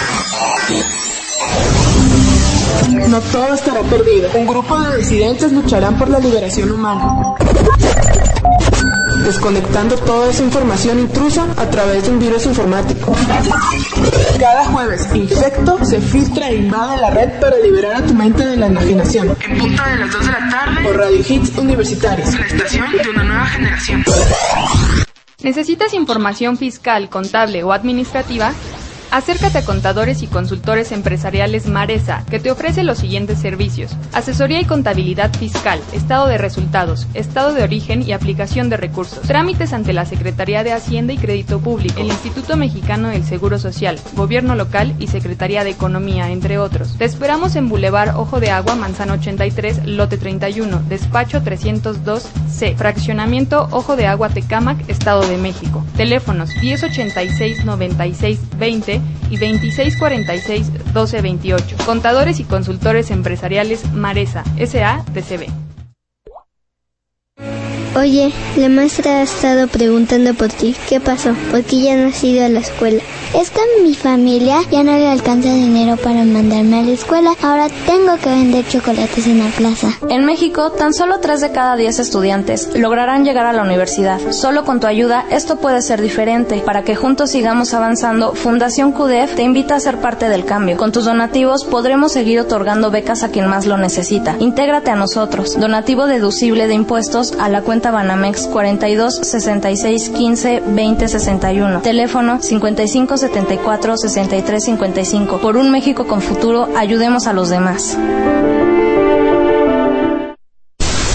No 3.10 3.20
todo 3.20 3.54
estará 3.54 3.82
perdido. 3.82 4.30
Un 4.36 4.48
grupo 4.48 4.80
de 4.80 5.00
disidentes 5.00 5.52
lucharán 5.52 5.98
por 5.98 6.08
la 6.10 6.20
liberación 6.20 6.72
humana. 6.72 7.36
Desconectando 9.26 9.98
toda 9.98 10.30
esa 10.30 10.44
información 10.44 11.00
intrusa 11.00 11.46
a 11.58 11.66
través 11.70 12.06
de 12.06 12.12
un 12.12 12.20
virus 12.20 12.46
informático. 12.46 13.14
Cada 14.40 14.64
jueves, 14.68 15.08
Infecto 15.14 15.84
se 15.84 16.00
filtra 16.00 16.50
e 16.52 16.56
invade 16.56 17.02
la 17.02 17.10
red 17.10 17.38
para 17.42 17.58
liberar 17.58 17.96
a 17.96 18.02
tu 18.02 18.14
mente 18.14 18.46
de 18.46 18.56
la 18.56 18.68
enajenación. 18.68 19.36
En 19.42 19.58
punto 19.58 19.84
de 19.84 19.96
las 19.98 20.12
2 20.14 20.26
de 20.26 20.32
la 20.32 20.50
tarde, 20.50 20.84
Por 20.84 20.98
Radio 20.98 21.20
Hits 21.28 21.58
Universitarios. 21.58 22.34
la 22.34 22.46
estación 22.46 22.92
de 22.94 23.10
una 23.10 23.24
nueva 23.26 23.46
generación. 23.48 24.06
¿Necesitas 25.46 25.94
información 25.94 26.58
fiscal, 26.58 27.08
contable 27.08 27.64
o 27.64 27.72
administrativa? 27.72 28.48
Acércate 29.16 29.60
a 29.60 29.64
Contadores 29.64 30.24
y 30.24 30.28
Consultores 30.28 30.92
Empresariales 30.92 31.68
Maresa, 31.68 32.26
que 32.30 32.38
te 32.38 32.52
ofrece 32.52 32.84
los 32.84 32.98
siguientes 32.98 33.40
servicios. 33.40 33.96
Asesoría 34.12 34.60
y 34.60 34.66
contabilidad 34.66 35.34
fiscal, 35.34 35.80
estado 35.94 36.28
de 36.28 36.38
resultados, 36.38 37.08
estado 37.14 37.54
de 37.54 37.64
origen 37.64 38.02
y 38.02 38.12
aplicación 38.12 38.70
de 38.70 38.76
recursos. 38.76 39.22
Trámites 39.22 39.72
ante 39.72 39.94
la 39.94 40.06
Secretaría 40.06 40.66
de 40.66 40.74
Hacienda 40.74 41.14
y 41.14 41.18
Crédito 41.18 41.62
Público, 41.62 42.02
el 42.02 42.08
Instituto 42.08 42.58
Mexicano 42.58 43.08
del 43.08 43.24
Seguro 43.24 43.58
Social, 43.58 43.98
Gobierno 44.16 44.54
Local 44.54 44.94
y 45.00 45.08
Secretaría 45.08 45.64
de 45.64 45.70
Economía, 45.70 46.30
entre 46.30 46.58
otros. 46.58 46.98
Te 46.98 47.06
esperamos 47.06 47.56
en 47.56 47.70
Boulevard 47.70 48.18
Ojo 48.18 48.42
de 48.42 48.52
Agua, 48.52 48.76
Manzana 48.76 49.14
83, 49.14 49.86
Lote 49.86 50.18
31, 50.18 50.84
Despacho 50.90 51.40
302C, 51.40 52.76
Fraccionamiento 52.76 53.70
Ojo 53.72 53.96
de 53.96 54.08
Agua 54.08 54.28
Tecámac, 54.28 54.78
Estado 54.90 55.26
de 55.26 55.38
México. 55.38 55.86
Teléfonos 55.96 56.50
1086-9620 56.56 59.05
y 59.30 59.38
2646-1228. 59.38 61.86
Contadores 61.86 62.40
y 62.40 62.44
consultores 62.44 63.12
empresariales 63.12 63.92
Maresa, 63.92 64.44
S.A.T.C.B. 64.58 65.65
Oye, 67.98 68.34
la 68.58 68.68
maestra 68.68 69.20
ha 69.20 69.22
estado 69.22 69.68
preguntando 69.70 70.34
por 70.34 70.50
ti. 70.50 70.76
¿Qué 70.90 71.00
pasó? 71.00 71.34
¿Por 71.50 71.64
qué 71.64 71.80
ya 71.80 71.96
no 71.96 72.10
has 72.10 72.22
ido 72.26 72.46
a 72.46 72.50
la 72.50 72.60
escuela? 72.60 73.02
Es 73.34 73.52
que 73.52 73.62
mi 73.84 73.96
familia 73.96 74.60
ya 74.70 74.84
no 74.84 74.92
le 74.98 75.08
alcanza 75.08 75.54
dinero 75.54 75.96
para 75.96 76.26
mandarme 76.26 76.80
a 76.80 76.84
la 76.84 76.92
escuela. 76.92 77.32
Ahora 77.42 77.70
tengo 77.86 78.18
que 78.18 78.30
vender 78.30 78.68
chocolates 78.68 79.28
en 79.28 79.40
la 79.40 79.50
plaza. 79.50 79.88
En 80.10 80.26
México, 80.26 80.72
tan 80.72 80.94
solo 80.94 81.20
3 81.22 81.40
de 81.40 81.52
cada 81.52 81.78
10 81.78 82.00
estudiantes 82.00 82.70
lograrán 82.76 83.24
llegar 83.24 83.46
a 83.46 83.54
la 83.54 83.62
universidad. 83.62 84.20
Solo 84.32 84.66
con 84.66 84.82
tu 84.82 84.88
ayuda, 84.88 85.26
esto 85.32 85.58
puede 85.58 85.82
ser 85.82 86.02
diferente. 86.02 86.64
Para 86.66 86.84
que 86.84 86.96
juntos 86.96 87.32
sigamos 87.32 87.74
avanzando, 87.74 88.34
Fundación 88.34 88.92
QDF 88.92 89.36
te 89.36 89.44
invita 89.44 89.76
a 89.76 89.80
ser 89.80 90.00
parte 90.00 90.28
del 90.28 90.44
cambio. 90.44 90.76
Con 90.76 90.92
tus 90.92 91.06
donativos 91.06 91.64
podremos 91.64 92.12
seguir 92.12 92.42
otorgando 92.42 92.92
becas 92.92 93.24
a 93.24 93.30
quien 93.30 93.48
más 93.48 93.66
lo 93.66 93.78
necesita. 93.78 94.36
Intégrate 94.40 94.92
a 94.92 94.96
nosotros. 94.98 95.58
Donativo 95.58 96.08
deducible 96.08 96.68
de 96.68 96.74
impuestos 96.74 97.34
a 97.40 97.48
la 97.48 97.62
cuenta 97.62 97.85
Banamex 97.92 98.48
42 98.48 99.16
66 99.22 100.10
15 100.10 100.64
20 100.66 101.08
61. 101.08 101.82
Teléfono 101.82 102.42
55 102.42 103.18
74 103.18 103.98
63 103.98 104.64
55. 104.64 105.38
Por 105.40 105.58
un 105.58 105.72
México 105.72 106.08
con 106.08 106.22
futuro, 106.22 106.70
ayudemos 106.76 107.28
a 107.28 107.34
los 107.34 107.50
demás. 107.50 107.98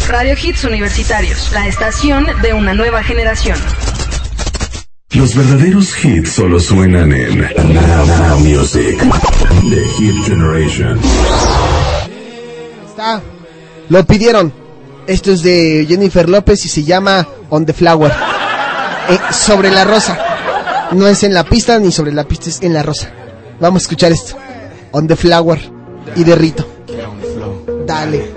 Radio 0.08 0.34
Hits 0.34 0.64
Universitarios, 0.64 1.50
la 1.52 1.66
estación 1.68 2.26
de 2.42 2.52
una 2.52 2.74
nueva 2.74 3.02
generación. 3.02 3.56
Los 5.12 5.34
verdaderos 5.34 6.04
hits 6.04 6.32
solo 6.32 6.60
suenan 6.60 7.12
en 7.12 7.40
Now, 7.40 8.06
Now 8.06 8.38
Music, 8.38 8.96
The 9.68 9.84
Hit 9.96 10.24
Generation. 10.24 11.00
Está. 12.86 13.20
Lo 13.88 14.04
pidieron. 14.04 14.59
Esto 15.10 15.32
es 15.32 15.42
de 15.42 15.86
Jennifer 15.88 16.28
López 16.28 16.64
y 16.66 16.68
se 16.68 16.84
llama 16.84 17.26
On 17.48 17.66
the 17.66 17.72
Flower. 17.72 18.12
Eh, 19.08 19.18
sobre 19.32 19.68
la 19.68 19.82
rosa. 19.82 20.16
No 20.92 21.08
es 21.08 21.24
en 21.24 21.34
la 21.34 21.42
pista 21.42 21.80
ni 21.80 21.90
sobre 21.90 22.12
la 22.12 22.22
pista, 22.22 22.48
es 22.48 22.62
en 22.62 22.72
la 22.72 22.84
rosa. 22.84 23.10
Vamos 23.58 23.82
a 23.82 23.84
escuchar 23.86 24.12
esto. 24.12 24.36
On 24.92 25.08
the 25.08 25.16
Flower 25.16 25.58
y 26.14 26.22
de 26.22 26.36
Rito. 26.36 26.64
Dale. 27.84 28.30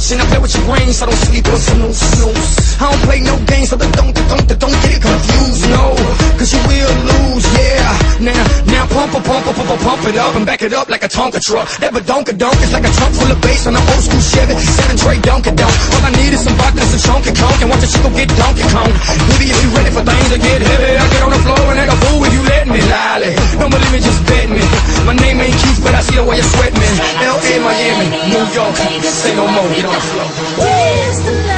Attention. 0.00 0.20
I 0.20 0.30
play 0.32 0.40
with 0.40 0.54
your 0.56 0.64
brains, 0.64 0.96
so 0.96 1.04
I 1.04 1.10
don't 1.10 1.22
sleep 1.28 1.46
or 1.46 1.56
snooze, 1.56 2.00
snooze. 2.00 2.80
I 2.80 2.90
don't 2.90 3.02
play 3.04 3.20
no 3.20 3.36
games, 3.44 3.68
so 3.68 3.76
don't, 3.76 3.92
don't, 3.92 4.14
don't, 4.14 4.48
don't 4.48 4.76
get 4.80 4.96
it 4.96 5.02
confused, 5.02 5.68
no. 5.68 5.84
Cause 6.40 6.52
you 6.52 6.62
will 6.64 6.94
lose, 7.04 7.44
yeah. 7.52 8.10
Now, 8.20 8.44
now 8.64 8.84
pump, 8.88 9.12
pump, 9.12 9.24
pump, 9.24 9.44
pump, 9.44 9.80
pump, 9.80 10.04
it 10.08 10.16
up 10.16 10.34
and 10.36 10.44
back 10.44 10.62
it 10.62 10.72
up 10.72 10.88
like 10.88 11.04
a 11.04 11.08
Tonka 11.08 11.40
truck. 11.40 11.68
That 11.80 11.92
badonka 11.92 12.36
donk 12.36 12.56
is 12.64 12.72
like 12.72 12.84
a 12.84 12.92
trunk 12.92 13.12
full 13.16 13.32
of 13.32 13.40
bass 13.40 13.66
on 13.68 13.76
an 13.76 13.84
old 13.84 14.02
school 14.04 14.20
Chevy. 14.20 14.56
Seven 14.56 14.96
tray 14.96 15.18
donka 15.20 15.52
donk. 15.52 15.74
All 15.96 16.04
I 16.04 16.12
need 16.16 16.32
is 16.32 16.44
some 16.44 16.56
vodka 16.56 16.84
some 16.84 17.00
chunky 17.00 17.32
conk 17.36 17.60
and 17.60 17.68
watch 17.68 17.80
the 17.84 17.88
chico 17.88 18.08
get 18.12 18.28
donkey 18.36 18.64
kong. 18.72 18.92
Baby, 19.36 19.52
if 19.52 19.58
you 19.60 19.68
ready 19.76 19.92
for 19.92 20.04
things 20.04 20.28
to 20.32 20.38
get 20.40 20.60
heavy, 20.60 20.96
I 20.96 21.04
get 21.12 21.22
on 21.24 21.32
the 21.32 21.42
floor 21.44 21.64
and 21.72 21.78
act 21.80 21.92
a 21.92 21.96
fool 22.08 22.24
if 22.24 22.32
you 22.32 22.42
let 22.44 22.64
me, 22.68 22.80
lolly. 22.88 23.32
Don't 23.56 23.72
believe 23.72 23.92
me, 23.92 24.00
just 24.00 24.20
bet 24.28 24.48
me. 24.48 24.64
My 25.08 25.16
name 25.16 25.40
ain't 25.40 25.56
Keith, 25.60 25.80
but 25.80 25.96
I 25.96 26.00
see 26.04 26.16
the 26.16 26.24
way 26.24 26.36
you 26.36 26.46
sweat 26.56 26.72
me. 26.76 26.88
L.A., 27.24 27.52
Miami, 27.60 28.06
New 28.32 28.44
York, 28.52 28.76
say 29.00 29.32
no 29.36 29.48
more, 29.48 29.64
on 29.64 29.89
the 31.22 31.49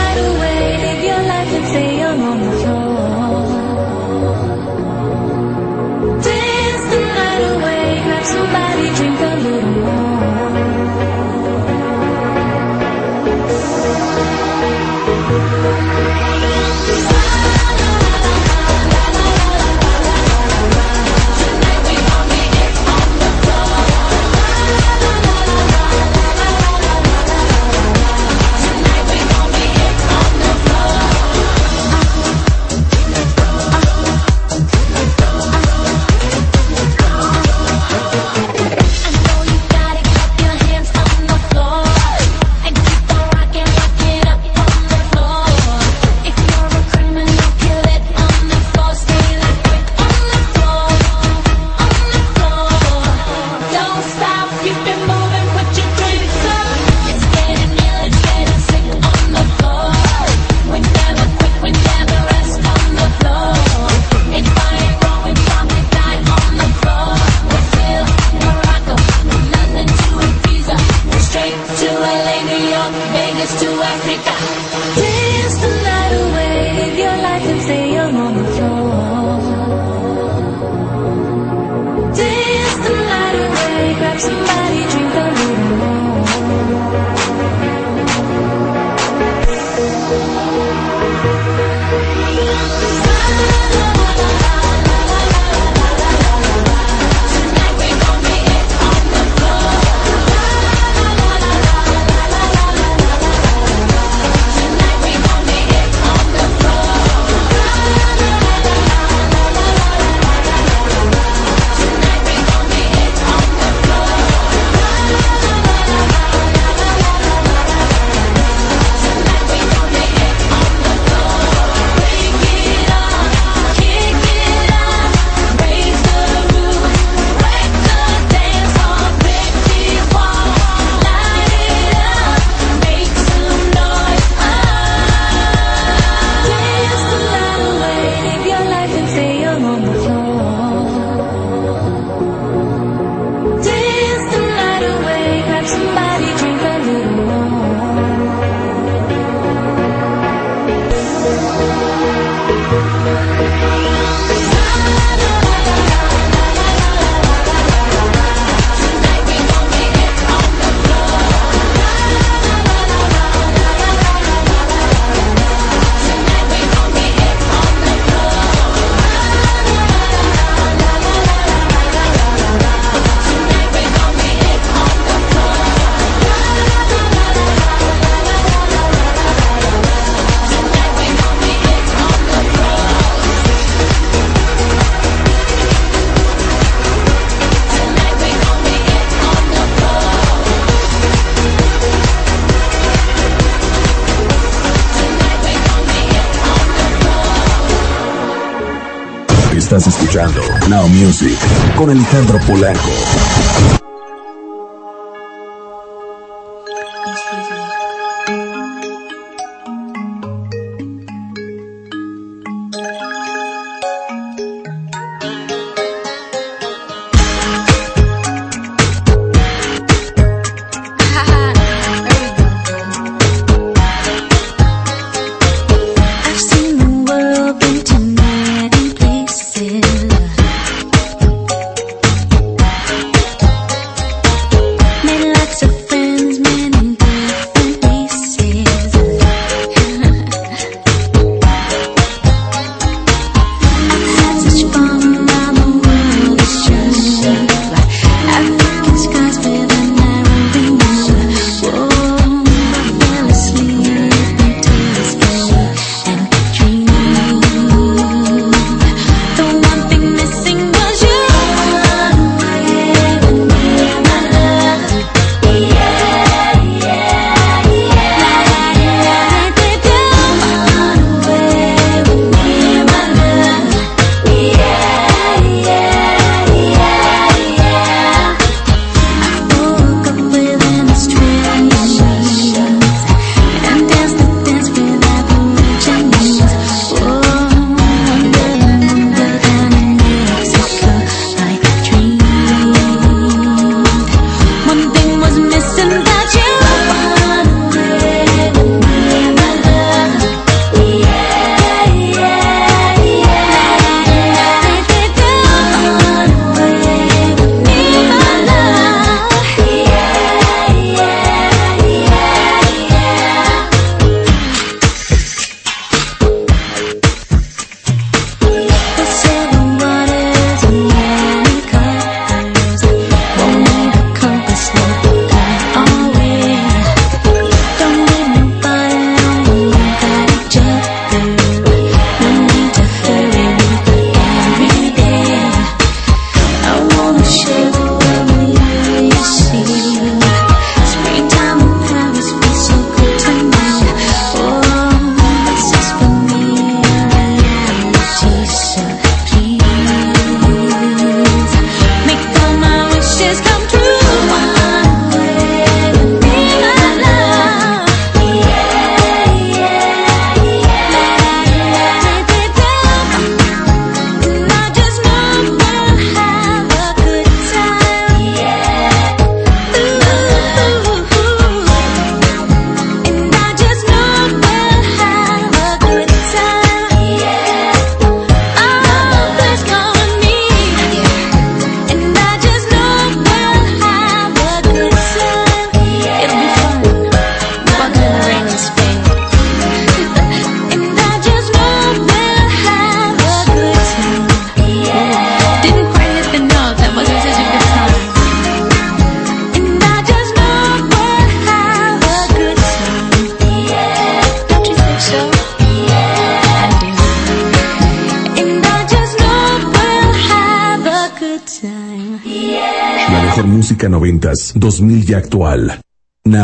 Music 201.22 201.74
con 201.76 201.88
Alejandro 201.88 202.38
Polanco. 202.40 203.11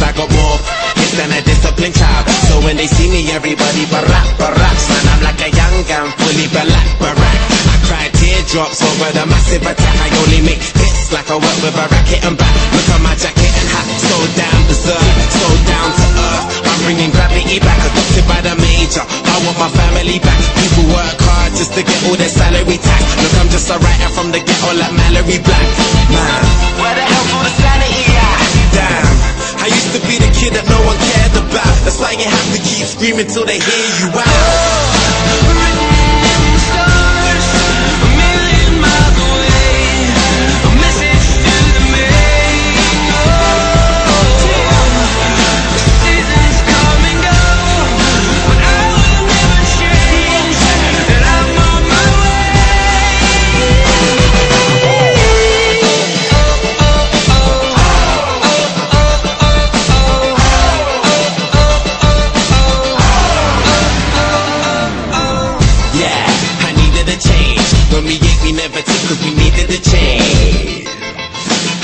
Cause 0.00 0.08
I 0.08 0.16
got 0.16 0.32
more 0.32 0.56
hits 0.96 1.12
than 1.12 1.28
a 1.28 1.40
disciplined 1.44 1.92
child. 1.92 2.24
So 2.48 2.56
when 2.64 2.80
they 2.80 2.88
see 2.88 3.12
me, 3.12 3.28
everybody 3.36 3.84
barack, 3.92 4.32
baracks. 4.40 4.88
Man, 4.88 5.04
I'm 5.12 5.20
like 5.28 5.40
a 5.44 5.52
young 5.52 5.76
gun, 5.84 6.08
fully 6.16 6.48
black, 6.56 6.88
barack. 6.96 7.38
I 7.68 7.76
cry 7.84 8.04
teardrops 8.16 8.80
over 8.80 9.12
the 9.12 9.28
massive 9.28 9.60
attack. 9.60 9.96
I 10.00 10.08
only 10.24 10.40
make 10.40 10.64
hits 10.64 11.12
like 11.12 11.28
I 11.28 11.36
work 11.36 11.58
with 11.60 11.76
a 11.76 11.84
racket 11.84 12.24
and 12.24 12.32
back. 12.32 12.56
Look 12.72 12.88
at 12.96 13.00
my 13.04 13.12
jacket 13.12 13.52
and 13.52 13.68
hat, 13.68 13.88
so 14.00 14.16
down 14.40 14.60
berserk, 14.72 15.04
so 15.36 15.48
down 15.68 15.88
to 15.92 16.06
earth. 16.16 16.44
I'm 16.64 16.80
bringing 16.88 17.12
gravity 17.12 17.60
back, 17.60 17.80
adopted 17.84 18.24
by 18.24 18.40
the 18.40 18.56
major. 18.56 19.04
I 19.04 19.36
want 19.44 19.60
my 19.60 19.68
family 19.68 20.16
back. 20.24 20.40
People 20.56 20.96
work 20.96 21.20
hard 21.28 21.52
just 21.60 21.76
to 21.76 21.84
get 21.84 22.00
all 22.08 22.16
their 22.16 22.32
salary 22.32 22.80
tax. 22.80 23.04
Look, 23.20 23.36
I'm 23.36 23.52
just 23.52 23.68
a 23.68 23.76
writer 23.76 24.10
from 24.16 24.32
the 24.32 24.40
ghetto 24.40 24.70
like 24.80 24.96
Mallory 24.96 25.44
Black. 25.44 25.68
Man, 26.08 26.40
where 26.80 26.94
the 26.96 27.04
hell's 27.04 27.30
all 27.36 27.44
the 27.44 27.52
sanity 27.52 28.16
at? 28.16 28.48
Damn, 28.72 29.09
I 29.62 29.66
used 29.66 29.92
to 29.92 30.00
be 30.08 30.16
the 30.16 30.32
kid 30.32 30.54
that 30.56 30.64
no 30.68 30.80
one 30.88 30.96
cared 30.96 31.36
about. 31.36 31.76
That's 31.84 32.00
why 32.00 32.12
you 32.12 32.24
have 32.24 32.48
to 32.56 32.60
keep 32.64 32.86
screaming 32.88 33.26
till 33.28 33.44
they 33.44 33.58
hear 33.60 33.88
you 34.00 34.08
out. 34.08 35.89
Cause 69.10 69.26
we 69.26 69.34
needed 69.34 69.66
a 69.74 69.80
change. 69.82 70.86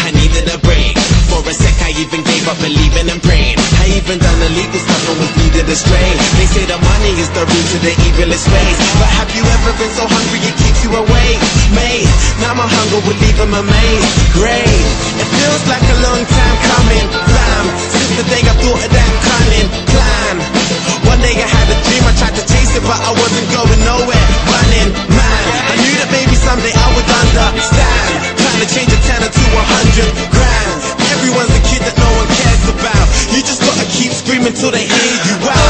I 0.07 0.15
needed 0.15 0.47
a 0.47 0.59
break. 0.63 0.95
For 1.27 1.43
a 1.43 1.51
sec, 1.51 1.75
I 1.83 1.91
even 1.99 2.23
gave 2.23 2.47
up 2.47 2.55
believing 2.63 3.11
and 3.11 3.19
praying. 3.19 3.59
I 3.83 3.99
even 3.99 4.23
done 4.23 4.39
illegal 4.47 4.79
stuff 4.79 5.03
and 5.11 5.19
was 5.19 5.33
needed 5.35 5.67
astray. 5.67 6.11
They 6.39 6.47
say 6.47 6.65
the 6.71 6.79
money 6.79 7.13
is 7.19 7.27
the 7.35 7.43
root 7.43 7.67
to 7.75 7.79
the 7.83 7.95
evilest 8.07 8.47
ways. 8.47 8.79
But 9.03 9.11
have 9.19 9.31
you 9.35 9.43
ever 9.43 9.75
been 9.75 9.91
so 9.99 10.07
hungry 10.07 10.39
it 10.47 10.55
keeps 10.55 10.87
you 10.87 10.95
awake? 10.95 11.43
Mate, 11.75 12.07
now 12.47 12.55
my 12.55 12.69
hunger 12.71 13.03
will 13.03 13.19
leave 13.19 13.39
them 13.43 13.59
amazed. 13.59 14.11
Great, 14.31 14.87
it 15.19 15.27
feels 15.27 15.63
like 15.67 15.83
a 15.83 15.99
long 16.07 16.23
time 16.31 16.57
coming. 16.63 17.07
Blam, 17.11 17.65
since 17.91 18.23
the 18.23 18.25
day 18.31 18.43
I 18.47 18.55
thought 18.55 18.81
of 18.87 18.91
that 18.95 19.11
cunning 19.27 19.69
plan. 19.91 20.16
One 21.17 21.25
day 21.25 21.41
I 21.41 21.49
had 21.49 21.65
a 21.73 21.79
dream, 21.81 22.05
I 22.05 22.13
tried 22.13 22.37
to 22.37 22.45
chase 22.45 22.77
it, 22.77 22.85
but 22.85 23.01
I 23.01 23.09
wasn't 23.09 23.49
going 23.49 23.81
nowhere. 23.89 24.25
Running, 24.53 24.93
man, 25.17 25.45
I 25.65 25.75
knew 25.81 25.97
that 25.97 26.13
maybe 26.13 26.37
someday 26.37 26.77
I 26.77 26.89
would 26.93 27.09
understand. 27.09 28.37
Trying 28.37 28.61
to 28.61 28.69
change 28.69 28.93
a 28.93 29.01
tenner 29.01 29.33
to 29.33 29.45
a 29.57 29.65
hundred 29.65 30.13
grand. 30.29 30.77
Everyone's 31.17 31.57
a 31.57 31.63
kid 31.65 31.81
that 31.89 31.97
no 31.97 32.11
one 32.21 32.29
cares 32.37 32.69
about. 32.69 33.07
You 33.33 33.41
just 33.41 33.65
gotta 33.65 33.89
keep 33.97 34.13
screaming 34.13 34.53
till 34.53 34.69
they 34.69 34.85
hear 34.85 35.17
you 35.25 35.37
out. 35.41 35.66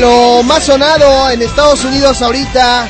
Lo 0.00 0.42
más 0.42 0.64
sonado 0.64 1.30
en 1.30 1.40
Estados 1.40 1.82
Unidos 1.82 2.20
ahorita. 2.20 2.86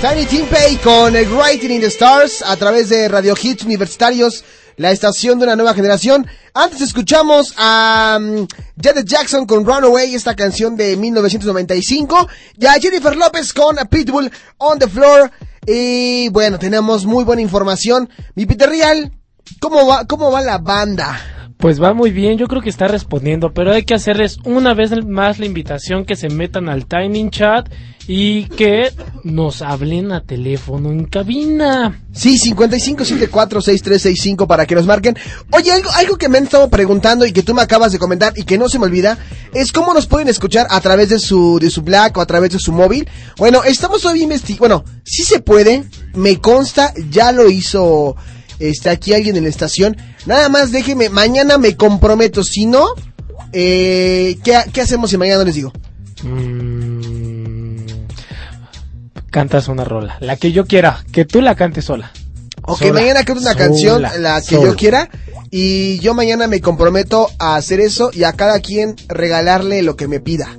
Tiny 0.00 0.24
Timpey 0.24 0.76
con 0.76 1.14
el 1.14 1.28
Writing 1.28 1.70
in 1.70 1.80
the 1.80 1.88
Stars 1.88 2.42
a 2.42 2.56
través 2.56 2.88
de 2.88 3.06
Radio 3.06 3.34
Hits 3.40 3.64
Universitarios, 3.64 4.44
la 4.76 4.90
estación 4.90 5.38
de 5.38 5.44
una 5.44 5.56
nueva 5.56 5.74
generación. 5.74 6.26
Antes 6.54 6.80
escuchamos 6.80 7.52
a 7.58 8.18
um, 8.18 8.46
Janet 8.80 9.04
Jackson 9.04 9.44
con 9.44 9.66
Runaway, 9.66 10.14
esta 10.14 10.34
canción 10.34 10.74
de 10.74 10.96
1995. 10.96 12.28
Y 12.56 12.64
a 12.64 12.72
Jennifer 12.74 13.14
López 13.14 13.52
con 13.52 13.76
Pitbull 13.90 14.30
on 14.56 14.78
the 14.78 14.88
Floor. 14.88 15.30
Y 15.66 16.30
bueno, 16.30 16.58
tenemos 16.58 17.04
muy 17.04 17.24
buena 17.24 17.42
información. 17.42 18.08
Mi 18.36 18.46
Peter 18.46 18.70
Real, 18.70 19.12
¿cómo 19.60 19.86
va, 19.86 20.06
cómo 20.06 20.30
va 20.30 20.40
la 20.40 20.56
banda? 20.56 21.37
Pues 21.58 21.82
va 21.82 21.92
muy 21.92 22.12
bien, 22.12 22.38
yo 22.38 22.46
creo 22.46 22.62
que 22.62 22.70
está 22.70 22.86
respondiendo, 22.86 23.52
pero 23.52 23.72
hay 23.72 23.82
que 23.82 23.94
hacerles 23.94 24.38
una 24.44 24.74
vez 24.74 24.92
más 25.04 25.40
la 25.40 25.46
invitación 25.46 26.04
que 26.04 26.14
se 26.14 26.28
metan 26.28 26.68
al 26.68 26.86
Tiny 26.86 27.30
Chat 27.30 27.68
y 28.06 28.44
que 28.44 28.92
nos 29.24 29.60
hablen 29.60 30.12
a 30.12 30.22
teléfono 30.22 30.92
en 30.92 31.06
cabina. 31.06 32.00
Sí, 32.12 32.36
55746365 32.54 34.46
para 34.46 34.66
que 34.66 34.76
nos 34.76 34.86
marquen. 34.86 35.16
Oye, 35.50 35.72
algo, 35.72 35.90
algo 35.90 36.16
que 36.16 36.28
me 36.28 36.38
han 36.38 36.44
estado 36.44 36.70
preguntando 36.70 37.26
y 37.26 37.32
que 37.32 37.42
tú 37.42 37.54
me 37.54 37.62
acabas 37.62 37.90
de 37.90 37.98
comentar 37.98 38.34
y 38.36 38.44
que 38.44 38.56
no 38.56 38.68
se 38.68 38.78
me 38.78 38.86
olvida, 38.86 39.18
es 39.52 39.72
cómo 39.72 39.92
nos 39.92 40.06
pueden 40.06 40.28
escuchar 40.28 40.68
a 40.70 40.80
través 40.80 41.08
de 41.08 41.18
su, 41.18 41.58
de 41.60 41.70
su 41.70 41.82
Black 41.82 42.16
o 42.16 42.20
a 42.20 42.26
través 42.26 42.52
de 42.52 42.60
su 42.60 42.70
móvil. 42.72 43.08
Bueno, 43.36 43.64
estamos 43.64 44.04
hoy 44.04 44.22
investigando, 44.22 44.60
bueno, 44.60 44.84
sí 45.04 45.24
se 45.24 45.40
puede, 45.40 45.82
me 46.14 46.40
consta, 46.40 46.94
ya 47.10 47.32
lo 47.32 47.50
hizo 47.50 48.14
este, 48.58 48.90
aquí 48.90 49.12
alguien 49.14 49.36
en 49.36 49.44
la 49.44 49.48
estación. 49.50 49.96
Nada 50.26 50.48
más 50.48 50.72
déjeme, 50.72 51.08
mañana 51.08 51.58
me 51.58 51.76
comprometo, 51.76 52.42
si 52.44 52.66
no, 52.66 52.86
eh, 53.52 54.38
¿qué, 54.44 54.58
¿qué 54.72 54.80
hacemos 54.80 55.10
si 55.10 55.16
mañana 55.16 55.38
no 55.40 55.44
les 55.44 55.54
digo? 55.54 55.72
Mm, 56.22 57.78
cantas 59.30 59.68
una 59.68 59.84
rola, 59.84 60.16
la 60.20 60.36
que 60.36 60.52
yo 60.52 60.66
quiera, 60.66 61.04
que 61.12 61.24
tú 61.24 61.40
la 61.40 61.54
cantes 61.54 61.84
sola. 61.84 62.12
Ok, 62.62 62.80
Sola, 62.80 62.92
mañana 62.92 63.24
canto 63.24 63.40
una 63.40 63.52
sola, 63.52 63.64
canción, 63.64 64.02
la 64.02 64.40
que 64.40 64.56
sola. 64.56 64.66
yo 64.70 64.76
quiera. 64.76 65.08
Y 65.50 65.98
yo 66.00 66.12
mañana 66.12 66.46
me 66.46 66.60
comprometo 66.60 67.30
a 67.38 67.56
hacer 67.56 67.80
eso 67.80 68.10
y 68.12 68.24
a 68.24 68.34
cada 68.34 68.60
quien 68.60 68.96
regalarle 69.08 69.80
lo 69.82 69.96
que 69.96 70.06
me 70.06 70.20
pida. 70.20 70.58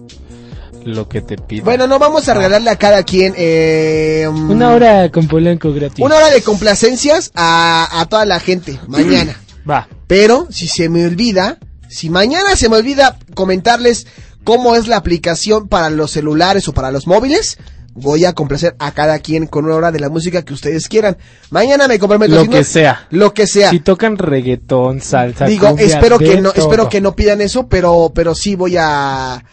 Lo 0.85 1.07
que 1.09 1.21
te 1.21 1.37
pido. 1.37 1.65
Bueno, 1.65 1.87
no 1.87 1.99
vamos 1.99 2.27
a 2.29 2.33
regalarle 2.33 2.69
a 2.69 2.75
cada 2.77 3.03
quien 3.03 3.33
eh, 3.37 4.27
mm, 4.31 4.49
Una 4.51 4.69
hora 4.71 5.11
con 5.11 5.27
Polanco 5.27 5.73
gratis. 5.73 6.03
una 6.03 6.15
hora 6.15 6.29
de 6.29 6.41
complacencias 6.41 7.31
a, 7.35 7.99
a 7.99 8.05
toda 8.07 8.25
la 8.25 8.39
gente 8.39 8.79
mañana. 8.87 9.39
Va. 9.69 9.87
Pero 10.07 10.47
si 10.49 10.67
se 10.67 10.89
me 10.89 11.05
olvida, 11.05 11.57
si 11.89 12.09
mañana 12.09 12.55
se 12.55 12.69
me 12.69 12.77
olvida 12.77 13.17
comentarles 13.35 14.07
cómo 14.43 14.75
es 14.75 14.87
la 14.87 14.97
aplicación 14.97 15.67
para 15.67 15.89
los 15.89 16.11
celulares 16.11 16.67
o 16.67 16.73
para 16.73 16.91
los 16.91 17.05
móviles, 17.07 17.57
voy 17.93 18.23
a 18.25 18.33
complacer 18.33 18.75
a 18.79 18.91
cada 18.93 19.19
quien 19.19 19.45
con 19.45 19.65
una 19.65 19.75
hora 19.75 19.91
de 19.91 19.99
la 19.99 20.09
música 20.09 20.43
que 20.43 20.53
ustedes 20.53 20.87
quieran. 20.87 21.17
Mañana 21.51 21.87
me 21.87 21.99
comprometo. 21.99 22.33
Lo 22.35 22.41
si 22.43 22.47
no- 22.47 22.55
que 22.57 22.63
sea. 22.63 23.07
Lo 23.11 23.33
que 23.33 23.45
sea. 23.45 23.69
Si 23.69 23.81
tocan 23.81 24.17
reggaetón, 24.17 25.01
salsa, 25.01 25.45
Digo, 25.45 25.75
espero 25.77 26.17
que 26.17 26.39
no, 26.41 26.51
todo. 26.51 26.63
espero 26.63 26.89
que 26.89 27.01
no 27.01 27.15
pidan 27.15 27.41
eso, 27.41 27.67
pero, 27.67 28.11
pero 28.15 28.33
sí 28.33 28.55
voy 28.55 28.77
a, 28.79 29.43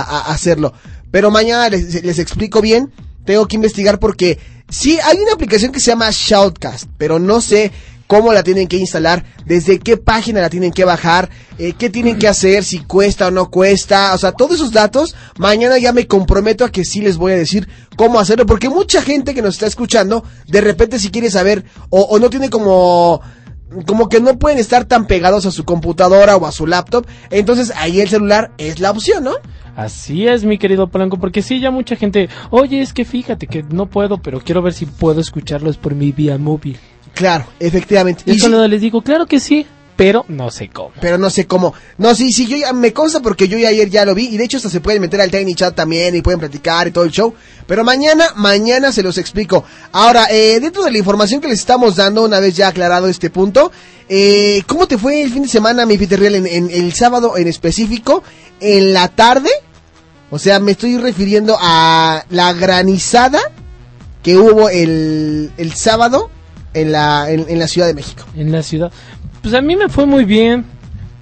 a- 0.00 0.18
a 0.28 0.32
hacerlo. 0.32 0.72
Pero 1.10 1.30
mañana 1.30 1.68
les, 1.68 2.02
les 2.02 2.18
explico 2.18 2.60
bien. 2.60 2.90
Tengo 3.24 3.46
que 3.46 3.56
investigar 3.56 3.98
porque 4.00 4.38
sí 4.68 4.98
hay 5.04 5.18
una 5.18 5.32
aplicación 5.34 5.70
que 5.70 5.78
se 5.80 5.90
llama 5.92 6.08
Shoutcast, 6.10 6.86
pero 6.98 7.18
no 7.20 7.40
sé 7.40 7.70
cómo 8.08 8.32
la 8.34 8.42
tienen 8.42 8.68
que 8.68 8.76
instalar, 8.76 9.24
desde 9.46 9.78
qué 9.78 9.96
página 9.96 10.42
la 10.42 10.50
tienen 10.50 10.70
que 10.72 10.84
bajar, 10.84 11.30
eh, 11.56 11.72
qué 11.78 11.88
tienen 11.88 12.18
que 12.18 12.28
hacer, 12.28 12.62
si 12.62 12.80
cuesta 12.80 13.28
o 13.28 13.30
no 13.30 13.48
cuesta, 13.48 14.12
o 14.12 14.18
sea, 14.18 14.32
todos 14.32 14.56
esos 14.56 14.70
datos, 14.72 15.14
mañana 15.38 15.78
ya 15.78 15.92
me 15.94 16.06
comprometo 16.06 16.64
a 16.64 16.70
que 16.70 16.84
sí 16.84 17.00
les 17.00 17.16
voy 17.16 17.32
a 17.32 17.36
decir 17.36 17.68
cómo 17.96 18.18
hacerlo, 18.20 18.44
porque 18.44 18.68
mucha 18.68 19.00
gente 19.00 19.32
que 19.34 19.40
nos 19.40 19.54
está 19.54 19.66
escuchando, 19.66 20.24
de 20.46 20.60
repente 20.60 20.98
si 20.98 21.10
quiere 21.10 21.30
saber, 21.30 21.64
o, 21.88 22.02
o 22.02 22.18
no 22.18 22.28
tiene 22.28 22.50
como 22.50 23.22
como 23.86 24.08
que 24.08 24.20
no 24.20 24.38
pueden 24.38 24.58
estar 24.58 24.84
tan 24.84 25.06
pegados 25.06 25.46
a 25.46 25.50
su 25.50 25.64
computadora 25.64 26.36
o 26.36 26.46
a 26.46 26.52
su 26.52 26.66
laptop, 26.66 27.06
entonces 27.30 27.72
ahí 27.76 28.00
el 28.00 28.08
celular 28.08 28.52
es 28.58 28.80
la 28.80 28.90
opción, 28.90 29.24
¿no? 29.24 29.32
Así 29.76 30.28
es, 30.28 30.44
mi 30.44 30.58
querido 30.58 30.88
Polanco, 30.88 31.18
porque 31.18 31.42
sí, 31.42 31.60
ya 31.60 31.70
mucha 31.70 31.96
gente, 31.96 32.28
oye, 32.50 32.82
es 32.82 32.92
que 32.92 33.04
fíjate 33.04 33.46
que 33.46 33.62
no 33.62 33.86
puedo, 33.86 34.18
pero 34.18 34.40
quiero 34.40 34.60
ver 34.60 34.74
si 34.74 34.84
puedo 34.86 35.20
escucharlos 35.20 35.78
por 35.78 35.94
mi 35.94 36.12
vía 36.12 36.36
móvil. 36.36 36.78
Claro, 37.14 37.46
efectivamente. 37.58 38.22
Y 38.26 38.32
Y 38.32 38.38
cuando 38.38 38.66
les 38.68 38.80
digo, 38.80 39.02
claro 39.02 39.26
que 39.26 39.40
sí, 39.40 39.66
pero 39.96 40.24
no 40.28 40.50
sé 40.50 40.68
cómo. 40.68 40.92
Pero 41.00 41.18
no 41.18 41.30
sé 41.30 41.46
cómo. 41.46 41.74
No, 41.98 42.14
sí, 42.14 42.32
sí, 42.32 42.46
yo 42.46 42.56
ya 42.56 42.72
me 42.72 42.92
consta 42.92 43.20
porque 43.20 43.46
yo 43.46 43.58
ya 43.58 43.68
ayer 43.68 43.90
ya 43.90 44.04
lo 44.04 44.14
vi 44.14 44.26
y 44.28 44.36
de 44.36 44.44
hecho 44.44 44.56
hasta 44.56 44.70
se 44.70 44.80
pueden 44.80 45.00
meter 45.00 45.20
al 45.20 45.30
Tiny 45.30 45.54
Chat 45.54 45.74
también 45.74 46.14
y 46.14 46.22
pueden 46.22 46.40
platicar 46.40 46.88
y 46.88 46.90
todo 46.90 47.04
el 47.04 47.10
show. 47.10 47.34
Pero 47.66 47.84
mañana, 47.84 48.26
mañana 48.36 48.90
se 48.90 49.02
los 49.02 49.18
explico. 49.18 49.64
Ahora, 49.92 50.26
eh, 50.30 50.58
dentro 50.60 50.82
de 50.82 50.90
la 50.90 50.98
información 50.98 51.40
que 51.40 51.48
les 51.48 51.60
estamos 51.60 51.96
dando, 51.96 52.24
una 52.24 52.40
vez 52.40 52.56
ya 52.56 52.68
aclarado 52.68 53.06
este 53.08 53.30
punto, 53.30 53.70
eh, 54.08 54.62
¿cómo 54.66 54.86
te 54.88 54.98
fue 54.98 55.22
el 55.22 55.32
fin 55.32 55.42
de 55.42 55.48
semana, 55.48 55.86
mi 55.86 55.98
Peter 55.98 56.18
Real, 56.18 56.34
en, 56.34 56.46
en 56.46 56.70
el 56.70 56.92
sábado 56.94 57.36
en 57.36 57.46
específico? 57.46 58.22
En 58.60 58.92
la 58.92 59.08
tarde, 59.08 59.50
o 60.30 60.38
sea, 60.38 60.58
me 60.58 60.72
estoy 60.72 60.96
refiriendo 60.96 61.56
a 61.60 62.24
la 62.30 62.52
granizada 62.54 63.40
que 64.22 64.36
hubo 64.36 64.68
el, 64.68 65.52
el 65.56 65.72
sábado 65.74 66.30
en 66.74 66.92
la, 66.92 67.30
en, 67.30 67.46
en 67.48 67.58
la 67.58 67.68
Ciudad 67.68 67.86
de 67.86 67.94
México. 67.94 68.24
En 68.34 68.50
la 68.52 68.62
ciudad. 68.62 68.90
Pues 69.42 69.54
a 69.54 69.60
mí 69.60 69.76
me 69.76 69.88
fue 69.88 70.06
muy 70.06 70.24
bien, 70.24 70.64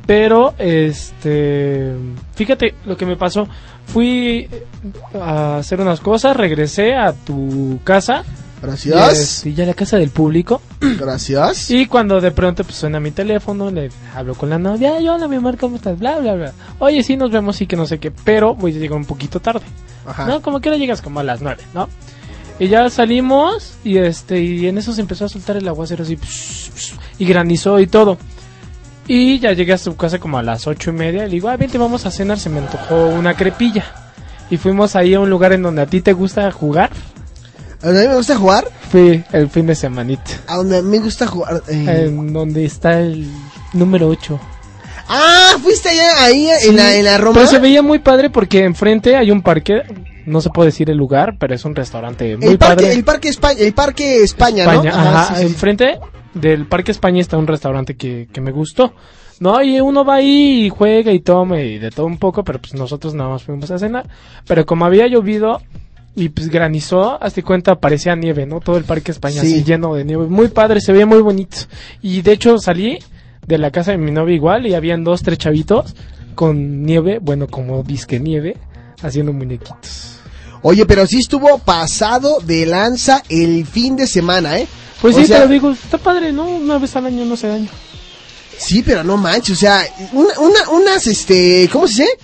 pero 0.06 0.54
este, 0.58 1.92
fíjate 2.34 2.74
lo 2.84 2.96
que 2.96 3.06
me 3.06 3.16
pasó. 3.16 3.48
Fui 3.86 4.48
a 5.20 5.56
hacer 5.58 5.80
unas 5.80 6.00
cosas, 6.00 6.36
regresé 6.36 6.94
a 6.94 7.12
tu 7.12 7.80
casa. 7.82 8.24
Gracias. 8.62 9.46
Y, 9.46 9.50
y 9.50 9.54
ya 9.54 9.64
a 9.64 9.68
la 9.68 9.74
casa 9.74 9.96
del 9.96 10.10
público. 10.10 10.60
Gracias. 10.80 11.70
Y 11.70 11.86
cuando 11.86 12.20
de 12.20 12.30
pronto 12.30 12.62
pues 12.62 12.76
suena 12.76 13.00
mi 13.00 13.10
teléfono, 13.10 13.70
le 13.70 13.90
hablo 14.14 14.34
con 14.34 14.50
la 14.50 14.58
novia, 14.58 14.96
"Ay, 14.98 15.08
hola 15.08 15.26
mi 15.28 15.36
amor, 15.36 15.56
¿cómo 15.56 15.76
estás? 15.76 15.98
Bla, 15.98 16.18
bla, 16.18 16.34
bla. 16.34 16.52
Oye, 16.78 17.02
sí, 17.02 17.16
nos 17.16 17.30
vemos 17.30 17.58
y 17.62 17.66
que 17.66 17.76
no 17.76 17.86
sé 17.86 17.98
qué, 17.98 18.10
pero 18.10 18.54
voy 18.54 18.76
a 18.76 18.78
llegar 18.78 18.98
un 18.98 19.06
poquito 19.06 19.40
tarde. 19.40 19.64
Ajá. 20.06 20.26
No, 20.26 20.42
como 20.42 20.60
que 20.60 20.68
ahora 20.68 20.78
llegas 20.78 21.00
como 21.00 21.20
a 21.20 21.24
las 21.24 21.40
nueve, 21.40 21.62
¿no? 21.74 21.88
Y 22.60 22.68
ya 22.68 22.88
salimos 22.90 23.72
y 23.82 23.96
este 23.98 24.40
y 24.40 24.68
en 24.68 24.78
eso 24.78 24.92
se 24.92 25.00
empezó 25.00 25.24
a 25.24 25.28
soltar 25.28 25.56
el 25.56 25.66
aguacero 25.66 26.04
así 26.04 26.16
psh, 26.16 26.70
psh, 26.74 26.92
y 27.18 27.24
granizó 27.24 27.80
y 27.80 27.86
todo. 27.86 28.18
Y 29.08 29.40
ya 29.40 29.52
llegué 29.52 29.72
a 29.72 29.78
su 29.78 29.96
casa 29.96 30.18
como 30.20 30.38
a 30.38 30.42
las 30.42 30.66
ocho 30.68 30.90
y 30.90 30.92
media 30.92 31.22
y 31.24 31.26
le 31.28 31.34
digo, 31.34 31.48
ah, 31.48 31.56
vente, 31.56 31.78
vamos 31.78 32.06
a 32.06 32.10
cenar, 32.12 32.38
se 32.38 32.48
me 32.50 32.58
antojó 32.60 33.06
una 33.08 33.34
crepilla. 33.34 33.84
Y 34.50 34.56
fuimos 34.56 34.94
ahí 34.94 35.14
a 35.14 35.20
un 35.20 35.30
lugar 35.30 35.52
en 35.52 35.62
donde 35.62 35.82
a 35.82 35.86
ti 35.86 36.00
te 36.00 36.12
gusta 36.12 36.50
jugar. 36.52 36.90
¿A 37.82 37.86
mí 37.86 37.92
me 37.94 38.14
gusta 38.14 38.36
jugar? 38.36 38.68
Fui 38.90 39.24
el 39.32 39.48
fin 39.48 39.66
de 39.66 39.74
semanita. 39.74 40.30
A 40.46 40.56
donde 40.56 40.78
a 40.78 40.82
mí 40.82 40.90
me 40.90 40.98
gusta 40.98 41.26
jugar. 41.26 41.62
eh. 41.68 42.04
En 42.06 42.32
donde 42.32 42.64
está 42.66 43.00
el 43.00 43.26
número 43.72 44.06
8. 44.08 44.38
Ah, 45.08 45.56
fuiste 45.62 45.88
allá 45.88 46.22
ahí 46.22 46.48
en, 46.68 46.76
la, 46.76 46.94
en 46.94 47.04
la 47.04 47.16
Roma. 47.18 47.34
Pero 47.34 47.46
se 47.50 47.58
veía 47.58 47.82
muy 47.82 47.98
padre 48.00 48.28
porque 48.30 48.64
enfrente 48.64 49.16
hay 49.16 49.30
un 49.30 49.42
parque, 49.42 49.82
no 50.26 50.40
se 50.40 50.50
puede 50.50 50.68
decir 50.68 50.90
el 50.90 50.96
lugar, 50.96 51.36
pero 51.38 51.54
es 51.54 51.64
un 51.64 51.74
restaurante 51.74 52.36
muy 52.36 52.48
el 52.48 52.58
parque, 52.58 52.82
padre. 52.84 52.92
el 52.94 53.04
parque 53.04 53.28
España, 53.28 53.58
el 53.60 53.72
parque 53.74 54.22
España, 54.22 54.64
España, 54.64 54.90
¿no? 54.92 54.98
ajá, 54.98 55.34
sí. 55.36 55.42
enfrente 55.42 55.98
del 56.34 56.66
Parque 56.66 56.92
España 56.92 57.20
está 57.20 57.36
un 57.36 57.46
restaurante 57.46 57.96
que, 57.96 58.28
que 58.32 58.40
me 58.40 58.52
gustó. 58.52 58.94
No, 59.40 59.62
y 59.62 59.80
uno 59.80 60.04
va 60.04 60.16
ahí 60.16 60.66
y 60.66 60.68
juega 60.68 61.12
y 61.12 61.20
toma 61.20 61.60
y 61.60 61.78
de 61.78 61.90
todo 61.90 62.06
un 62.06 62.18
poco, 62.18 62.44
pero 62.44 62.58
pues 62.60 62.74
nosotros 62.74 63.14
nada 63.14 63.30
más 63.30 63.42
fuimos 63.42 63.70
a 63.70 63.78
cenar. 63.78 64.06
Pero 64.46 64.66
como 64.66 64.84
había 64.84 65.06
llovido 65.06 65.62
y 66.14 66.28
pues 66.28 66.50
granizó, 66.50 67.20
hasta 67.22 67.40
cuenta 67.42 67.76
parecía 67.76 68.14
nieve, 68.14 68.44
¿no? 68.44 68.60
Todo 68.60 68.76
el 68.76 68.84
Parque 68.84 69.10
España 69.12 69.40
Sí. 69.40 69.54
así 69.54 69.64
lleno 69.64 69.94
de 69.94 70.04
nieve. 70.04 70.26
Muy 70.26 70.48
padre, 70.48 70.80
se 70.80 70.92
veía 70.92 71.06
muy 71.06 71.22
bonito. 71.22 71.56
Y 72.02 72.20
de 72.22 72.32
hecho 72.32 72.58
salí 72.58 72.98
de 73.46 73.58
la 73.58 73.70
casa 73.70 73.92
de 73.92 73.98
mi 73.98 74.10
novia 74.10 74.34
igual 74.34 74.66
y 74.66 74.74
habían 74.74 75.04
dos, 75.04 75.22
tres 75.22 75.38
chavitos 75.38 75.96
con 76.34 76.82
nieve, 76.84 77.18
bueno, 77.20 77.46
como 77.48 77.82
disque 77.82 78.20
nieve, 78.20 78.56
haciendo 79.02 79.32
muñequitos. 79.32 80.16
Oye, 80.62 80.84
pero 80.86 81.06
sí 81.06 81.18
estuvo 81.20 81.58
pasado 81.58 82.38
de 82.40 82.66
lanza 82.66 83.22
el 83.28 83.66
fin 83.66 83.96
de 83.96 84.06
semana, 84.06 84.58
¿eh? 84.58 84.66
Pues 85.00 85.16
O 85.16 85.20
sí, 85.20 85.26
sea, 85.26 85.38
te 85.38 85.44
lo 85.46 85.50
digo, 85.52 85.70
está 85.70 85.96
padre, 85.98 86.32
¿no? 86.32 86.46
Una 86.46 86.76
vez 86.78 86.94
al 86.96 87.06
año 87.06 87.24
no 87.24 87.36
se 87.36 87.46
daño. 87.48 87.68
Sí, 88.58 88.82
pero 88.82 89.02
no 89.02 89.16
manches, 89.16 89.56
o 89.56 89.60
sea, 89.60 89.86
una, 90.12 90.38
una- 90.38 90.68
unas, 90.70 91.06
este, 91.06 91.66
¿cómo 91.72 91.86
se 91.88 92.02
dice? 92.02 92.18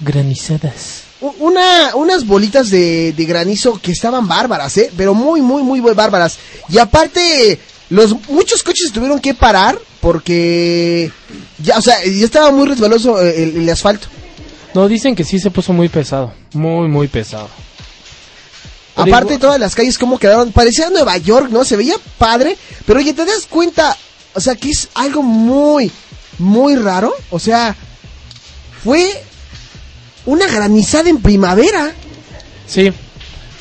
Granizadas. 0.00 1.02
Una, 1.38 1.94
unas 1.94 2.26
bolitas 2.26 2.70
de, 2.70 3.12
de 3.12 3.24
granizo 3.26 3.78
que 3.80 3.92
estaban 3.92 4.26
bárbaras, 4.26 4.76
¿eh? 4.78 4.90
Pero 4.96 5.12
muy, 5.14 5.40
muy, 5.42 5.62
muy 5.62 5.80
bárbaras. 5.80 6.38
Y 6.70 6.78
aparte, 6.78 7.60
los 7.90 8.16
muchos 8.30 8.62
coches 8.62 8.90
tuvieron 8.92 9.20
que 9.20 9.34
parar 9.34 9.78
porque 10.00 11.12
ya, 11.62 11.76
o 11.76 11.82
sea, 11.82 12.02
ya 12.04 12.24
estaba 12.24 12.50
muy 12.50 12.66
resbaloso 12.66 13.22
eh, 13.22 13.42
el, 13.42 13.56
el 13.58 13.68
asfalto. 13.70 14.08
No, 14.74 14.88
dicen 14.88 15.14
que 15.14 15.24
sí 15.24 15.38
se 15.38 15.50
puso 15.50 15.72
muy 15.72 15.88
pesado. 15.88 16.32
Muy, 16.52 16.88
muy 16.88 17.08
pesado. 17.08 17.48
Aparte, 18.96 19.38
todas 19.38 19.58
las 19.58 19.74
calles 19.74 19.98
como 19.98 20.18
quedaron, 20.18 20.52
parecía 20.52 20.90
Nueva 20.90 21.16
York, 21.16 21.48
¿no? 21.50 21.64
Se 21.64 21.76
veía 21.76 21.94
padre, 22.18 22.56
pero 22.86 22.98
oye, 22.98 23.14
¿te 23.14 23.24
das 23.24 23.46
cuenta? 23.48 23.96
O 24.34 24.40
sea, 24.40 24.54
que 24.56 24.70
es 24.70 24.88
algo 24.94 25.22
muy, 25.22 25.90
muy 26.38 26.76
raro. 26.76 27.12
O 27.30 27.38
sea, 27.38 27.74
fue 28.84 29.10
una 30.26 30.46
granizada 30.46 31.08
en 31.08 31.20
primavera. 31.20 31.92
Sí, 32.66 32.92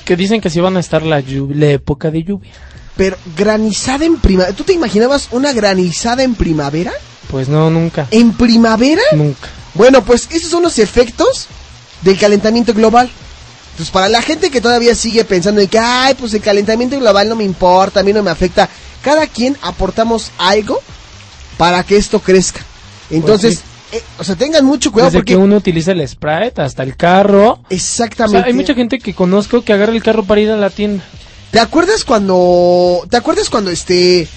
que 0.06 0.16
dicen 0.16 0.42
que 0.42 0.50
sí 0.50 0.60
van 0.60 0.78
a 0.78 0.80
estar 0.80 1.04
la, 1.04 1.22
la 1.22 1.68
época 1.68 2.12
de 2.12 2.24
lluvia. 2.24 2.52
Pero 2.98 3.18
granizada 3.38 4.06
en 4.06 4.18
primavera. 4.18 4.56
¿Tú 4.56 4.64
te 4.64 4.74
imaginabas 4.74 5.30
una 5.32 5.54
granizada 5.54 6.24
en 6.24 6.36
primavera? 6.36 6.92
Pues 7.30 7.48
no, 7.48 7.70
nunca. 7.70 8.08
¿En 8.12 8.34
primavera? 8.34 9.02
Nunca. 9.14 9.48
Bueno, 9.80 10.04
pues 10.04 10.28
esos 10.30 10.52
son 10.52 10.64
los 10.64 10.78
efectos 10.78 11.48
del 12.02 12.20
calentamiento 12.20 12.74
global. 12.74 13.10
Pues 13.78 13.90
para 13.90 14.10
la 14.10 14.22
gente 14.22 14.52
que 14.52 14.60
todavía 14.60 14.94
sigue 14.94 15.24
pensando 15.24 15.62
en 15.62 15.70
que, 15.70 15.80
ay, 15.80 16.16
pues 16.16 16.34
el 16.34 16.42
calentamiento 16.42 17.00
global 17.00 17.30
no 17.30 17.38
me 17.38 17.46
importa, 17.46 18.02
a 18.02 18.04
mí 18.04 18.12
no 18.12 18.22
me 18.22 18.30
afecta. 18.30 18.68
Cada 19.02 19.26
quien 19.26 19.56
aportamos 19.62 20.34
algo 20.38 20.82
para 21.58 21.82
que 21.84 21.96
esto 21.96 22.20
crezca. 22.20 22.60
Entonces, 23.10 23.62
eh, 23.94 24.04
o 24.18 24.26
sea, 24.26 24.36
tengan 24.36 24.66
mucho 24.66 24.92
cuidado 24.92 25.12
Desde 25.12 25.20
porque... 25.20 25.32
que 25.32 25.38
uno 25.38 25.56
utiliza 25.56 25.94
el 25.94 26.06
Sprite 26.06 26.62
hasta 26.62 26.84
el 26.84 26.98
carro. 26.98 27.52
O 27.52 27.60
Exactamente. 27.70 28.40
sea, 28.40 28.48
hay 28.48 28.54
mucha 28.54 28.74
gente 28.74 29.00
que 29.00 29.14
conozco 29.14 29.62
que 29.64 29.72
agarra 29.72 29.94
el 29.94 30.04
carro 30.04 30.26
para 30.26 30.42
ir 30.42 30.52
a 30.52 30.58
la 30.58 30.72
tienda. 30.72 31.06
¿Te 31.52 31.60
acuerdas 31.62 32.04
cuando... 32.04 33.08
¿Te 33.10 33.16
acuerdas 33.16 33.50
cuando 33.50 33.72
este... 33.72 34.28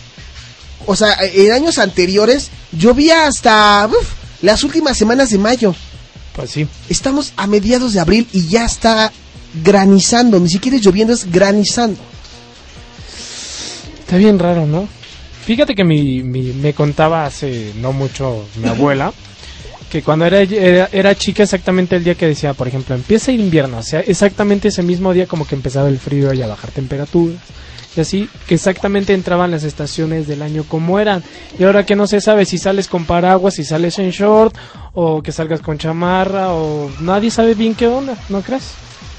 O 0.86 0.94
sea, 0.94 1.16
en 1.20 1.50
años 1.50 1.78
anteriores 1.78 2.50
llovía 2.70 3.26
hasta 3.26 3.88
uf, 3.88 4.21
las 4.42 4.62
últimas 4.64 4.96
semanas 4.98 5.30
de 5.30 5.38
mayo. 5.38 5.74
Pues 6.34 6.50
sí. 6.50 6.66
Estamos 6.88 7.32
a 7.36 7.46
mediados 7.46 7.92
de 7.94 8.00
abril 8.00 8.26
y 8.32 8.46
ya 8.48 8.64
está 8.64 9.12
granizando. 9.62 10.38
Ni 10.40 10.48
siquiera 10.48 10.76
es 10.76 10.82
lloviendo, 10.84 11.12
es 11.14 11.30
granizando. 11.30 12.00
Está 14.00 14.16
bien 14.16 14.38
raro, 14.38 14.66
¿no? 14.66 14.88
Fíjate 15.44 15.74
que 15.74 15.84
mi, 15.84 16.22
mi- 16.22 16.52
me 16.52 16.72
contaba 16.74 17.26
hace 17.26 17.72
no 17.76 17.92
mucho 17.92 18.44
mi 18.56 18.68
abuela 18.68 19.12
que 19.90 20.02
cuando 20.02 20.24
era, 20.24 20.40
era, 20.40 20.88
era 20.90 21.14
chica 21.14 21.42
exactamente 21.42 21.96
el 21.96 22.04
día 22.04 22.14
que 22.14 22.26
decía, 22.26 22.54
por 22.54 22.66
ejemplo, 22.66 22.94
empieza 22.94 23.30
el 23.30 23.40
invierno, 23.40 23.76
o 23.78 23.82
sea, 23.82 24.00
exactamente 24.00 24.68
ese 24.68 24.82
mismo 24.82 25.12
día 25.12 25.26
como 25.26 25.46
que 25.46 25.54
empezaba 25.54 25.88
el 25.88 25.98
frío 25.98 26.32
y 26.32 26.40
a 26.40 26.46
bajar 26.46 26.70
temperaturas. 26.70 27.36
Y 27.96 28.00
así, 28.00 28.28
que 28.46 28.54
exactamente 28.54 29.12
entraban 29.12 29.50
las 29.50 29.64
estaciones 29.64 30.26
del 30.26 30.40
año 30.42 30.64
como 30.66 30.98
eran. 30.98 31.22
Y 31.58 31.64
ahora 31.64 31.84
que 31.84 31.94
no 31.94 32.06
se 32.06 32.20
sabe 32.20 32.46
si 32.46 32.56
sales 32.56 32.88
con 32.88 33.04
paraguas, 33.04 33.54
si 33.54 33.64
sales 33.64 33.98
en 33.98 34.10
short, 34.10 34.56
o 34.94 35.22
que 35.22 35.30
salgas 35.32 35.60
con 35.60 35.76
chamarra, 35.78 36.54
o 36.54 36.90
nadie 37.00 37.30
sabe 37.30 37.54
bien 37.54 37.74
qué 37.74 37.88
onda, 37.88 38.16
¿no 38.30 38.40
crees? 38.40 38.64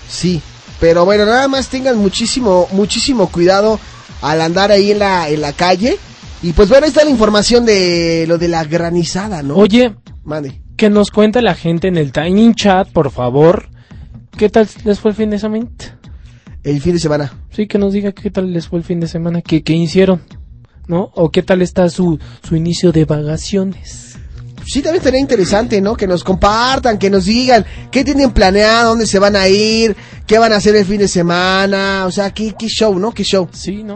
Sí, 0.10 0.42
pero 0.80 1.06
bueno, 1.06 1.26
nada 1.26 1.48
más 1.48 1.70
tengan 1.70 1.98
muchísimo, 1.98 2.68
muchísimo 2.72 3.30
cuidado 3.30 3.80
al 4.22 4.42
andar 4.42 4.72
ahí 4.72 4.92
en 4.92 5.00
la, 5.00 5.30
en 5.30 5.42
la 5.42 5.54
calle. 5.54 5.98
Y 6.42 6.54
pues 6.54 6.68
bueno, 6.68 6.86
ahí 6.86 6.90
está 6.90 7.04
la 7.04 7.12
información 7.12 7.66
de 7.66 8.26
lo 8.28 8.38
de 8.38 8.48
la 8.48 8.66
granizada, 8.66 9.44
¿no? 9.44 9.56
Oye, 9.56 9.96
Mande. 10.24 10.62
que 10.76 10.90
nos 10.90 11.10
cuente 11.12 11.42
la 11.42 11.56
gente 11.56 11.88
en 11.88 11.98
el 11.98 12.12
Tiny 12.12 12.54
Chat, 12.56 12.90
por 12.90 13.12
favor. 13.12 13.70
¿Qué 14.36 14.50
tal 14.50 14.68
les 14.84 15.00
fue 15.00 15.12
el 15.12 15.18
fin 15.18 15.30
de 15.30 15.38
semana? 15.40 15.68
El 16.64 16.82
fin 16.82 16.94
de 16.94 17.00
semana. 17.00 17.34
Sí, 17.52 17.68
que 17.68 17.78
nos 17.78 17.94
diga 17.94 18.12
qué 18.12 18.30
tal 18.32 18.52
les 18.54 18.68
fue 18.68 18.80
el 18.80 18.86
fin 18.86 19.00
de 19.00 19.08
semana, 19.08 19.42
qué, 19.42 19.64
qué 19.64 19.74
hicieron, 19.74 20.22
¿no? 20.88 21.12
O 21.16 21.30
qué 21.32 21.44
tal 21.44 21.62
está 21.62 21.90
su, 21.90 22.20
su 22.48 22.56
inicio 22.56 22.92
de 22.92 23.06
vacaciones. 23.06 24.18
Sí, 24.66 24.82
también 24.82 25.04
sería 25.04 25.20
interesante, 25.20 25.82
¿no? 25.82 25.96
Que 25.96 26.08
nos 26.08 26.24
compartan, 26.24 26.98
que 26.98 27.10
nos 27.10 27.26
digan 27.26 27.66
qué 27.92 28.04
tienen 28.06 28.32
planeado, 28.32 28.90
dónde 28.92 29.06
se 29.06 29.20
van 29.20 29.36
a 29.36 29.48
ir, 29.50 29.96
qué 30.26 30.38
van 30.38 30.54
a 30.54 30.56
hacer 30.56 30.74
el 30.76 30.86
fin 30.86 31.00
de 31.00 31.08
semana, 31.10 32.06
o 32.06 32.12
sea, 32.12 32.32
qué, 32.34 32.56
qué 32.58 32.68
show, 32.68 32.98
¿no? 32.98 33.12
Qué 33.12 33.24
show. 33.24 33.50
Sí, 33.52 33.84
¿no? 33.84 33.96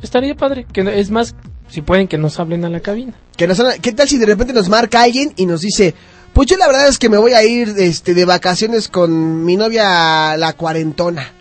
Estaría 0.00 0.36
padre, 0.36 0.66
que 0.72 0.84
no- 0.84 0.90
es 0.90 1.10
más, 1.10 1.34
si 1.68 1.82
pueden 1.82 2.06
que 2.06 2.16
nos 2.16 2.38
hablen 2.38 2.64
a 2.64 2.68
la 2.68 2.78
cabina. 2.78 3.12
Que 3.36 3.48
nos, 3.48 3.60
¿Qué 3.82 3.90
tal 3.92 4.08
si 4.08 4.18
de 4.18 4.26
repente 4.26 4.52
nos 4.52 4.68
marca 4.68 5.02
alguien 5.02 5.32
y 5.36 5.46
nos 5.46 5.62
dice, 5.62 5.94
pues 6.38 6.46
yo 6.46 6.56
la 6.56 6.68
verdad 6.68 6.86
es 6.86 7.00
que 7.00 7.08
me 7.08 7.18
voy 7.18 7.32
a 7.32 7.42
ir 7.42 7.74
este, 7.78 8.14
de 8.14 8.24
vacaciones 8.24 8.86
con 8.86 9.44
mi 9.44 9.56
novia 9.56 10.36
la 10.36 10.52
cuarentona? 10.52 11.32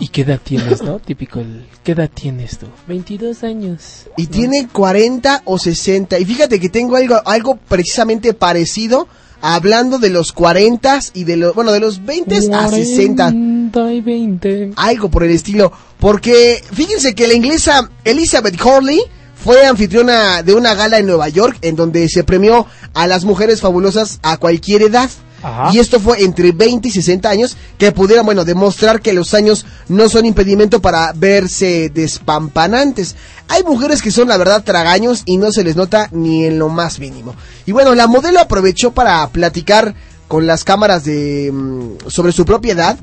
¿Y 0.00 0.08
qué 0.08 0.22
edad 0.22 0.40
tienes, 0.42 0.82
no? 0.82 0.98
Típico, 1.06 1.38
el, 1.38 1.64
¿qué 1.84 1.92
edad 1.92 2.10
tienes 2.12 2.58
tú? 2.58 2.66
22 2.88 3.44
años. 3.44 4.08
Y 4.16 4.26
tiene 4.26 4.66
40 4.66 5.42
o 5.44 5.60
60. 5.60 6.18
Y 6.18 6.24
fíjate 6.24 6.58
que 6.58 6.70
tengo 6.70 6.96
algo, 6.96 7.22
algo 7.24 7.54
precisamente 7.54 8.34
parecido 8.34 9.06
hablando 9.40 10.00
de 10.00 10.10
los 10.10 10.32
40 10.32 10.98
y 11.14 11.22
de 11.22 11.36
los, 11.36 11.54
bueno, 11.54 11.70
de 11.70 11.78
los 11.78 12.04
20 12.04 12.34
a 12.52 12.68
60. 12.68 13.26
40 13.26 13.92
y 13.92 14.00
20. 14.00 14.72
Algo 14.74 15.08
por 15.08 15.22
el 15.22 15.30
estilo. 15.30 15.70
Porque 16.00 16.64
fíjense 16.72 17.14
que 17.14 17.28
la 17.28 17.34
inglesa 17.34 17.88
Elizabeth 18.02 18.60
Hurley 18.60 19.00
fue 19.42 19.66
anfitriona 19.66 20.42
de 20.42 20.54
una 20.54 20.74
gala 20.74 20.98
en 20.98 21.06
Nueva 21.06 21.28
York 21.28 21.58
en 21.62 21.76
donde 21.76 22.08
se 22.08 22.24
premió 22.24 22.66
a 22.94 23.06
las 23.06 23.24
mujeres 23.24 23.60
fabulosas 23.60 24.20
a 24.22 24.36
cualquier 24.36 24.82
edad. 24.82 25.10
Ajá. 25.42 25.70
Y 25.72 25.80
esto 25.80 25.98
fue 25.98 26.22
entre 26.22 26.52
20 26.52 26.86
y 26.86 26.90
60 26.92 27.28
años 27.28 27.56
que 27.76 27.90
pudieran, 27.90 28.24
bueno, 28.24 28.44
demostrar 28.44 29.00
que 29.00 29.12
los 29.12 29.34
años 29.34 29.66
no 29.88 30.08
son 30.08 30.24
impedimento 30.24 30.80
para 30.80 31.12
verse 31.16 31.90
despampanantes. 31.92 33.16
Hay 33.48 33.64
mujeres 33.64 34.02
que 34.02 34.12
son, 34.12 34.28
la 34.28 34.36
verdad, 34.36 34.62
tragaños 34.62 35.22
y 35.24 35.38
no 35.38 35.50
se 35.50 35.64
les 35.64 35.74
nota 35.74 36.08
ni 36.12 36.44
en 36.44 36.60
lo 36.60 36.68
más 36.68 37.00
mínimo. 37.00 37.34
Y 37.66 37.72
bueno, 37.72 37.96
la 37.96 38.06
modelo 38.06 38.38
aprovechó 38.38 38.92
para 38.92 39.28
platicar 39.30 39.96
con 40.28 40.46
las 40.46 40.62
cámaras 40.62 41.04
de 41.04 41.50
mm, 41.52 42.08
sobre 42.08 42.30
su 42.30 42.44
propiedad. 42.44 42.96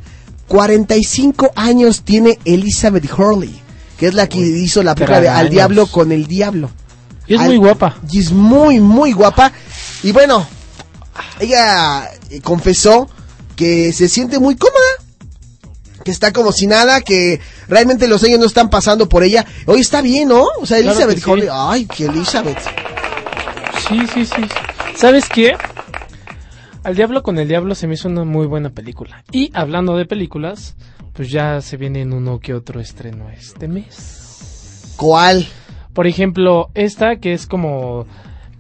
45 0.47 1.51
años 1.55 2.01
tiene 2.01 2.39
Elizabeth 2.45 3.07
Hurley, 3.15 3.61
que 3.99 4.07
es 4.07 4.13
la 4.13 4.27
que 4.27 4.39
hizo 4.39 4.81
la 4.83 4.95
película 4.95 5.21
de 5.21 5.29
Al. 5.29 5.49
Diablo 5.49 5.87
con 5.87 6.11
el 6.11 6.25
Diablo. 6.27 6.71
Y 7.27 7.35
es 7.35 7.39
Al- 7.41 7.47
muy 7.47 7.57
guapa. 7.57 7.97
Y 8.11 8.19
es 8.19 8.31
muy, 8.31 8.79
muy 8.79 9.11
guapa. 9.11 9.51
Y 10.01 10.11
bueno, 10.11 10.47
ella 11.39 12.09
eh, 12.29 12.41
confesó 12.41 13.09
que 13.55 13.91
se 13.93 14.07
siente 14.07 14.39
muy 14.39 14.55
cómoda. 14.55 14.79
Que 16.03 16.11
está 16.11 16.31
como 16.31 16.53
si 16.53 16.65
nada, 16.65 17.01
que 17.01 17.41
realmente 17.67 18.07
los 18.07 18.23
años 18.23 18.39
no 18.39 18.45
están 18.45 18.69
pasando 18.69 19.09
por 19.09 19.23
ella. 19.23 19.45
Hoy 19.65 19.81
está 19.81 20.01
bien, 20.01 20.29
¿no? 20.29 20.45
O 20.61 20.65
sea, 20.65 20.77
Claro 20.81 20.91
Elizabeth 21.09 21.23
que 21.23 21.41
sí. 21.41 21.47
Ay, 21.51 21.85
que 21.85 22.05
Elizabeth. 22.05 22.57
Sí, 23.89 23.99
sí, 24.13 24.25
sí. 24.25 24.41
¿Sabes 24.95 25.27
qué? 25.27 25.55
Al 26.83 26.95
Diablo 26.95 27.21
con 27.21 27.37
el 27.37 27.47
Diablo 27.49 27.75
se 27.75 27.85
me 27.87 27.95
hizo 27.95 28.07
una 28.07 28.23
muy 28.23 28.47
buena 28.47 28.69
película. 28.69 29.23
Y 29.31 29.51
hablando 29.53 29.97
de 29.97 30.05
películas, 30.05 30.75
pues 31.19 31.31
ya 31.31 31.59
se 31.59 31.75
viene 31.75 31.99
en 31.99 32.13
uno 32.13 32.39
que 32.39 32.53
otro 32.53 32.79
estreno 32.79 33.29
este 33.29 33.67
mes. 33.67 34.93
¿Cuál? 34.95 35.45
Por 35.91 36.07
ejemplo, 36.07 36.69
esta 36.75 37.17
que 37.17 37.33
es 37.33 37.45
como 37.45 38.05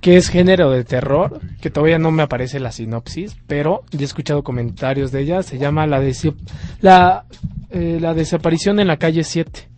que 0.01 0.17
es 0.17 0.27
género 0.27 0.69
de 0.69 0.83
terror, 0.83 1.39
que 1.61 1.69
todavía 1.69 1.99
no 1.99 2.11
me 2.11 2.21
aparece 2.21 2.59
la 2.59 2.73
sinopsis, 2.73 3.37
pero 3.47 3.85
ya 3.91 4.01
he 4.01 4.03
escuchado 4.03 4.43
comentarios 4.43 5.13
de 5.13 5.21
ella, 5.21 5.41
se 5.41 5.57
llama 5.57 5.87
La, 5.87 6.03
la, 6.81 7.25
eh, 7.69 7.97
la 8.01 8.13
desaparición 8.13 8.81
en 8.81 8.87
la 8.87 8.97
calle 8.97 9.23
7. 9.23 9.69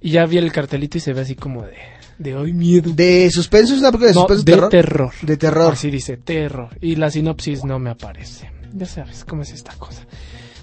Y 0.00 0.12
ya 0.12 0.24
vi 0.24 0.38
el 0.38 0.50
cartelito 0.52 0.96
y 0.96 1.02
se 1.02 1.12
ve 1.12 1.20
así 1.20 1.34
como 1.34 1.64
de, 1.66 1.74
de 2.16 2.34
hoy 2.34 2.54
miedo. 2.54 2.92
¿De 2.94 3.30
suspenso? 3.30 3.74
¿Es 3.74 3.80
una 3.80 3.90
película 3.92 4.08
de 4.08 4.14
No, 4.14 4.20
suspenso? 4.22 4.42
de 4.42 4.52
terror? 4.52 4.70
terror. 4.70 5.12
De 5.20 5.36
terror. 5.36 5.72
Así 5.74 5.90
dice, 5.90 6.16
terror. 6.16 6.70
Y 6.80 6.96
la 6.96 7.10
sinopsis 7.10 7.62
no 7.62 7.78
me 7.78 7.90
aparece. 7.90 8.50
Ya 8.72 8.86
sabes 8.86 9.22
cómo 9.26 9.42
es 9.42 9.52
esta 9.52 9.74
cosa. 9.74 10.06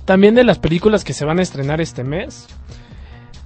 También 0.05 0.35
de 0.35 0.43
las 0.43 0.59
películas 0.59 1.03
que 1.03 1.13
se 1.13 1.25
van 1.25 1.39
a 1.39 1.43
estrenar 1.43 1.81
este 1.81 2.03
mes. 2.03 2.47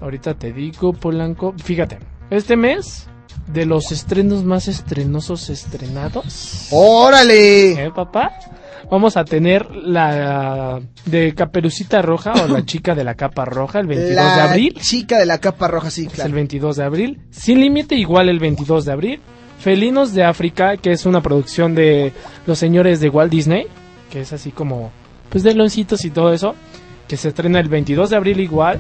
Ahorita 0.02 0.34
te 0.36 0.52
digo, 0.54 0.94
Polanco. 0.94 1.54
Fíjate, 1.64 2.00
este 2.30 2.56
mes, 2.56 3.08
de 3.48 3.66
los 3.66 3.92
estrenos 3.92 4.44
más 4.44 4.68
estrenosos 4.68 5.50
estrenados. 5.50 6.68
¡Órale! 6.72 7.86
¿Eh, 7.86 7.92
papá? 7.96 8.32
Vamos 8.90 9.18
a 9.18 9.26
tener 9.26 9.70
la 9.76 10.80
de 11.06 11.36
Caperucita 11.36 12.02
Roja 12.02 12.34
o 12.44 12.48
la 12.48 12.64
chica 12.66 12.96
de 12.96 13.04
la 13.04 13.16
capa 13.16 13.44
roja 13.44 13.80
el 13.80 13.88
22 13.88 14.16
la 14.16 14.36
de 14.36 14.42
abril. 14.42 14.78
chica 14.80 15.20
de 15.20 15.26
la 15.26 15.40
capa 15.40 15.68
roja, 15.68 15.90
sí, 15.92 16.06
Es 16.06 16.14
claro. 16.14 16.30
el 16.30 16.34
22 16.36 16.76
de 16.78 16.84
abril. 16.84 17.22
Sin 17.30 17.60
límite, 17.60 17.96
igual 17.96 18.30
el 18.30 18.40
22 18.40 18.86
de 18.86 18.92
abril. 18.92 19.22
Felinos 19.60 20.14
de 20.14 20.24
África, 20.24 20.78
que 20.78 20.92
es 20.92 21.06
una 21.06 21.22
producción 21.22 21.76
de 21.76 22.14
los 22.46 22.58
señores 22.60 23.00
de 23.02 23.10
Walt 23.10 23.32
Disney, 23.32 23.66
que 24.10 24.22
es 24.22 24.32
así 24.32 24.52
como, 24.52 24.92
pues 25.30 25.44
de 25.44 25.54
loncitos 25.54 26.06
y 26.06 26.10
todo 26.10 26.34
eso, 26.34 26.56
que 27.08 27.18
se 27.18 27.30
estrena 27.30 27.60
el 27.60 27.70
22 27.70 28.10
de 28.10 28.16
abril 28.16 28.40
igual. 28.40 28.80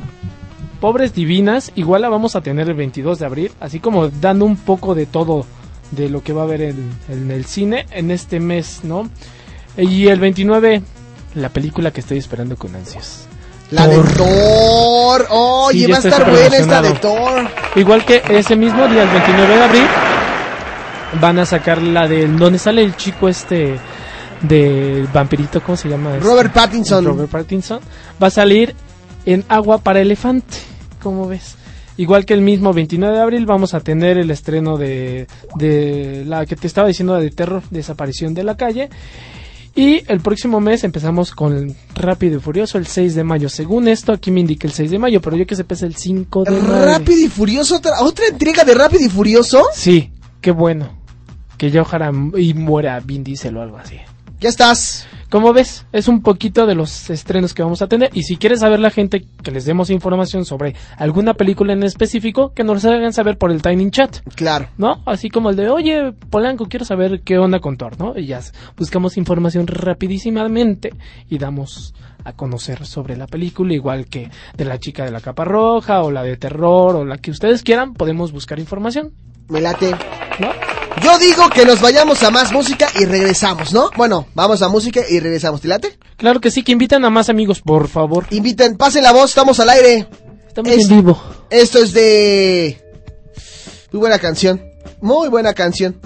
Pobres 0.79 1.13
Divinas, 1.13 1.71
igual 1.75 2.03
la 2.03 2.09
vamos 2.09 2.35
a 2.35 2.41
tener 2.41 2.67
el 2.69 2.75
22 2.75 3.19
de 3.19 3.25
abril, 3.25 3.51
así 3.59 3.79
como 3.79 4.09
dando 4.09 4.45
un 4.45 4.57
poco 4.57 4.93
de 4.93 5.05
todo 5.05 5.45
de 5.91 6.09
lo 6.09 6.21
que 6.21 6.33
va 6.33 6.41
a 6.41 6.45
haber 6.45 6.61
en, 6.61 6.91
en 7.09 7.31
el 7.31 7.45
cine 7.45 7.85
en 7.91 8.11
este 8.11 8.39
mes, 8.39 8.81
¿no? 8.83 9.09
Y 9.77 10.07
el 10.07 10.19
29, 10.19 10.81
la 11.35 11.49
película 11.49 11.91
que 11.91 12.01
estoy 12.01 12.17
esperando 12.17 12.55
con 12.55 12.75
ansias. 12.75 13.27
La 13.71 13.87
de 13.87 13.97
Thor. 13.97 15.27
Oye, 15.29 15.79
Sí, 15.79 15.81
ya 15.81 15.89
va 15.89 15.95
a 15.95 15.99
estar 15.99 16.29
buena 16.29 16.57
esta 16.57 16.81
de. 16.81 16.91
Thor. 16.93 17.47
Igual 17.75 18.05
que 18.05 18.23
ese 18.29 18.55
mismo 18.55 18.87
día, 18.87 19.03
el 19.03 19.09
29 19.09 19.55
de 19.55 19.63
abril, 19.63 19.87
van 21.19 21.39
a 21.39 21.45
sacar 21.45 21.81
la 21.81 22.07
de 22.07 22.27
donde 22.27 22.59
sale 22.59 22.81
el 22.81 22.95
chico 22.95 23.27
este 23.27 23.77
del 24.41 25.07
vampirito, 25.07 25.61
¿cómo 25.61 25.77
se 25.77 25.89
llama? 25.89 26.15
este? 26.15 26.27
Robert 26.27 26.53
Pattinson. 26.53 27.05
Robert 27.05 27.29
Pattinson. 27.29 27.79
Va 28.21 28.27
a 28.27 28.31
salir 28.31 28.75
en 29.25 29.43
Agua 29.49 29.79
para 29.79 29.99
Elefante, 29.99 30.57
¿cómo 31.01 31.27
ves? 31.27 31.55
Igual 31.97 32.25
que 32.25 32.33
el 32.35 32.41
mismo 32.41 32.73
29 32.73 33.15
de 33.15 33.21
abril 33.21 33.45
vamos 33.45 33.73
a 33.73 33.79
tener 33.79 34.19
el 34.19 34.29
estreno 34.29 34.77
de, 34.77 35.27
de 35.55 36.23
la 36.27 36.45
que 36.45 36.55
te 36.55 36.67
estaba 36.67 36.87
diciendo 36.87 37.15
de 37.15 37.31
terror, 37.31 37.63
desaparición 37.71 38.35
de 38.35 38.43
la 38.43 38.55
calle. 38.55 38.89
Y 39.75 40.01
el 40.07 40.21
próximo 40.21 40.59
mes 40.59 40.83
empezamos 40.83 41.31
con 41.31 41.75
Rápido 41.93 42.37
y 42.37 42.39
Furioso 42.39 42.79
el 42.79 42.87
6 42.87 43.13
de 43.13 43.23
mayo. 43.23 43.47
Según 43.47 43.87
esto, 43.87 44.11
aquí 44.11 44.31
me 44.31 44.39
indica 44.39 44.67
el 44.67 44.73
6 44.73 44.89
de 44.89 44.97
mayo, 44.97 45.21
pero 45.21 45.37
yo 45.37 45.45
que 45.45 45.55
sepa 45.55 45.75
es 45.75 45.83
el 45.83 45.95
5 45.95 46.45
de 46.45 46.51
mayo. 46.51 46.85
Rápido 46.85 47.19
y 47.25 47.27
Furioso, 47.27 47.77
otra, 47.77 48.01
otra 48.01 48.25
entrega 48.27 48.63
de 48.63 48.73
Rápido 48.73 49.05
y 49.05 49.09
Furioso. 49.09 49.65
Sí, 49.73 50.11
qué 50.41 50.49
bueno. 50.49 50.97
Que 51.57 51.69
ya 51.69 51.81
ojalá 51.81 52.11
y 52.37 52.55
muera 52.55 52.99
Vin 52.99 53.23
Diesel 53.23 53.55
o 53.57 53.61
algo 53.61 53.77
así. 53.77 53.97
Ya 54.39 54.49
estás. 54.49 55.07
Como 55.29 55.51
ves, 55.51 55.85
es 55.91 56.07
un 56.07 56.21
poquito 56.21 56.67
de 56.67 56.75
los 56.75 57.09
estrenos 57.09 57.53
que 57.53 57.63
vamos 57.63 57.81
a 57.81 57.87
tener. 57.87 58.11
Y 58.13 58.23
si 58.23 58.37
quieres 58.37 58.59
saber 58.61 58.79
la 58.79 58.91
gente 58.91 59.25
que 59.43 59.51
les 59.51 59.65
demos 59.65 59.89
información 59.89 60.45
sobre 60.45 60.75
alguna 60.95 61.33
película 61.33 61.73
en 61.73 61.83
específico, 61.83 62.53
que 62.53 62.63
nos 62.63 62.85
hagan 62.85 63.11
saber 63.13 63.37
por 63.37 63.51
el 63.51 63.61
Tiny 63.61 63.89
Chat. 63.89 64.19
Claro. 64.35 64.69
¿No? 64.77 65.01
Así 65.05 65.29
como 65.29 65.49
el 65.49 65.55
de, 65.55 65.69
oye, 65.69 66.13
Polanco, 66.29 66.67
quiero 66.67 66.85
saber 66.85 67.21
qué 67.21 67.39
onda 67.39 67.59
con 67.59 67.77
Thor, 67.77 67.99
¿no? 67.99 68.13
Y 68.15 68.27
ya 68.27 68.39
buscamos 68.77 69.17
información 69.17 69.67
rapidísimamente 69.67 70.93
y 71.27 71.39
damos 71.39 71.93
a 72.23 72.33
conocer 72.33 72.85
sobre 72.85 73.17
la 73.17 73.25
película, 73.25 73.73
igual 73.73 74.05
que 74.05 74.29
de 74.55 74.65
la 74.65 74.79
chica 74.79 75.03
de 75.03 75.11
la 75.11 75.19
capa 75.19 75.45
roja 75.45 76.03
o 76.03 76.11
la 76.11 76.23
de 76.23 76.37
terror 76.37 76.95
o 76.95 77.05
la 77.05 77.17
que 77.17 77.31
ustedes 77.31 77.63
quieran, 77.63 77.95
podemos 77.95 78.31
buscar 78.31 78.59
información. 78.59 79.13
Me 79.49 79.61
late. 79.61 79.91
¿No? 80.39 80.76
Yo 81.03 81.17
digo 81.19 81.49
que 81.49 81.65
nos 81.65 81.79
vayamos 81.81 82.21
a 82.23 82.31
más 82.31 82.51
música 82.51 82.87
y 82.99 83.05
regresamos, 83.05 83.71
¿no? 83.73 83.89
Bueno, 83.95 84.27
vamos 84.33 84.61
a 84.61 84.67
música 84.69 85.01
y 85.09 85.19
regresamos. 85.19 85.61
¿Te 85.61 85.67
late? 85.67 85.97
Claro 86.17 86.41
que 86.41 86.51
sí, 86.51 86.63
que 86.63 86.71
invitan 86.71 87.05
a 87.05 87.09
más 87.09 87.29
amigos, 87.29 87.61
por 87.61 87.87
favor. 87.87 88.25
Inviten, 88.31 88.77
pasen 88.77 89.03
la 89.03 89.11
voz, 89.13 89.29
estamos 89.29 89.59
al 89.59 89.69
aire. 89.69 90.07
Estamos 90.47 90.71
en 90.71 90.87
vivo. 90.89 91.21
Esto 91.49 91.79
es 91.79 91.93
de... 91.93 92.81
Muy 93.91 93.99
buena 93.99 94.17
canción. 94.19 94.61
Muy 95.01 95.29
buena 95.29 95.53
canción. 95.53 95.99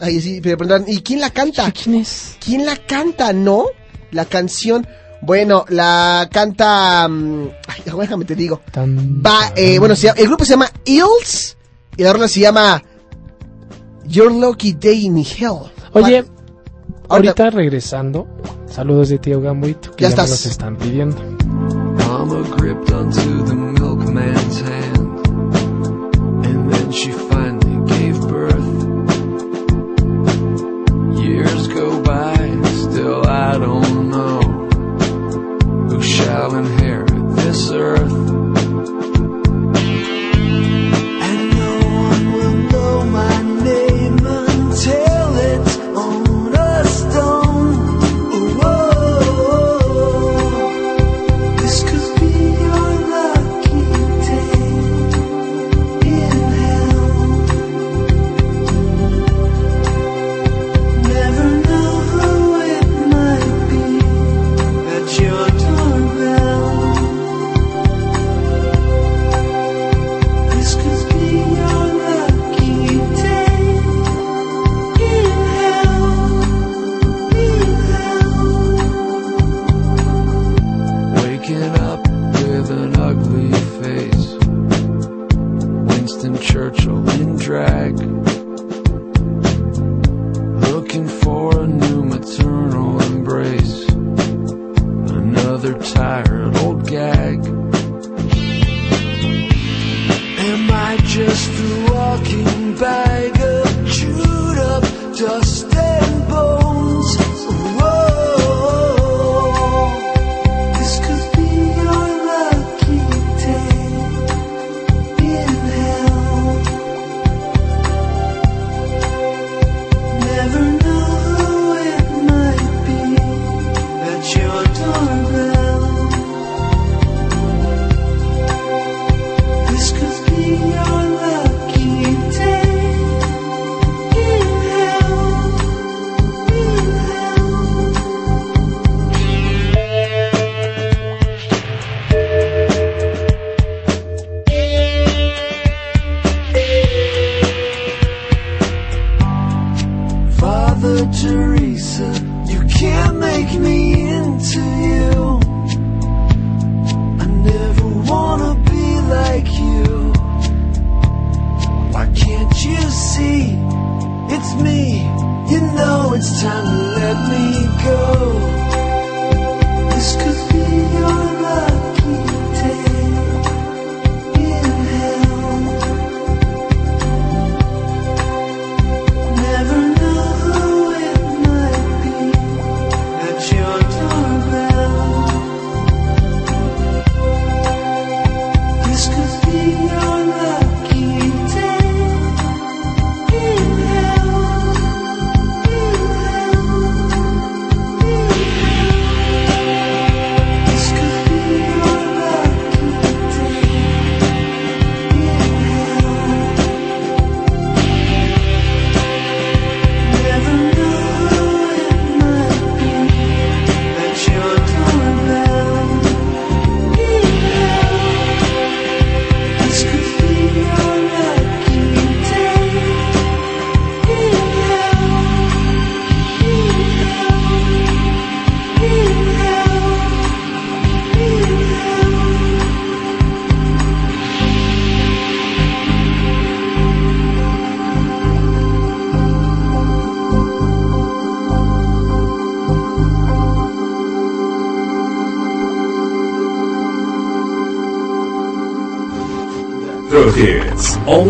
Ay, 0.00 0.20
sí, 0.20 0.40
pero 0.42 0.58
perdón, 0.58 0.84
¿y 0.86 1.00
quién 1.00 1.20
la 1.20 1.30
canta? 1.30 1.70
¿Quién 1.72 1.96
es? 1.96 2.36
¿Quién 2.44 2.66
la 2.66 2.76
canta, 2.76 3.32
no? 3.32 3.64
La 4.10 4.24
canción... 4.26 4.86
Bueno, 5.22 5.64
la 5.70 6.28
canta... 6.30 7.08
mm, 7.08 7.48
Ay, 7.66 7.82
déjame 7.98 8.26
te 8.26 8.34
digo. 8.34 8.60
Va, 8.76 9.52
eh, 9.56 9.78
bueno, 9.78 9.96
se 9.96 10.08
llama- 10.08 10.20
el 10.20 10.26
grupo 10.26 10.44
se 10.44 10.50
llama 10.50 10.70
Eels 10.84 11.56
y 11.96 12.02
la 12.02 12.12
rola 12.12 12.28
se 12.28 12.40
llama 12.40 12.82
Your 14.08 14.30
Lucky 14.30 14.72
Day 14.72 15.04
in 15.04 15.16
Hell. 15.24 15.70
Oye, 15.92 16.24
ahorita 17.08 17.50
regresando, 17.50 18.26
saludos 18.66 19.08
de 19.08 19.18
tío 19.18 19.40
Gambuito, 19.40 19.92
que 19.92 20.04
Ya 20.04 20.10
ya, 20.10 20.22
me 20.22 20.28
los 20.28 20.46
están 20.46 20.76
pidiendo. 20.76 21.16
Mama 22.08 22.42
gripped 22.56 22.92
onto 22.92 23.44
the 23.44 23.54
milkman's 23.54 24.60
hand, 24.60 25.26
and 26.46 26.72
then 26.72 26.92
she 26.92 27.12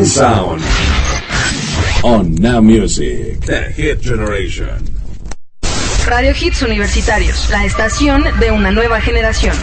sound 0.07 0.63
on 2.05 2.35
Now 2.35 2.61
Music. 2.61 3.41
The 3.41 3.73
Hit 3.73 4.01
Generation. 4.01 4.85
Radio 6.07 6.33
Hits 6.39 6.63
Universitarios, 6.63 7.49
la 7.51 7.65
estación 7.65 8.25
de 8.39 8.51
una 8.51 8.71
nueva 8.71 9.01
generación. 9.01 9.57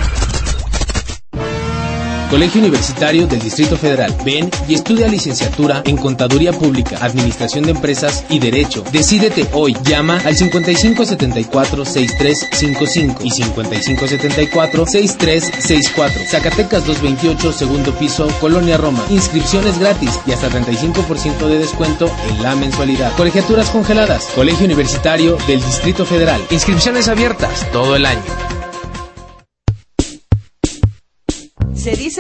Colegio 2.32 2.62
Universitario 2.62 3.28
del 3.28 3.42
Distrito 3.42 3.76
Federal. 3.76 4.16
Ven 4.24 4.50
y 4.66 4.76
estudia 4.76 5.10
licenciatura 5.10 5.84
en 5.86 5.98
Contaduría 5.98 6.54
Pública, 6.54 6.98
Administración 7.02 7.66
de 7.66 7.72
Empresas 7.72 8.24
y 8.30 8.40
Derecho. 8.40 8.86
Decídete 8.94 9.50
hoy. 9.52 9.76
Llama 9.84 10.22
al 10.24 10.38
5574-6355 10.38 13.18
y 13.22 13.32
5574-6364. 13.32 16.26
Zacatecas 16.26 16.86
228, 16.86 17.52
segundo 17.52 17.94
piso, 17.96 18.30
Colonia 18.40 18.78
Roma. 18.78 19.04
Inscripciones 19.10 19.78
gratis 19.78 20.18
y 20.26 20.32
hasta 20.32 20.50
35% 20.50 21.48
de 21.48 21.60
descuento 21.60 22.10
en 22.30 22.42
la 22.42 22.56
mensualidad. 22.56 23.14
Colegiaturas 23.18 23.70
congeladas. 23.72 24.28
Colegio 24.36 24.64
Universitario 24.64 25.36
del 25.48 25.62
Distrito 25.62 26.06
Federal. 26.06 26.42
Inscripciones 26.50 27.10
abiertas 27.10 27.70
todo 27.74 27.98
el 27.98 28.06
año. 28.06 28.22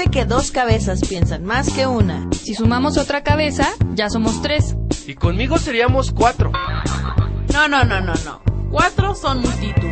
Dice 0.01 0.11
que 0.11 0.25
dos 0.25 0.51
cabezas 0.51 1.01
piensan 1.07 1.43
más 1.43 1.71
que 1.71 1.85
una. 1.85 2.27
Si 2.31 2.55
sumamos 2.55 2.97
otra 2.97 3.23
cabeza, 3.23 3.67
ya 3.93 4.09
somos 4.09 4.41
tres. 4.41 4.75
Y 5.05 5.15
conmigo 5.15 5.57
seríamos 5.57 6.11
cuatro. 6.11 6.51
No, 7.53 7.67
no, 7.67 7.83
no, 7.83 8.01
no, 8.01 8.13
no. 8.25 8.41
Cuatro 8.71 9.13
son 9.15 9.41
multitud. 9.41 9.89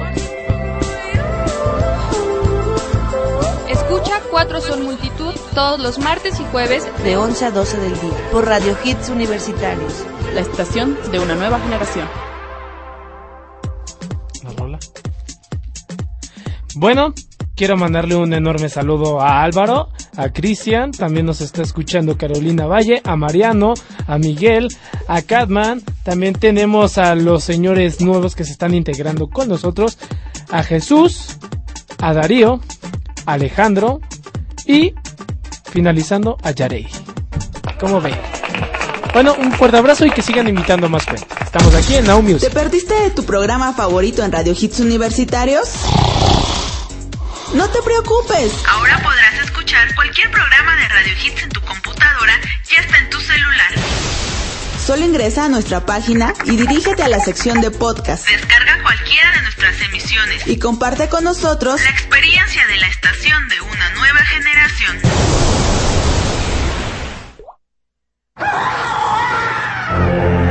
Escucha 3.69 4.21
Cuatro 4.31 4.61
son 4.61 4.83
multitud 4.83 5.33
todos 5.55 5.79
los 5.79 5.97
martes 5.97 6.39
y 6.39 6.43
jueves 6.51 6.87
De 7.03 7.17
11 7.17 7.45
a 7.45 7.51
12 7.51 7.79
del 7.79 7.99
día. 7.99 8.29
Por 8.31 8.45
Radio 8.45 8.77
Hits 8.83 9.09
Universitarios. 9.09 10.05
La 10.33 10.41
estación 10.41 10.97
de 11.11 11.19
una 11.19 11.35
nueva 11.35 11.59
generación. 11.59 12.07
¿La 14.43 14.51
rola? 14.51 14.79
Bueno, 16.75 17.13
quiero 17.55 17.75
mandarle 17.75 18.15
un 18.15 18.33
enorme 18.33 18.69
saludo 18.69 19.19
a 19.19 19.41
Álvaro, 19.43 19.89
a 20.15 20.29
Cristian, 20.29 20.91
también 20.91 21.25
nos 21.25 21.41
está 21.41 21.61
escuchando 21.61 22.17
Carolina 22.17 22.65
Valle, 22.65 23.01
a 23.03 23.15
Mariano, 23.15 23.73
a 24.07 24.17
Miguel, 24.17 24.67
a 25.07 25.21
Catman, 25.21 25.81
también 26.03 26.33
tenemos 26.33 26.97
a 26.97 27.15
los 27.15 27.43
señores 27.43 28.01
nuevos 28.01 28.35
que 28.35 28.43
se 28.43 28.51
están 28.51 28.73
integrando 28.73 29.29
con 29.29 29.49
nosotros, 29.49 29.97
a 30.51 30.63
Jesús, 30.63 31.37
a 31.99 32.13
Darío, 32.13 32.61
a 33.25 33.33
Alejandro 33.33 34.01
y 34.65 34.93
finalizando 35.71 36.37
a 36.43 36.51
Yarey. 36.51 36.87
¿Cómo 37.79 38.01
ven? 38.01 38.15
Bueno, 39.13 39.35
un 39.39 39.51
fuerte 39.53 39.77
abrazo 39.77 40.05
y 40.05 40.11
que 40.11 40.21
sigan 40.21 40.47
invitando 40.47 40.87
más 40.87 41.05
gente. 41.05 41.25
Estamos 41.43 41.73
aquí 41.73 41.95
en 41.95 42.05
Now 42.05 42.21
Music. 42.21 42.41
¿Te 42.41 42.51
perdiste 42.51 42.93
de 42.93 43.09
tu 43.09 43.23
programa 43.23 43.73
favorito 43.73 44.23
en 44.23 44.31
Radio 44.31 44.53
Hits 44.59 44.79
Universitarios? 44.79 45.69
No 47.53 47.67
te 47.69 47.81
preocupes. 47.81 48.53
Ahora 48.67 49.01
podrás 49.01 49.38
Solo 54.89 55.05
ingresa 55.05 55.45
a 55.45 55.49
nuestra 55.49 55.85
página 55.85 56.33
y 56.45 56.57
dirígete 56.57 57.03
a 57.03 57.09
la 57.09 57.19
sección 57.19 57.61
de 57.61 57.69
podcast 57.69 58.27
Descarga 58.27 58.81
cualquiera 58.81 59.31
de 59.33 59.41
nuestras 59.43 59.79
emisiones. 59.81 60.47
y 60.47 60.57
comparte 60.57 61.07
con 61.09 61.25
nosotros 61.25 61.79
La 61.83 61.91
experiencia 61.91 62.65
de 62.65 62.77
la 62.77 62.87
estación 62.87 63.47
de 63.49 63.61
una 63.61 63.89
nueva 63.91 64.19
generación. 64.25 64.97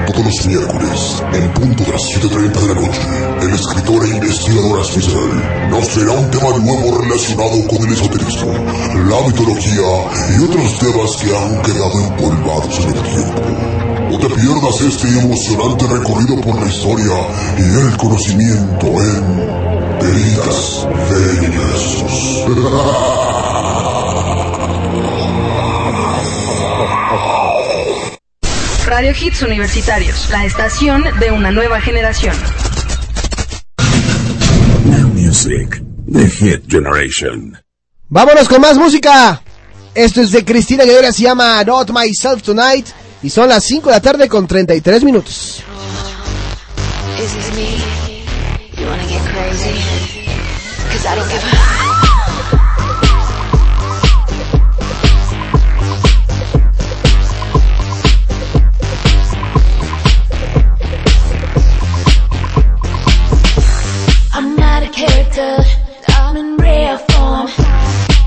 Todos 0.07 0.25
los 0.25 0.47
miércoles, 0.47 1.23
en 1.33 1.55
punto 1.55 1.83
de 1.83 1.91
las 1.91 2.03
7.30 2.03 2.61
de 2.61 2.69
la 2.69 2.81
noche, 2.81 3.01
el 3.43 3.55
escritor 3.55 4.05
e 4.05 4.09
investigador 4.09 4.81
Asfizel 4.81 5.69
nos 5.69 5.89
traerá 5.89 6.13
un 6.13 6.31
tema 6.31 6.59
nuevo 6.59 7.01
relacionado 7.03 7.67
con 7.67 7.89
el 7.89 7.93
esoterismo, 7.93 8.53
la 8.55 9.21
mitología 9.27 9.91
y 10.31 10.45
otros 10.45 10.79
temas 10.79 11.17
que 11.17 11.37
han 11.37 11.63
quedado 11.63 12.01
empolvados 12.07 12.79
en 12.79 12.89
el 12.89 13.03
tiempo. 13.03 13.88
No 14.11 14.19
te 14.19 14.29
pierdas 14.31 14.81
este 14.81 15.07
emocionante 15.19 15.87
recorrido 15.87 16.41
por 16.41 16.59
la 16.59 16.67
historia 16.67 17.13
y 17.59 17.63
el 17.63 17.97
conocimiento 17.99 18.87
en 18.87 19.99
Peritas 20.01 20.87
Ferias 21.09 21.99
Radio 28.87 29.13
Hits 29.13 29.43
Universitarios, 29.43 30.31
la 30.31 30.47
estación 30.47 31.05
de 31.21 31.31
una 31.31 31.51
nueva 31.51 31.79
generación. 31.81 32.35
Now 34.87 35.09
Music, 35.09 35.83
The 36.11 36.31
Hit 36.31 36.63
Generation. 36.67 37.59
Vámonos 38.09 38.49
con 38.49 38.63
más 38.63 38.79
música. 38.79 39.43
Esto 39.95 40.23
es 40.23 40.33
de 40.33 40.45
Cristina 40.47 40.85
Aguilera, 40.85 41.13
se 41.13 41.25
llama 41.25 41.63
Not 41.63 41.91
Myself 41.91 42.43
Tonight. 42.43 42.87
Y 43.23 43.31
son 43.31 43.49
las 43.49 43.65
5 43.65 43.89
de 43.89 43.95
la 43.95 44.01
tarde 44.01 44.29
con 44.29 44.47
33 44.47 45.05
minutos. 45.05 45.65
Don't. 65.39 65.67
I'm 66.09 66.37
in 66.37 66.57
rare 66.57 66.99
form. 66.99 67.49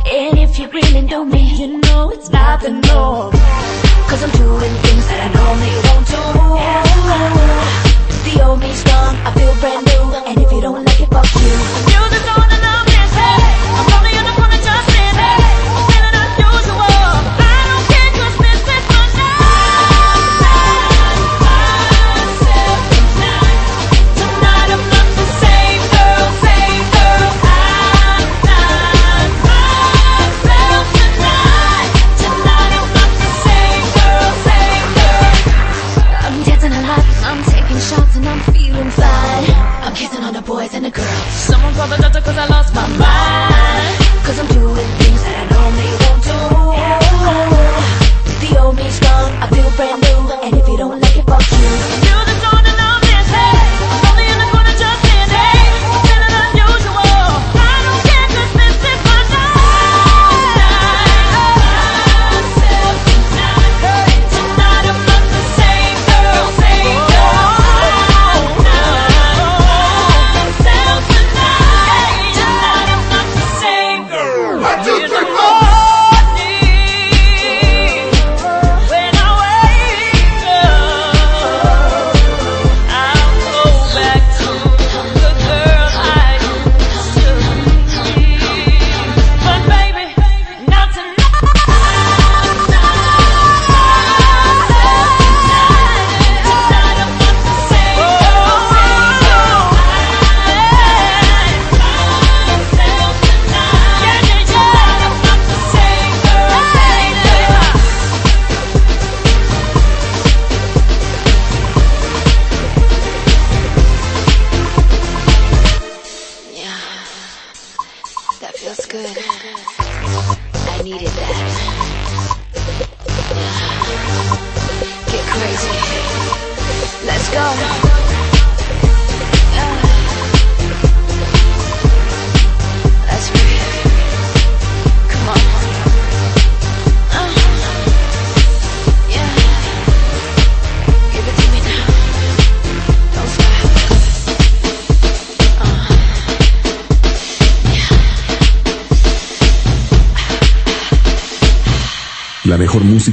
And 0.05 0.39
if 0.39 0.57
you 0.57 0.69
really 0.69 1.01
know 1.01 1.26
me, 1.26 1.43
you 1.55 1.80
know 1.80 2.09
it's 2.11 2.30
not 2.30 2.61
the 2.61 2.69
norm. 2.69 3.70
Cause 4.11 4.23
I'm 4.23 4.31
doing 4.31 4.75
things 4.83 5.07
that 5.07 5.23
I 5.23 5.29
normally 5.31 5.71
won't 5.88 6.03
do. 6.03 6.19
The 8.27 8.43
old 8.43 8.59
me's 8.59 8.83
gone, 8.83 9.15
I 9.23 9.31
feel 9.31 9.55
brand 9.61 9.85
new. 9.88 10.03
And 10.27 10.38
if 10.38 10.51
you 10.51 10.59
don't 10.59 10.83
like 10.83 10.99
it, 10.99 11.07
fuck 11.09 11.31
you. 11.39 11.55
You're 11.95 12.40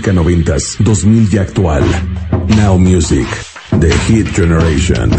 música 0.09 0.13
noventas, 0.13 0.77
2000 0.79 1.29
y 1.33 1.39
actual. 1.39 1.85
Now 2.57 2.79
Music, 2.79 3.27
The 3.79 3.93
Hit 4.07 4.35
Generation. 4.35 5.11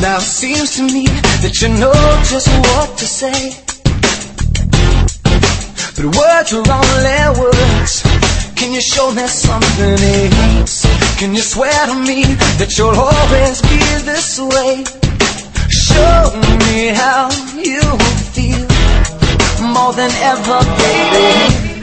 Now 0.00 0.18
seems 0.20 0.76
to 0.76 0.82
me 0.82 1.06
that 1.42 1.60
you 1.60 1.68
know 1.78 1.92
just 2.24 2.48
what 2.48 2.98
to 2.98 3.06
say. 3.06 3.56
But 5.96 6.16
words 6.16 6.52
are 6.52 6.64
only 6.72 7.40
words. 7.40 8.15
Can 8.56 8.72
you 8.72 8.80
show 8.80 9.12
me 9.12 9.26
something 9.28 10.32
else? 10.56 10.86
Can 11.18 11.34
you 11.34 11.42
swear 11.42 11.86
to 11.86 11.94
me 11.94 12.24
that 12.58 12.72
you'll 12.76 12.96
always 12.96 13.60
be 13.68 13.78
this 14.08 14.40
way? 14.40 14.82
Show 15.68 16.32
me 16.64 16.88
how 16.96 17.28
you 17.60 17.84
feel 18.32 18.64
more 19.60 19.92
than 19.92 20.10
ever, 20.32 20.58
baby. 20.80 21.76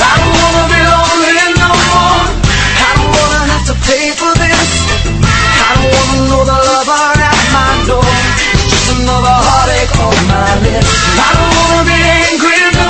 I 0.00 0.12
don't 0.18 0.36
wanna 0.40 0.64
be 0.72 0.80
lonely 0.92 1.36
no 1.60 1.70
more. 1.92 2.20
I 2.88 2.90
don't 2.96 3.12
wanna 3.12 3.40
have 3.52 3.64
to 3.70 3.76
pay 3.86 4.06
for 4.16 4.32
this. 4.40 4.68
I 5.62 5.70
don't 5.76 5.92
wanna 5.92 6.18
know 6.32 6.42
the 6.48 6.58
lover 6.68 7.08
at 7.28 7.40
my 7.52 7.70
door. 7.86 8.12
Just 8.72 8.88
another 8.96 9.36
heartache 9.46 9.94
on 10.00 10.16
my 10.32 10.50
list. 10.64 10.90
I 11.20 11.28
don't 11.36 11.52
wanna 11.60 11.84
be 11.92 11.98
angry 12.24 12.81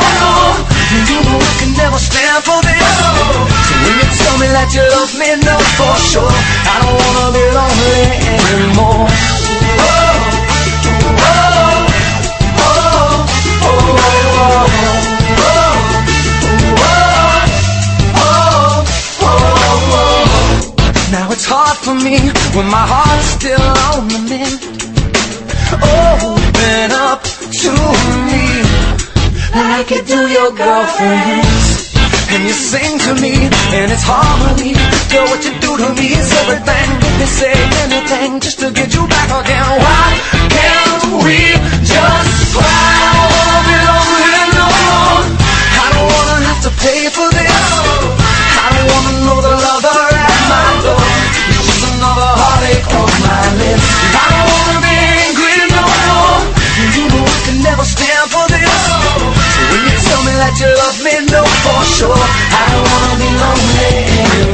I 1.39 1.53
can 1.61 1.73
never 1.77 1.99
stand 1.99 2.41
for 2.45 2.59
this. 2.63 2.83
So 3.69 3.75
when 3.83 3.95
you 4.01 4.07
tell 4.21 4.37
me 4.43 4.49
that 4.57 4.69
you 4.75 4.85
love 4.97 5.13
me, 5.21 5.29
know 5.47 5.61
for 5.79 5.95
sure. 6.11 6.33
I 6.33 6.75
don't 6.83 6.97
wanna 7.01 7.29
be 7.37 7.45
lonely 7.57 8.03
anymore. 8.33 9.07
Oh, 9.83 10.19
oh, 11.23 11.83
oh, 12.63 13.29
oh, 13.65 14.73
oh, 19.25 19.73
Now 21.13 21.31
it's 21.31 21.45
hard 21.45 21.77
for 21.79 21.95
me 21.95 22.17
when 22.57 22.67
my 22.71 22.85
heart's 22.93 23.27
still 23.37 23.61
on 23.93 24.09
the 24.09 24.19
mend. 24.31 24.61
Open 25.83 26.93
up 26.93 27.23
to 27.63 27.71
me 28.29 28.45
like 29.55 29.91
you 29.91 30.03
do 30.03 30.21
your 30.29 30.51
girlfriends. 30.53 31.93
And 32.33 32.45
you 32.45 32.55
sing 32.57 32.99
to 32.99 33.13
me, 33.21 33.35
and 33.77 33.93
it's 33.93 34.05
harmony. 34.09 34.73
Girl, 35.13 35.29
what 35.29 35.45
you 35.45 35.53
do 35.61 35.77
to 35.77 35.89
me 35.93 36.17
is 36.17 36.33
everything. 36.41 36.89
If 37.05 37.21
you 37.21 37.29
say 37.29 37.53
anything 37.85 38.41
just 38.41 38.59
to 38.61 38.73
get 38.73 38.95
you 38.95 39.05
back 39.07 39.29
again. 39.29 39.65
Why 39.85 40.09
can't 40.49 41.05
we 41.21 41.39
just 41.85 42.57
fly? 42.57 42.65
I 42.65 43.13
don't 43.13 43.33
wanna 43.37 43.61
be 43.69 43.77
lonely 43.85 44.41
no 44.57 44.67
more. 44.81 45.21
I 45.29 45.87
don't 45.93 46.09
wanna 46.09 46.39
have 46.49 46.63
to 46.65 46.73
pay 46.81 47.03
for 47.13 47.29
this. 47.37 47.53
I 48.65 48.67
don't 48.73 48.89
wanna 48.89 49.15
know 49.29 49.39
the 49.45 49.53
lover 49.53 50.01
at 50.17 50.41
my 50.49 50.69
door. 50.89 51.05
It 51.53 51.61
was 51.69 51.81
another 51.93 52.31
heartache 52.41 52.89
on 52.97 53.13
my 53.29 53.45
lips. 53.61 53.89
I 54.17 54.25
don't 54.33 54.49
wanna 54.57 54.79
be 54.89 54.97
angry 55.21 55.57
no 55.69 55.85
more. 55.85 56.41
You 56.97 57.05
know 57.13 57.25
I 57.29 57.39
can 57.45 57.57
never 57.61 57.85
stand 57.85 58.22
that 60.39 60.55
you 60.61 60.71
love 60.83 60.99
me, 61.05 61.15
no 61.31 61.43
for 61.65 61.83
sure. 61.97 62.17
I 62.17 62.63
don't 62.73 62.87
wanna 62.93 63.17
be 63.21 63.29
lonely. 63.43 64.52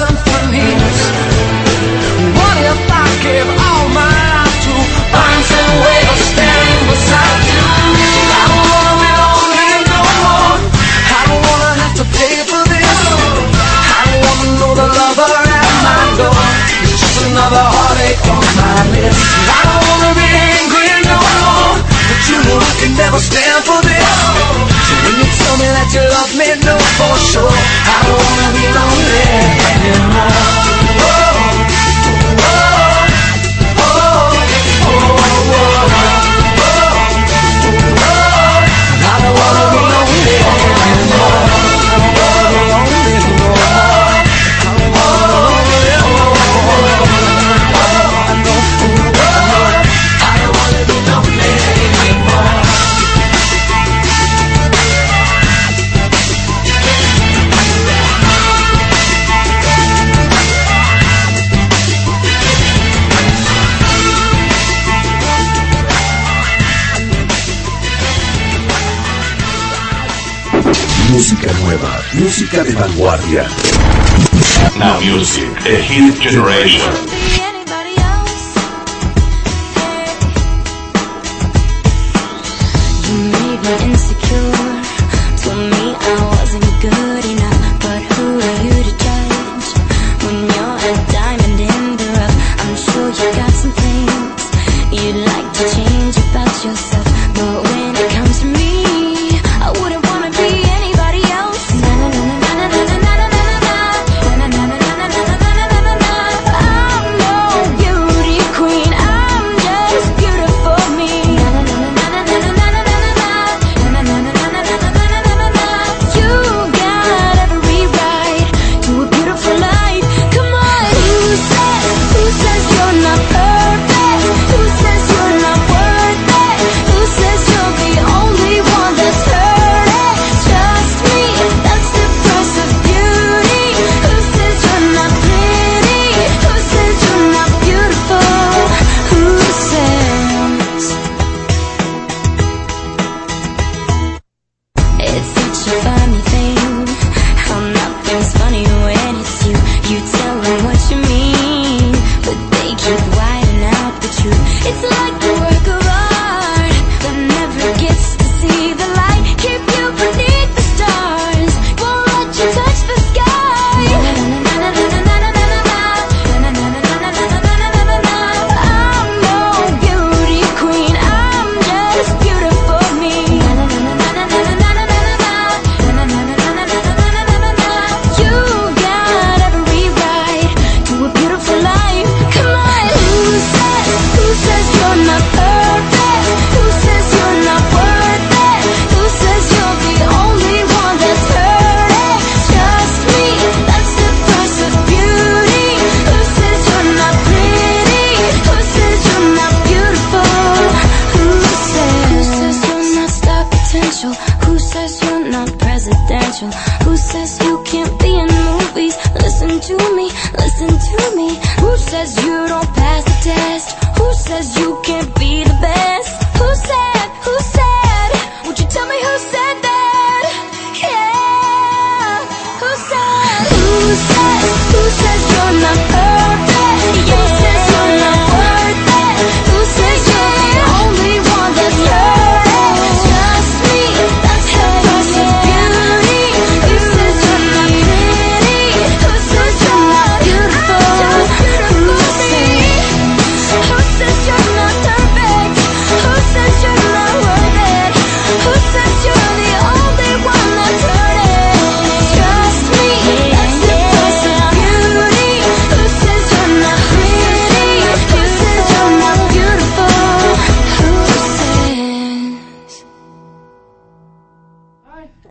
What 0.00 0.16
if 0.16 0.24
I 2.88 3.04
give 3.20 3.44
all 3.44 3.84
my 3.92 4.08
life 4.08 4.56
to 4.64 4.72
find 5.12 5.44
some 5.44 5.76
way 5.84 6.00
beside 6.88 7.44
you? 7.44 7.60
I 7.60 8.48
don't 8.48 8.64
wanna 8.72 8.96
be 8.96 9.12
lonely 9.20 9.84
no 9.92 10.00
more. 10.24 10.56
I 11.04 11.20
don't 11.28 11.44
wanna 11.44 11.84
have 11.84 11.92
to 12.00 12.08
pay 12.16 12.32
for 12.48 12.64
this. 12.72 12.96
I 13.92 14.08
don't 14.08 14.24
wanna 14.24 14.56
know 14.56 14.72
the 14.72 14.88
lover 14.88 15.36
at 15.36 15.68
my 15.84 16.00
door. 16.16 16.32
It's 16.80 16.96
just 16.96 17.28
another 17.28 17.60
heartache 17.60 18.24
on 18.24 18.40
my 18.56 18.88
list. 18.96 19.20
I 19.52 19.68
don't 19.68 19.84
wanna 19.84 20.16
be 20.16 20.24
angry 20.56 20.96
no 21.12 21.20
more. 21.44 21.76
But 22.08 22.24
you 22.24 22.40
know 22.48 22.56
I 22.56 22.72
can 22.80 22.96
never 22.96 23.20
stand 23.20 23.68
for 23.68 23.84
this. 23.84 24.16
So 24.16 24.32
when 25.04 25.20
you 25.20 25.28
tell 25.28 25.60
me 25.60 25.68
that 25.76 25.92
you 25.92 26.08
Música 72.14 72.64
de 72.64 72.72
vanguardia. 72.72 73.46
Now 74.76 75.00
music, 75.00 75.48
a 75.64 75.80
hit 75.80 76.20
generation. 76.20 77.39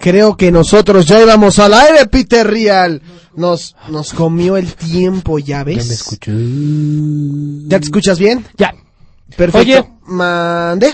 creo 0.10 0.36
que 0.36 0.52
nosotros 0.52 1.06
ya 1.06 1.22
íbamos 1.22 1.60
al 1.60 1.74
aire, 1.74 2.08
Peter 2.08 2.46
Real. 2.46 3.02
Nos, 3.36 3.76
nos 3.90 4.12
comió 4.14 4.58
el 4.58 4.74
tiempo, 4.74 5.38
ya 5.38 5.64
ves. 5.64 5.78
Ya 5.78 5.84
me 5.84 5.94
escucho. 5.94 6.32
¿Ya 7.70 7.80
te 7.80 7.86
escuchas 7.86 8.18
bien? 8.18 8.44
Ya. 8.58 8.74
Perfecto. 9.38 9.60
Oye. 9.60 9.86
Mande. 10.06 10.92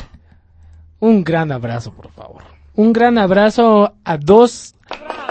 Un 1.00 1.24
gran 1.24 1.52
abrazo, 1.54 1.94
por 1.94 2.12
favor. 2.12 2.44
Un 2.76 2.92
gran 2.92 3.18
abrazo 3.18 3.94
a 4.04 4.18
dos 4.18 4.76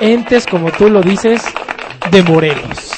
entes, 0.00 0.46
como 0.46 0.72
tú 0.72 0.88
lo 0.88 1.02
dices, 1.02 1.42
de 2.10 2.22
Morelos. 2.22 2.90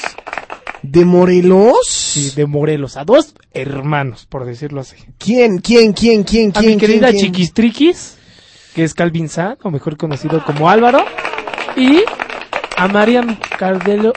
¿De 0.83 1.03
Morelos? 1.03 1.85
Sí, 1.85 2.31
de 2.33 2.45
Morelos. 2.45 2.95
A 2.95 3.03
dos 3.03 3.33
hermanos, 3.53 4.25
por 4.25 4.45
decirlo 4.45 4.79
así. 4.79 4.95
¿Quién, 5.17 5.57
quién, 5.57 5.91
quién, 5.91 6.23
quién, 6.23 6.51
quién? 6.51 6.53
A 6.55 6.61
mi 6.61 6.77
querida 6.77 7.09
quién, 7.09 7.19
quién? 7.19 7.33
Chiquistriquis 7.33 8.16
que 8.77 8.83
es 8.83 8.93
Calvin 8.93 9.27
San, 9.27 9.57
o 9.63 9.71
mejor 9.71 9.97
conocido 9.97 10.45
como 10.45 10.69
Álvaro, 10.69 11.03
y 11.75 12.03
a 12.77 12.87
Marian 12.87 13.39
Calderón. 13.57 14.13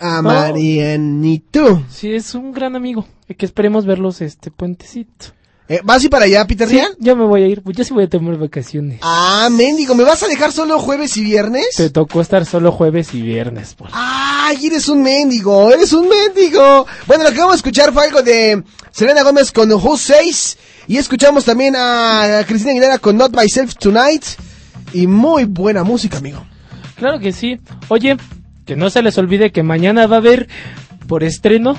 A 0.00 0.16
¿no? 0.16 0.22
Marianito. 0.22 1.84
Sí, 1.88 2.12
es 2.12 2.34
un 2.34 2.50
gran 2.50 2.74
amigo, 2.74 3.06
que 3.38 3.46
esperemos 3.46 3.86
verlos 3.86 4.20
este 4.20 4.50
puentecito. 4.50 5.26
Eh, 5.68 5.80
¿Vas 5.84 6.02
y 6.02 6.08
para 6.08 6.24
allá, 6.24 6.44
Peter 6.44 6.68
sí, 6.68 6.80
Yo 6.98 7.14
me 7.14 7.24
voy 7.24 7.44
a 7.44 7.46
ir, 7.46 7.62
pues 7.62 7.76
yo 7.76 7.84
sí 7.84 7.94
voy 7.94 8.02
a 8.02 8.08
tomar 8.08 8.36
vacaciones. 8.36 8.98
Ah, 9.02 9.48
mendigo, 9.48 9.94
¿me 9.94 10.02
vas 10.02 10.24
a 10.24 10.26
dejar 10.26 10.50
solo 10.50 10.80
jueves 10.80 11.16
y 11.16 11.22
viernes? 11.22 11.68
Te 11.76 11.90
tocó 11.90 12.20
estar 12.20 12.44
solo 12.44 12.72
jueves 12.72 13.14
y 13.14 13.22
viernes, 13.22 13.76
por. 13.76 13.90
¡Ay, 13.92 14.66
eres 14.66 14.88
un 14.88 15.04
mendigo! 15.04 15.70
¡Eres 15.72 15.92
un 15.92 16.08
mendigo! 16.08 16.84
Bueno, 17.06 17.22
lo 17.22 17.30
que 17.30 17.38
vamos 17.38 17.52
a 17.52 17.56
escuchar 17.58 17.92
fue 17.92 18.06
algo 18.06 18.22
de 18.22 18.64
Selena 18.90 19.22
Gómez 19.22 19.52
con 19.52 19.70
Who 19.70 19.96
6 19.96 20.58
y 20.86 20.98
escuchamos 20.98 21.44
también 21.44 21.74
a 21.76 22.44
Cristina 22.46 22.72
Aguilera 22.72 22.98
con 22.98 23.16
Not 23.16 23.34
Myself 23.34 23.74
Tonight. 23.76 24.24
Y 24.92 25.06
muy 25.06 25.44
buena 25.44 25.82
música, 25.82 26.18
amigo. 26.18 26.44
Claro 26.96 27.18
que 27.18 27.32
sí. 27.32 27.58
Oye, 27.88 28.16
que 28.64 28.76
no 28.76 28.90
se 28.90 29.02
les 29.02 29.18
olvide 29.18 29.50
que 29.50 29.62
mañana 29.62 30.06
va 30.06 30.16
a 30.16 30.18
haber 30.18 30.48
por 31.08 31.24
estreno 31.24 31.76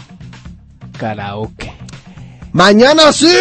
karaoke. 0.97 1.73
Mañana 2.51 3.11
sí. 3.11 3.31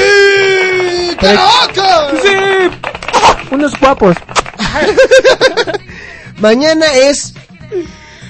¡Karaoke! 1.20 1.81
Sí. 2.23 3.51
Unos 3.51 3.78
guapos. 3.78 4.16
mañana 6.39 6.86
es 6.95 7.35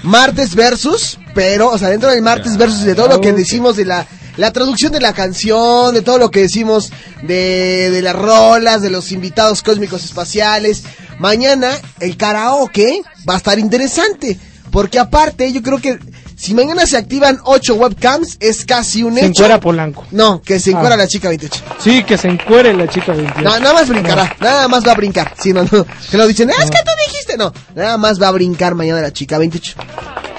martes 0.03 0.55
versus, 0.55 1.19
pero, 1.35 1.71
o 1.71 1.79
sea, 1.79 1.89
dentro 1.89 2.11
del 2.11 2.23
martes 2.23 2.57
versus 2.57 2.83
de 2.83 2.95
todo 2.95 3.09
lo 3.09 3.21
que 3.21 3.33
decimos 3.33 3.77
de 3.77 3.87
la 3.87 4.07
la 4.37 4.53
traducción 4.53 4.93
de 4.93 5.01
la 5.01 5.13
canción, 5.13 5.95
de 5.95 6.03
todo 6.03 6.19
lo 6.19 6.31
que 6.31 6.41
decimos 6.41 6.93
de, 7.23 7.91
de 7.91 8.03
las 8.03 8.15
rolas, 8.17 8.83
de 8.83 8.91
los 8.91 9.13
invitados 9.13 9.63
cósmicos 9.63 10.05
espaciales. 10.05 10.85
Mañana 11.19 11.71
el 12.01 12.17
karaoke 12.17 13.03
va 13.29 13.35
a 13.35 13.37
estar 13.39 13.59
interesante, 13.59 14.39
porque 14.71 14.99
aparte 14.99 15.53
yo 15.53 15.63
creo 15.63 15.79
que 15.79 15.99
si 16.37 16.53
mañana 16.53 16.85
se 16.85 16.97
activan 16.97 17.39
ocho 17.45 17.77
webcams 17.77 18.37
es 18.41 18.65
casi 18.65 19.05
un 19.05 19.15
Se 19.15 19.21
hecho. 19.21 19.29
encuera 19.29 19.61
Polanco. 19.61 20.05
No, 20.11 20.43
que 20.43 20.59
se 20.59 20.73
encuera 20.73 20.95
Ah. 20.97 20.99
la 20.99 21.07
chica 21.07 21.29
28. 21.29 21.63
Sí, 21.79 22.03
que 22.03 22.19
se 22.19 22.27
encuere 22.29 22.75
la 22.75 22.89
chica 22.89 23.13
28. 23.13 23.41
No, 23.43 23.59
nada 23.61 23.73
más 23.73 23.89
brincará, 23.89 24.37
nada 24.41 24.67
más 24.67 24.85
va 24.87 24.93
a 24.93 24.97
brincar. 24.97 25.33
Sí, 25.41 25.53
no, 25.53 25.63
no. 25.63 25.87
Que 26.11 26.17
lo 26.19 26.27
dicen, 26.27 26.51
"Ah, 26.51 26.63
es 26.63 26.71
que 26.71 26.79
tú 26.85 26.91
dijiste. 27.07 27.37
No, 27.37 27.53
nada 27.77 27.97
más 27.99 28.21
va 28.21 28.29
a 28.29 28.33
brincar 28.33 28.75
mañana 28.75 29.01
la 29.01 29.13
chica 29.13 29.39
28. 29.39 29.77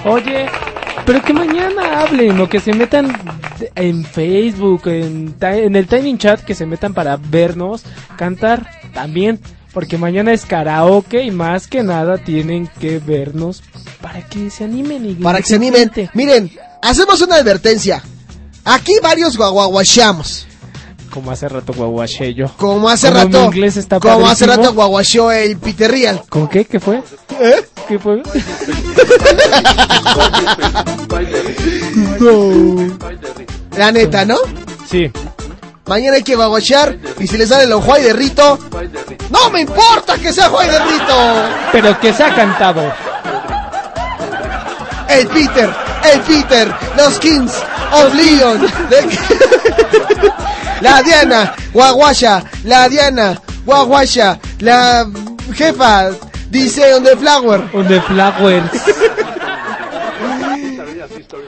Oye, 0.04 0.48
pero 1.06 1.22
que 1.22 1.34
mañana 1.34 2.02
hablen 2.02 2.40
o 2.40 2.50
que 2.50 2.60
se 2.60 2.74
metan 2.74 3.16
en 3.76 4.04
Facebook, 4.04 4.88
en, 4.88 5.36
en 5.40 5.76
el 5.76 5.88
timing 5.88 6.18
chat, 6.18 6.42
que 6.42 6.56
se 6.56 6.66
metan 6.66 6.94
para 6.94 7.18
vernos 7.18 7.84
cantar 8.18 8.68
también. 8.94 9.40
Porque 9.74 9.98
mañana 9.98 10.32
es 10.32 10.46
karaoke 10.46 11.24
y 11.24 11.32
más 11.32 11.68
que 11.68 11.84
nada 11.84 12.18
tienen 12.18 12.70
que 12.80 13.00
vernos 13.00 13.62
para 14.02 14.26
que 14.26 14.50
se 14.50 14.64
animen 14.64 15.06
y 15.06 15.16
Para 15.16 15.40
que 15.40 15.48
se 15.48 15.56
animen. 15.56 15.92
Miren, 16.14 16.50
hacemos 16.82 17.22
una 17.22 17.36
advertencia. 17.36 18.02
Aquí 18.64 18.94
varios 19.04 19.36
guaguaguacheamos. 19.36 20.48
Como 21.16 21.32
hace 21.32 21.48
rato 21.48 21.72
guaguaché 21.74 22.34
yo. 22.34 22.48
Como 22.58 22.90
hace 22.90 23.08
Como 23.08 23.26
mi 23.26 23.34
rato. 23.34 23.46
inglés 23.46 23.78
está 23.78 24.00
como 24.02 24.28
hace 24.28 24.46
rato 24.46 24.74
guaguacheó 24.74 25.32
el 25.32 25.58
Peter 25.58 25.90
Real. 25.90 26.22
¿Con 26.30 26.48
qué? 26.50 26.66
¿Qué 26.66 26.80
fue? 26.80 27.02
¿Eh? 27.40 27.66
¿Qué 27.88 27.98
fue? 27.98 28.22
La 33.78 33.92
neta, 33.92 34.26
¿no? 34.26 34.38
Sí. 34.90 35.12
Mañana 35.86 36.16
hay 36.18 36.24
que 36.24 36.36
guaguachear 36.36 36.98
y 37.20 37.28
si 37.28 37.38
le 37.38 37.46
sale 37.46 37.66
el 37.66 37.74
Juay 37.74 38.04
de 38.04 38.14
Rito. 38.14 38.58
¡No 39.30 39.50
me 39.52 39.62
importa 39.62 40.18
que 40.18 40.34
sea 40.34 40.50
Juay 40.50 40.68
de 40.70 40.80
Rito! 40.80 41.44
Pero 41.72 42.00
que 42.00 42.14
se 42.14 42.24
ha 42.24 42.34
cantado. 42.34 42.92
El 45.10 45.28
Peter, 45.28 45.70
el 46.12 46.20
Peter, 46.22 46.74
los 46.98 47.20
Kings 47.20 47.54
of 47.92 48.14
Leon. 48.14 48.66
la 50.82 51.02
Diana, 51.02 51.56
Guaguasha, 51.74 52.44
la 52.64 52.88
Diana, 52.90 53.42
Guaguasha, 53.66 54.40
la 54.60 55.06
jefa, 55.54 56.12
dice 56.50 56.94
on 56.94 57.04
the 57.04 57.16
flower. 57.18 57.70
On 57.74 57.88
the 57.88 58.02
flowers. 58.02 58.70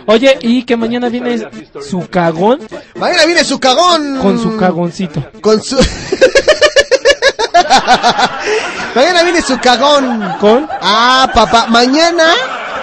Oye, 0.09 0.37
y 0.41 0.63
que 0.63 0.77
mañana 0.77 1.09
viene 1.09 1.37
su 1.81 2.07
cagón 2.09 2.61
Mañana 2.95 3.25
viene 3.25 3.43
su 3.43 3.59
cagón. 3.59 4.19
con 4.21 4.41
su 4.41 4.55
cagoncito. 4.55 5.21
Con 5.41 5.61
su. 5.61 5.75
mañana 8.95 9.23
viene 9.23 9.41
su 9.41 9.59
cagón. 9.59 10.35
¿Con? 10.39 10.67
Ah, 10.81 11.29
papá. 11.33 11.67
Mañana, 11.67 12.23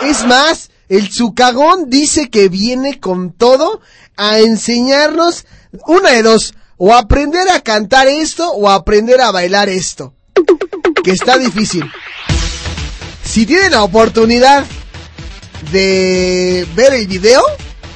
es 0.02 0.26
más, 0.26 0.70
el 0.88 1.10
su 1.10 1.34
cagón 1.34 1.88
dice 1.88 2.28
que 2.28 2.48
viene 2.50 3.00
con 3.00 3.32
todo 3.32 3.80
a 4.16 4.38
enseñarnos 4.38 5.46
una 5.86 6.10
de 6.10 6.22
dos. 6.22 6.54
O 6.76 6.92
aprender 6.92 7.48
a 7.50 7.60
cantar 7.60 8.08
esto 8.08 8.50
o 8.52 8.68
aprender 8.68 9.20
a 9.20 9.30
bailar 9.30 9.68
esto. 9.68 10.12
Que 11.04 11.12
está 11.12 11.38
difícil. 11.38 11.84
Si 13.24 13.46
tienen 13.46 13.72
la 13.72 13.82
oportunidad 13.84 14.64
de 15.72 16.66
ver 16.74 16.94
el 16.94 17.06
video, 17.06 17.42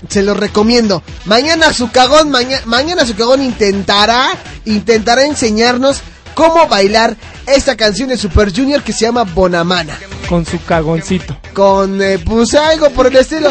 se 0.08 0.22
los 0.22 0.36
recomiendo. 0.36 1.02
Mañana 1.24 1.72
su 1.72 1.90
cagón, 1.90 2.30
maña- 2.30 2.62
mañana 2.64 3.04
su 3.04 3.14
cagón 3.16 3.42
intentará, 3.42 4.30
intentará 4.64 5.24
enseñarnos 5.24 6.00
cómo 6.34 6.66
bailar 6.68 7.16
esta 7.46 7.76
canción 7.76 8.08
de 8.10 8.16
Super 8.16 8.54
Junior 8.54 8.82
que 8.82 8.92
se 8.92 9.00
llama 9.06 9.24
Bonamana. 9.24 9.98
Con 10.28 10.46
su 10.46 10.62
cagoncito. 10.64 11.36
Con, 11.52 12.00
eh, 12.00 12.18
pues 12.18 12.54
algo 12.54 12.90
por 12.90 13.06
el 13.08 13.16
estilo. 13.16 13.50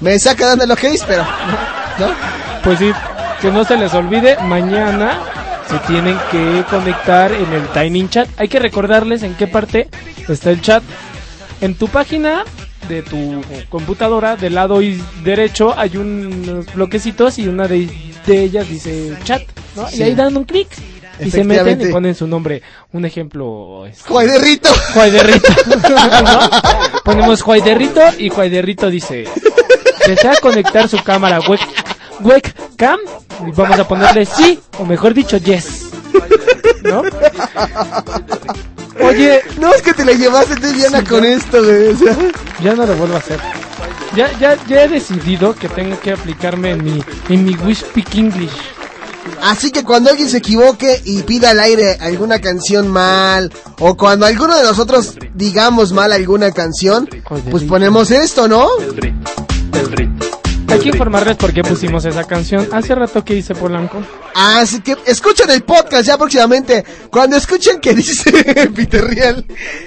Me 0.00 0.18
saca 0.18 0.46
dando 0.48 0.66
lo 0.66 0.76
que 0.76 0.88
es, 0.88 1.02
pero, 1.06 1.22
¿no? 1.98 2.08
Pues 2.64 2.78
sí, 2.78 2.90
que 3.44 3.50
no 3.50 3.62
se 3.62 3.76
les 3.76 3.92
olvide, 3.92 4.38
mañana 4.44 5.20
se 5.68 5.78
tienen 5.80 6.16
que 6.32 6.64
conectar 6.70 7.30
en 7.30 7.52
el 7.52 7.68
Timing 7.74 8.08
Chat. 8.08 8.26
Hay 8.38 8.48
que 8.48 8.58
recordarles 8.58 9.22
en 9.22 9.34
qué 9.34 9.46
parte 9.46 9.90
está 10.26 10.50
el 10.50 10.62
chat. 10.62 10.82
En 11.60 11.74
tu 11.74 11.88
página 11.88 12.44
de 12.88 13.02
tu 13.02 13.42
computadora, 13.68 14.36
del 14.36 14.54
lado 14.54 14.80
derecho, 15.22 15.78
hay 15.78 15.98
unos 15.98 16.72
bloquecitos 16.72 17.38
y 17.38 17.46
una 17.46 17.68
de, 17.68 17.86
de 18.24 18.44
ellas 18.44 18.66
dice 18.66 19.12
chat, 19.24 19.42
¿no? 19.76 19.88
Sí. 19.88 19.98
Y 19.98 20.02
ahí 20.04 20.14
dan 20.14 20.34
un 20.38 20.44
clic. 20.44 20.68
Y 21.20 21.30
se 21.30 21.44
meten 21.44 21.82
y 21.82 21.92
ponen 21.92 22.14
su 22.14 22.26
nombre. 22.26 22.62
Un 22.92 23.04
ejemplo 23.04 23.84
es 23.84 24.04
Juay 24.04 24.26
de 24.26 24.38
Rito. 24.38 24.70
Juay 24.94 25.10
de 25.10 25.22
Rito. 25.22 25.48
¿No? 25.90 27.00
Ponemos 27.04 27.42
Juay 27.42 27.60
de 27.60 27.74
Rito 27.74 28.00
y 28.16 28.30
Juay 28.30 28.48
de 28.48 28.62
Rito 28.62 28.88
dice, 28.88 29.24
desea 30.06 30.32
conectar 30.40 30.88
su 30.88 30.96
cámara 31.04 31.40
web, 31.40 31.60
webcam 32.24 32.98
y 33.46 33.50
vamos 33.52 33.78
a 33.78 33.86
ponerle 33.86 34.26
sí, 34.26 34.58
o 34.78 34.84
mejor 34.84 35.14
dicho, 35.14 35.36
yes. 35.36 35.90
¿No? 36.82 37.02
Oye, 39.06 39.42
No, 39.58 39.72
es 39.72 39.82
que 39.82 39.92
te 39.92 40.04
la 40.04 40.12
llevaste 40.12 40.56
tú, 40.56 40.68
Diana, 40.72 41.04
con 41.04 41.24
esto, 41.24 41.62
güey. 41.62 41.88
o 41.88 41.96
sea. 41.96 42.16
ya 42.62 42.74
no 42.74 42.86
lo 42.86 42.94
vuelvo 42.96 43.14
a 43.16 43.18
hacer. 43.18 43.38
Ya, 44.16 44.30
ya, 44.38 44.56
ya 44.66 44.84
he 44.84 44.88
decidido 44.88 45.54
que 45.54 45.68
tengo 45.68 45.98
que 46.00 46.12
aplicarme 46.12 46.72
en 46.72 46.84
mi, 46.84 47.04
en 47.28 47.44
mi 47.44 47.54
We 47.56 47.74
Speak 47.74 48.14
English. 48.14 48.52
Así 49.42 49.70
que 49.70 49.82
cuando 49.84 50.10
alguien 50.10 50.28
se 50.28 50.38
equivoque 50.38 51.00
y 51.04 51.22
pida 51.22 51.50
al 51.50 51.60
aire 51.60 51.96
alguna 52.00 52.40
canción 52.40 52.88
mal, 52.88 53.52
o 53.80 53.96
cuando 53.96 54.26
alguno 54.26 54.56
de 54.56 54.62
nosotros 54.62 55.16
digamos 55.34 55.92
mal 55.92 56.12
alguna 56.12 56.52
canción, 56.52 57.08
pues 57.50 57.64
ponemos 57.64 58.10
esto, 58.10 58.48
¿no? 58.48 58.68
Hay 60.68 60.78
que 60.80 60.88
informarles 60.88 61.36
por 61.36 61.52
qué 61.52 61.62
pusimos 61.62 62.04
esa 62.04 62.24
canción. 62.24 62.68
Hace 62.72 62.94
rato 62.94 63.24
que 63.24 63.34
hice 63.34 63.54
Polanco. 63.54 64.02
Así 64.34 64.80
que 64.80 64.96
escuchen 65.06 65.50
el 65.50 65.62
podcast 65.62 66.06
ya 66.06 66.18
próximamente. 66.18 66.84
Cuando 67.10 67.36
escuchen 67.36 67.80
que 67.80 67.94
dice 67.94 68.32
Peter 68.74 69.04
Real, 69.04 69.44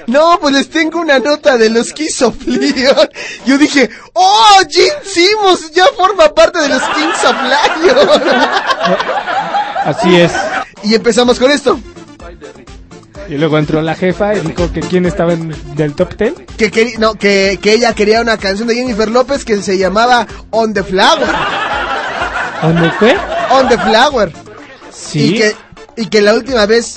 no, 0.07 0.37
pues 0.39 0.53
les 0.53 0.69
tengo 0.69 0.99
una 0.99 1.19
nota 1.19 1.57
de 1.57 1.69
los 1.69 1.93
Kings 1.93 2.21
of 2.21 2.45
Leon. 2.45 3.09
Yo 3.45 3.57
dije, 3.57 3.89
oh, 4.13 4.59
Gene 4.69 4.93
Simmons 5.03 5.71
ya 5.71 5.85
forma 5.95 6.33
parte 6.33 6.59
de 6.59 6.69
los 6.69 6.81
Kings 6.81 7.23
of 7.25 7.35
Leon. 7.83 8.21
Así 9.85 10.15
es. 10.15 10.31
Y 10.83 10.95
empezamos 10.95 11.39
con 11.39 11.51
esto. 11.51 11.79
Y 13.29 13.35
luego 13.37 13.57
entró 13.57 13.81
la 13.81 13.95
jefa 13.95 14.35
y 14.35 14.39
dijo 14.41 14.71
que 14.71 14.79
quién 14.79 15.05
estaba 15.05 15.33
en 15.33 15.53
del 15.75 15.93
top 15.93 16.15
10. 16.17 16.33
Que, 16.57 16.71
queri- 16.71 16.97
no, 16.97 17.15
que, 17.15 17.59
que 17.61 17.73
ella 17.73 17.93
quería 17.93 18.21
una 18.21 18.37
canción 18.37 18.67
de 18.67 18.75
Jennifer 18.75 19.09
López 19.09 19.43
que 19.43 19.61
se 19.61 19.77
llamaba 19.77 20.25
On 20.51 20.73
the 20.73 20.83
Flower. 20.83 21.27
¿Dónde 22.61 22.89
fue? 22.91 23.15
On 23.51 23.67
the 23.67 23.77
Flower. 23.77 24.31
Sí. 24.91 25.19
Y 25.25 25.33
que, 25.37 25.55
y 25.97 26.05
que 26.07 26.21
la 26.21 26.33
última 26.33 26.65
vez, 26.65 26.95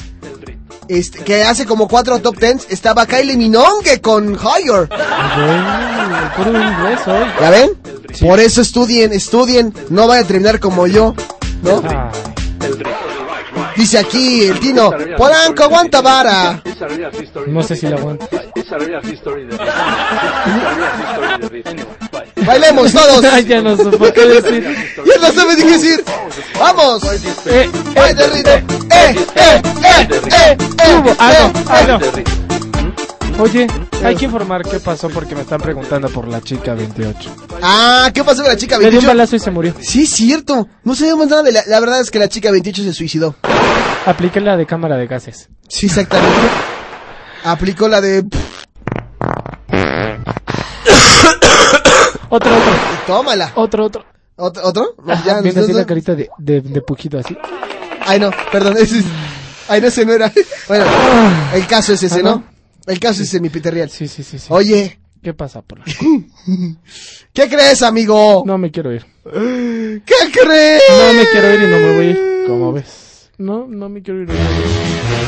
este, 0.89 1.19
que 1.24 1.43
hace 1.44 1.66
como 1.66 1.89
cuatro 1.89 2.19
top 2.20 2.39
tens, 2.39 2.66
estaba 2.70 3.07
Kylie 3.07 3.36
Minogue 3.36 4.01
con 4.01 4.35
Higher. 4.35 4.89
Bueno, 4.89 6.31
puro 6.36 6.51
inglés 6.51 7.01
hoy. 7.07 7.24
¿Ya 7.40 7.51
ven? 7.51 7.70
Por 8.20 8.40
eso 8.40 8.61
estudien, 8.62 9.12
estudien, 9.12 9.74
no 9.90 10.07
vaya 10.07 10.23
a 10.23 10.27
terminar 10.27 10.59
como 10.61 10.86
yo, 10.86 11.15
¿no? 11.62 11.82
Ah, 11.89 12.11
Dice 13.81 13.98
aquí 13.98 14.43
el 14.44 14.61
Tino, 14.61 14.90
Polanco, 15.16 15.65
aguanta 15.65 16.02
vara. 16.02 16.62
no 17.47 17.62
sé 17.62 17.77
si 17.77 17.86
la 17.89 17.97
aguanto. 17.97 18.28
Bailemos 22.44 22.93
todos. 22.93 23.24
Ay, 23.32 23.47
ya 23.47 23.62
no 23.62 23.74
supo 23.78 24.12
qué 24.12 24.27
decir. 24.27 24.93
Ya 25.07 25.28
no 25.28 25.32
sabes 25.32 25.57
ni 25.57 25.62
qué 25.62 25.70
decir. 25.70 26.05
Vamos. 26.59 27.02
Eh. 27.05 27.16
¡Eh, 27.47 27.70
eh, 27.97 28.65
eh, 28.90 29.15
eh, 29.35 29.62
eh! 30.31 30.57
Ah, 31.19 31.51
ah. 31.69 32.40
Oye, 33.41 33.67
hay 34.05 34.17
que 34.17 34.27
informar 34.27 34.62
qué 34.69 34.81
pasó 34.81 35.09
porque 35.09 35.35
me 35.35 35.41
están 35.43 35.61
preguntando 35.61 36.09
por 36.11 36.29
la 36.29 36.41
chica 36.43 36.75
28. 36.75 37.31
Ah, 37.62 38.11
¿qué 38.12 38.23
pasó 38.23 38.43
con 38.43 38.51
la 38.51 38.57
chica 38.57 38.77
Le 38.77 38.91
dio 38.91 39.01
un 39.01 39.07
28? 39.07 39.09
balazo 39.09 39.37
y 39.37 39.39
se 39.39 39.51
murió. 39.51 39.75
Sí, 39.81 40.03
es 40.03 40.11
cierto. 40.11 40.69
No 40.85 40.95
sabíamos 40.95 41.29
nada 41.29 41.43
de 41.43 41.53
la... 41.53 41.62
La 41.67 41.81
verdad 41.81 42.01
es 42.01 42.11
que 42.11 42.19
la 42.19 42.29
chica 42.29 42.51
28 42.51 42.83
se 42.83 42.93
suicidó. 42.93 43.35
Apliqué 44.05 44.41
la 44.41 44.57
de 44.59 44.67
cámara 44.67 44.97
de 44.97 45.07
gases. 45.07 45.49
Sí, 45.69 45.87
exactamente. 45.87 46.37
Aplicó 47.45 47.89
la 47.89 48.01
de... 48.03 48.25
Otro, 52.29 52.51
otro. 52.57 52.73
Tómala. 53.07 53.53
Otro, 53.55 53.85
otro. 53.87 54.05
¿Otro? 54.37 54.62
¿Otro? 54.65 54.95
Ajá, 55.09 55.23
Ya, 55.27 55.41
viene 55.41 55.59
no, 55.61 55.65
así 55.65 55.73
la 55.73 55.85
carita 55.87 56.15
de, 56.15 56.29
de, 56.39 56.61
de 56.61 56.83
pujito 56.83 57.19
así. 57.19 57.37
Ay, 58.07 58.21
no, 58.21 58.31
perdón, 58.53 58.77
ese 58.79 58.99
es... 59.01 59.05
Ay, 59.69 59.81
no, 59.81 59.87
ese 59.89 60.05
no 60.05 60.12
era. 60.12 60.31
Bueno, 60.69 60.85
el 61.55 61.67
caso 61.67 61.93
es 61.95 62.03
ese, 62.03 62.21
Ah, 62.21 62.23
¿no? 62.23 62.45
El 62.86 62.98
caso 63.01 63.23
es 63.23 63.28
ese, 63.28 63.40
mi 63.40 63.51
Peter 63.51 63.73
Real. 63.73 63.90
Sí, 63.90 64.09
sí, 64.09 64.23
sí, 64.23 64.39
sí. 64.39 64.47
Oye, 64.51 65.01
¿Qué 65.23 65.35
pasa, 65.35 65.61
por 65.61 65.81
¿qué 67.35 67.48
crees, 67.48 67.82
amigo? 67.82 68.43
No 68.47 68.57
me 68.57 68.70
quiero 68.70 68.90
ir. 68.90 69.05
¿Qué 69.23 70.31
crees? 70.32 70.82
No 70.89 71.12
me 71.12 71.27
quiero 71.27 71.55
ir 71.55 71.61
y 71.61 71.66
no 71.66 71.77
me 71.77 71.94
voy 71.94 72.07
a 72.07 72.11
ir. 72.11 72.44
¿Cómo 72.47 72.73
ves? 72.73 73.31
No, 73.36 73.66
no 73.69 73.90
me 73.90 74.02
quiero 74.02 74.23
ir. 74.23 74.31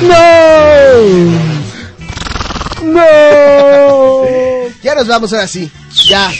¡No! 0.03 0.16
¡No! 2.85 4.24
ya 4.83 4.95
nos 4.95 5.07
vamos 5.09 5.31
ahora 5.35 5.47
sí. 5.47 5.70
Ya. 6.09 6.31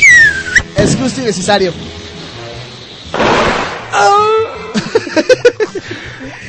Es 0.77 0.97
justo 0.97 1.21
y 1.21 1.25
necesario. 1.25 1.75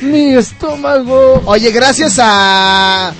Mi 0.00 0.34
estómago. 0.36 1.42
Oye, 1.44 1.70
gracias 1.70 2.18
a 2.18 3.12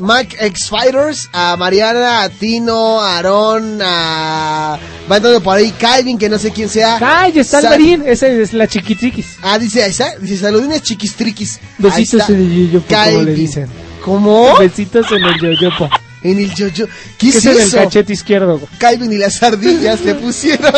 Mike 0.00 0.36
X 0.40 0.68
Fighters, 0.68 1.28
a 1.32 1.56
Mariana, 1.56 2.22
a 2.22 2.28
Tino, 2.28 3.00
a 3.00 3.16
Aarón, 3.16 3.78
a. 3.82 4.78
Va 5.10 5.16
entrando 5.16 5.40
por 5.42 5.56
ahí 5.56 5.70
Calvin, 5.72 6.18
que 6.18 6.28
no 6.28 6.38
sé 6.38 6.50
quién 6.50 6.68
sea. 6.68 6.98
¡Ay, 7.00 7.38
está 7.38 7.58
Alvarín! 7.58 8.02
Esa 8.06 8.26
es 8.26 8.52
la 8.52 8.66
chiquitriquis. 8.66 9.36
Ah, 9.42 9.58
dice, 9.58 9.82
ahí 9.82 9.90
está. 9.90 10.16
Dice, 10.18 10.38
saludines 10.38 10.82
chiquistriquis. 10.82 11.60
Besitos 11.78 12.28
en 12.30 12.36
el 12.36 12.66
yoyopo, 12.66 12.86
como 12.88 13.00
le 13.06 13.16
Calvin. 13.18 13.34
dicen. 13.34 13.68
¿Cómo? 14.04 14.58
Besitos 14.58 15.06
en 15.12 15.24
el 15.24 15.40
yoyopo. 15.40 15.88
En 16.22 16.38
el 16.38 16.54
yoyo. 16.54 16.88
¿Qué 17.18 17.30
Que 17.30 17.38
es 17.38 17.44
en 17.46 17.52
el 17.52 17.58
eso? 17.58 17.76
cachete 17.76 18.12
izquierdo. 18.14 18.60
Calvin 18.78 19.12
y 19.12 19.18
las 19.18 19.42
ardillas 19.42 20.00
le 20.00 20.14
pusieron. 20.14 20.72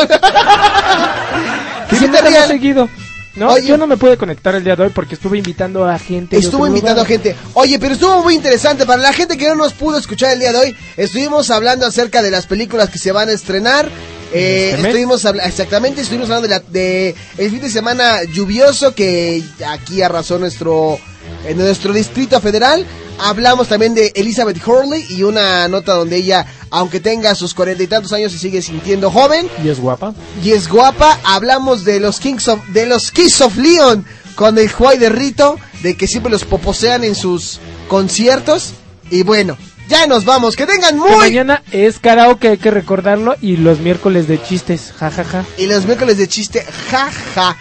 ¿Qué 1.89 1.97
siempre 1.97 2.21
te 2.23 2.47
seguido. 2.49 2.89
No, 3.37 3.53
Oye. 3.53 3.67
yo 3.67 3.77
no 3.77 3.87
me 3.87 3.97
pude 3.97 4.17
conectar 4.17 4.55
el 4.55 4.65
día 4.65 4.77
de 4.77 4.85
hoy 4.85 4.91
porque 4.91 5.15
estuve 5.15 5.39
invitando 5.39 5.85
a 5.85 5.99
gente. 5.99 6.37
Estuvo 6.37 6.67
invitando 6.67 7.03
a 7.03 7.05
gente. 7.05 7.37
Oye, 7.55 7.79
pero 7.79 7.95
estuvo 7.95 8.23
muy 8.23 8.35
interesante. 8.35 8.87
Para 8.87 9.03
la 9.03 9.13
gente 9.13 9.37
que 9.37 9.47
no 9.49 9.55
nos 9.55 9.75
pudo 9.75 9.99
escuchar 9.99 10.33
el 10.33 10.41
día 10.41 10.53
de 10.53 10.59
hoy, 10.59 10.77
estuvimos 10.97 11.51
hablando 11.51 11.87
acerca 11.87 12.23
de 12.23 12.31
las 12.31 12.47
películas 12.47 12.89
que 12.89 12.99
se 12.99 13.13
van 13.13 13.29
a 13.29 13.33
estrenar. 13.33 13.91
Eh, 14.33 14.71
este 14.75 14.87
estuvimos 14.89 15.25
exactamente, 15.45 16.01
estuvimos 16.03 16.29
hablando 16.31 16.49
de, 16.49 16.55
la- 16.55 16.65
de 16.71 17.15
el 17.39 17.51
fin 17.51 17.61
de 17.61 17.71
semana 17.71 18.23
lluvioso 18.25 18.95
que 18.95 19.43
aquí 19.69 20.03
arrasó 20.03 20.39
nuestro 20.39 20.99
en 21.47 21.57
nuestro 21.59 21.93
distrito 21.93 22.41
federal. 22.41 22.87
Hablamos 23.19 23.69
también 23.69 23.95
de 23.95 24.13
Elizabeth 24.15 24.61
Hurley 24.67 25.07
y 25.09 25.23
una 25.23 25.69
nota 25.69 25.95
donde 25.95 26.17
ella, 26.17 26.45
aunque 26.71 27.01
tenga 27.01 27.35
sus 27.35 27.55
cuarenta 27.55 27.83
y 27.83 27.87
tantos 27.87 28.13
años, 28.13 28.31
se 28.33 28.39
sigue 28.39 28.61
sintiendo 28.61 29.11
joven 29.11 29.49
Y 29.65 29.69
es 29.69 29.81
guapa. 29.81 30.13
y 30.43 30.51
es 30.53 30.69
guapa. 30.69 31.19
Hablamos 31.25 31.85
de 31.85 31.99
los 32.01 32.21
Kings 32.21 32.47
of, 32.49 32.61
de 32.69 32.85
los 32.87 33.11
Kings 33.13 33.41
of 33.41 33.57
Leon 33.57 34.05
con 34.35 34.59
el 34.59 34.71
Juay 34.71 34.99
de 34.99 35.09
Rito, 35.09 35.57
de 35.83 35.97
que 35.97 36.07
siempre 36.07 36.31
los 36.31 36.45
poposean 36.45 37.05
en 37.05 37.15
sus 37.15 37.59
conciertos. 37.89 38.73
Y 39.11 39.23
bueno, 39.23 39.57
ya 39.89 40.07
nos 40.07 40.25
vamos. 40.25 40.57
Que 40.57 40.67
tengan 40.67 40.95
Que 40.95 41.01
muy 41.01 41.17
mañana 41.17 41.63
es 41.73 41.99
karaoke, 41.99 42.49
hay 42.49 42.59
que 42.59 42.71
recordarlo. 42.71 43.37
Y 43.41 43.57
los 43.57 43.81
miércoles 43.81 44.29
de 44.29 44.43
chistes, 44.43 44.93
jajaja. 44.97 45.45
y 45.59 45.67
los 45.67 45.87
miércoles 45.87 46.19
de 46.19 46.29
chiste, 46.29 46.65
ja 46.91 47.11
ja. 47.35 47.57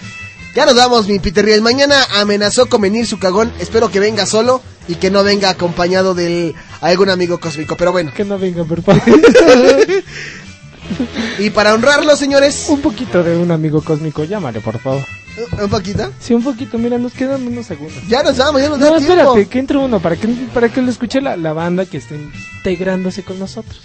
Ya 0.55 0.65
nos 0.65 0.75
vamos, 0.75 1.07
mi 1.07 1.19
Peter 1.19 1.43
Riel. 1.43 1.61
Mañana 1.61 1.95
amenazó 2.15 2.67
con 2.67 2.81
venir 2.81 3.05
su 3.05 3.19
cagón. 3.19 3.51
Espero 3.59 3.91
que 3.91 3.99
venga 3.99 4.25
solo 4.25 4.61
y 4.87 4.95
que 4.95 5.11
no 5.11 5.23
venga 5.23 5.49
acompañado 5.49 6.13
de 6.13 6.55
algún 6.79 7.09
amigo 7.09 7.39
cósmico. 7.39 7.75
Pero 7.75 7.91
bueno. 7.91 8.13
Que 8.15 8.23
no 8.23 8.39
venga, 8.39 8.63
por 8.63 8.81
favor. 8.81 9.01
Y 11.39 11.49
para 11.49 11.73
honrarlo, 11.73 12.15
señores, 12.15 12.67
un 12.69 12.79
poquito 12.79 13.23
de 13.23 13.35
un 13.37 13.49
amigo 13.51 13.81
cósmico, 13.81 14.23
llámale, 14.23 14.61
por 14.61 14.79
favor. 14.79 15.03
Un 15.61 15.69
poquito. 15.69 16.11
Sí, 16.19 16.33
un 16.33 16.43
poquito, 16.43 16.77
mira, 16.77 16.97
nos 16.97 17.13
quedan 17.13 17.45
unos 17.47 17.65
segundos. 17.65 17.95
Ya 18.07 18.23
nos 18.23 18.37
vamos, 18.37 18.61
ya 18.61 18.69
nos 18.69 18.79
da 18.79 18.89
No, 18.91 18.97
tiempo. 18.97 19.13
espérate, 19.13 19.47
que 19.47 19.59
entre 19.59 19.77
uno 19.77 19.99
para 19.99 20.15
que, 20.15 20.27
para 20.53 20.69
que 20.69 20.81
lo 20.81 20.89
escuche 20.91 21.21
la, 21.21 21.35
la 21.37 21.53
banda 21.53 21.85
que 21.85 21.97
está 21.97 22.15
integrándose 22.15 23.23
con 23.23 23.37
nosotros. 23.39 23.79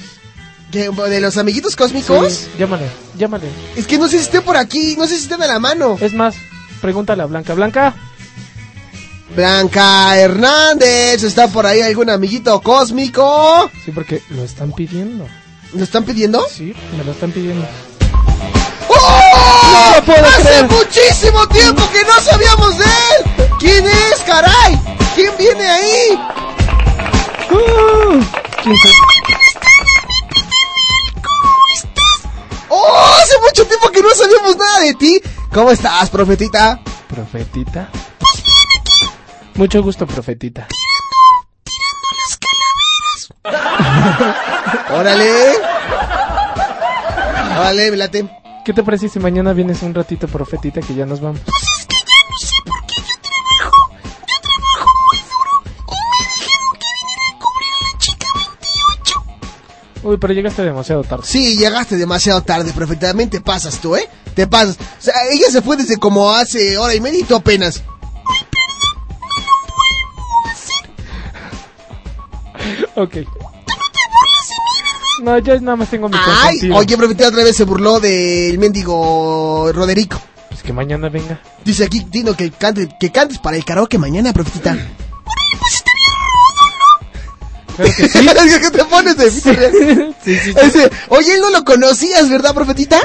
¿Qué, 0.70 0.88
¿De 0.88 1.20
los 1.20 1.36
amiguitos 1.36 1.74
cósmicos? 1.74 2.32
Sí, 2.32 2.48
llámale, 2.58 2.86
llámale. 3.18 3.48
Es 3.76 3.86
que 3.86 3.98
no 3.98 4.06
sé 4.08 4.18
si 4.18 4.24
estén 4.24 4.42
por 4.42 4.56
aquí, 4.56 4.94
no 4.96 5.06
sé 5.06 5.16
si 5.16 5.22
estén 5.24 5.42
a 5.42 5.46
la 5.48 5.58
mano. 5.58 5.96
Es 6.00 6.12
más, 6.14 6.36
pregúntale 6.80 7.22
a 7.22 7.26
Blanca. 7.26 7.54
Blanca, 7.54 7.94
Blanca 9.34 10.16
Hernández, 10.18 11.22
¿está 11.22 11.48
por 11.48 11.66
ahí 11.66 11.80
algún 11.80 12.10
amiguito 12.10 12.60
cósmico? 12.60 13.70
sí, 13.84 13.90
porque 13.92 14.22
lo 14.30 14.42
están 14.44 14.72
pidiendo. 14.72 15.26
¿Lo 15.72 15.84
están 15.84 16.04
pidiendo? 16.04 16.44
Sí, 16.50 16.74
me 16.96 17.04
lo 17.04 17.12
están 17.12 17.30
pidiendo. 17.30 17.64
No 19.32 19.96
lo 19.96 20.04
puedo 20.04 20.26
¡Hace 20.26 20.42
creer. 20.42 20.64
muchísimo 20.70 21.46
tiempo 21.48 21.82
que 21.92 22.02
no 22.04 22.20
sabíamos 22.20 22.78
de 22.78 22.84
él! 22.84 23.48
¿Quién 23.58 23.86
es, 23.86 24.20
caray? 24.26 24.80
¿Quién 25.14 25.36
viene 25.36 25.68
ahí? 25.68 26.20
Uh, 27.50 28.20
¿Quién 28.62 28.76
sabe? 28.78 28.94
¡Oh! 32.68 33.16
Hace 33.22 33.38
mucho 33.40 33.66
tiempo 33.66 33.90
que 33.90 34.02
no 34.02 34.10
sabíamos 34.14 34.56
nada 34.56 34.80
de 34.80 34.94
ti. 34.94 35.20
¿Cómo 35.52 35.70
estás, 35.70 36.08
profetita? 36.10 36.80
Profetita. 37.08 37.88
Mucho 39.54 39.82
gusto, 39.82 40.06
profetita. 40.06 40.68
Órale. 44.92 45.52
Órale, 47.58 47.90
me 47.90 47.96
late. 47.96 48.30
¿Qué 48.70 48.74
te 48.74 48.84
parece 48.84 49.08
si 49.08 49.18
mañana 49.18 49.52
vienes 49.52 49.82
un 49.82 49.92
ratito, 49.92 50.28
profetita, 50.28 50.80
que 50.80 50.94
ya 50.94 51.04
nos 51.04 51.20
vamos? 51.20 51.40
Uy, 60.04 60.18
pero 60.18 60.32
llegaste 60.32 60.62
demasiado 60.62 61.02
tarde. 61.02 61.24
Sí, 61.26 61.56
llegaste 61.56 61.96
demasiado 61.96 62.44
tarde, 62.44 62.72
perfectamente 62.72 63.40
pasas 63.40 63.80
tú, 63.80 63.96
¿eh? 63.96 64.08
Te 64.36 64.46
pasas. 64.46 64.76
O 64.78 65.02
sea, 65.02 65.14
ella 65.32 65.50
se 65.50 65.62
fue 65.62 65.76
desde 65.76 65.96
como 65.96 66.30
hace 66.30 66.78
hora 66.78 66.94
y 66.94 67.00
media 67.00 67.18
y 67.18 67.24
tú 67.24 67.34
apenas. 67.34 67.82
Ok. 72.94 73.16
No, 75.22 75.38
yo 75.38 75.60
nada 75.60 75.76
más 75.76 75.88
tengo 75.90 76.08
mi 76.08 76.16
Ay, 76.16 76.24
consentido. 76.52 76.76
oye, 76.76 76.96
profetita 76.96 77.28
otra 77.28 77.44
vez 77.44 77.56
se 77.56 77.64
burló 77.64 78.00
del 78.00 78.58
mendigo 78.58 79.70
Roderico. 79.72 80.20
Pues 80.48 80.62
que 80.62 80.72
mañana 80.72 81.08
venga. 81.08 81.40
Dice 81.64 81.84
aquí, 81.84 82.00
Tino, 82.04 82.34
que, 82.34 82.50
cante, 82.50 82.88
que 82.98 83.10
cantes 83.12 83.38
para 83.38 83.56
el 83.56 83.64
karaoke 83.64 83.98
mañana, 83.98 84.32
profetita. 84.32 84.76
Claro 87.76 88.42
que 88.42 88.50
sí. 88.50 88.60
¿Qué 88.60 88.70
te 88.70 88.84
pones 88.84 89.16
de 89.16 89.30
sí, 89.30 89.40
sí, 89.40 90.38
sí. 90.44 90.54
Ese, 90.60 90.90
Oye, 91.08 91.34
él 91.34 91.40
no 91.40 91.50
lo 91.50 91.64
conocías, 91.64 92.28
¿verdad, 92.28 92.54
profetita? 92.54 92.98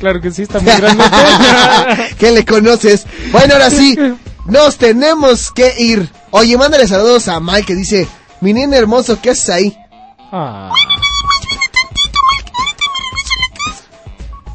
Claro 0.00 0.20
que 0.20 0.30
sí, 0.32 0.42
está 0.42 0.58
muy 0.60 0.72
grande. 0.76 1.04
¿Qué 2.18 2.32
le 2.32 2.44
conoces? 2.44 3.04
Bueno, 3.30 3.54
ahora 3.54 3.70
sí, 3.70 3.96
nos 4.46 4.76
tenemos 4.76 5.50
que 5.52 5.74
ir. 5.78 6.10
Oye, 6.30 6.56
mándale 6.56 6.86
saludos 6.86 7.28
a 7.28 7.40
Mike 7.40 7.66
que 7.66 7.74
dice, 7.74 8.08
mi 8.40 8.52
nene 8.52 8.76
hermoso, 8.76 9.18
¿qué 9.20 9.30
haces 9.30 9.48
ahí? 9.50 9.76
Ah, 10.32 10.70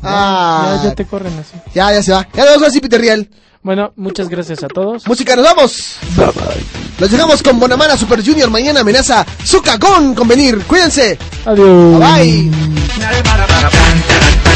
Ah, 0.04 0.76
ya, 0.78 0.90
ya 0.90 0.96
te 0.96 1.06
corren 1.06 1.38
así. 1.40 1.58
ya, 1.74 1.92
ya 1.92 2.02
se 2.02 2.12
va. 2.14 2.26
Ya 2.34 2.44
nos 2.46 2.54
vamos 2.56 2.68
así, 2.70 2.80
Peter 2.80 3.02
Real. 3.02 3.30
Bueno, 3.62 3.92
muchas 3.98 4.30
gracias 4.30 4.64
a 4.64 4.68
todos. 4.68 5.06
Música, 5.08 5.36
nos 5.36 5.44
vamos. 5.44 5.96
Bye 6.16 6.26
bye. 6.28 6.66
Los 7.00 7.12
dejamos 7.12 7.44
con 7.44 7.60
Bonamara 7.60 7.98
Super 7.98 8.24
Junior. 8.26 8.50
Mañana 8.50 8.80
amenaza 8.82 9.26
su 9.44 9.62
cagón 9.62 10.16
con 10.16 10.28
venir. 10.28 10.64
Cuídense. 10.66 11.18
Adiós. 11.46 12.00
Bye. 12.00 12.50
넌 12.50 14.47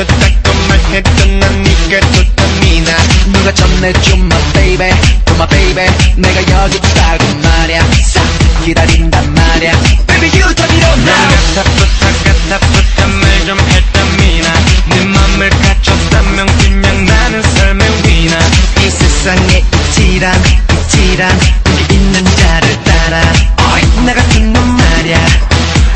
내 0.00 0.06
미쳤다고 0.06 0.58
말해도 0.68 1.26
난 1.26 1.62
네가 1.62 2.00
좋답니다. 2.12 2.96
누가 3.32 3.52
전해준 3.52 4.18
my 4.20 4.52
baby 4.54 4.90
oh 4.90 5.34
my 5.34 5.48
baby. 5.48 5.86
내가 6.16 6.64
여기 6.64 6.76
있다고 6.76 7.24
말야. 7.42 7.84
싹 8.06 8.24
기다린단 8.64 9.34
말야. 9.34 9.72
Baby 10.06 10.40
you 10.40 10.54
turn 10.54 10.70
it 10.70 10.86
on 10.86 11.04
난 11.04 11.08
now 11.08 11.54
가타부터 11.54 12.02
가타부터 12.24 13.06
말좀 13.08 13.58
했답니다. 13.60 14.54
네 14.88 15.04
맘을 15.04 15.50
갖췄다면 15.50 16.46
그냥 16.46 17.04
나는 17.04 17.42
삶의 17.42 17.88
위나. 18.06 18.38
이 18.80 18.90
세상에 18.90 19.62
이치란 19.90 20.42
이치란 20.72 21.40
여기 21.66 21.94
있는 21.94 22.24
자를 22.24 22.84
따라. 22.84 23.20
어이 23.58 24.04
나 24.06 24.14
같은 24.14 24.50
놈 24.50 24.76
말야. 24.78 25.26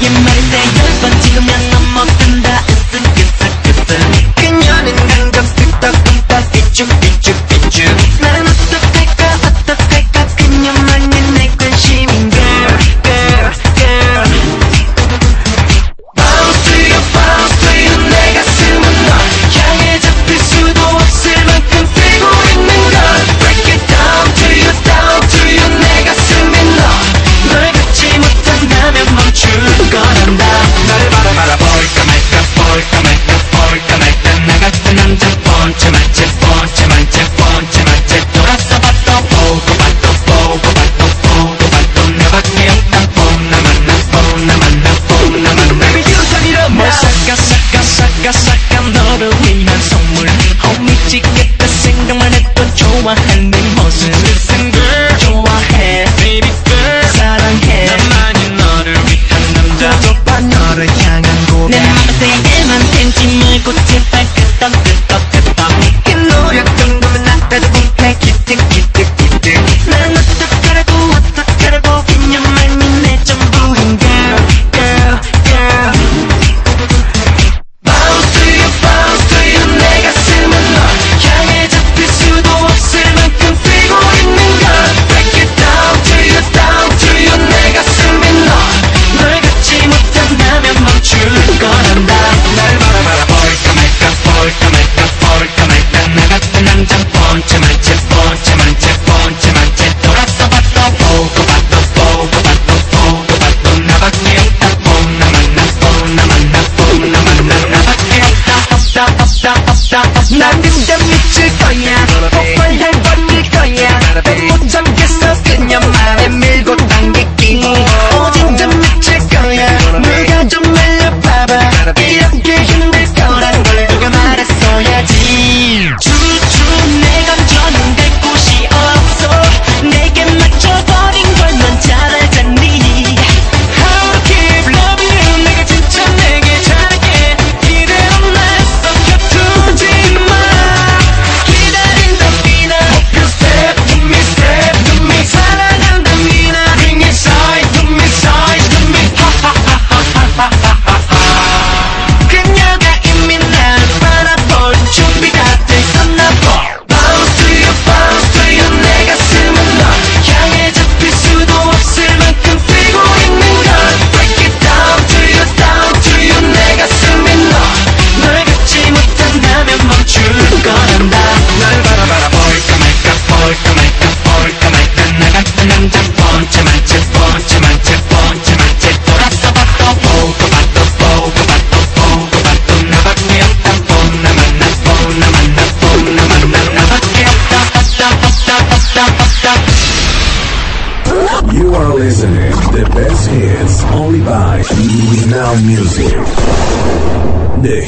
옛말인데 0.02 0.58
열번 0.76 1.22
찍으면 1.22 1.70
넘어간다 1.70 2.43
choo, 6.74 6.84
choo, 7.20 7.32
choo. 7.48 7.53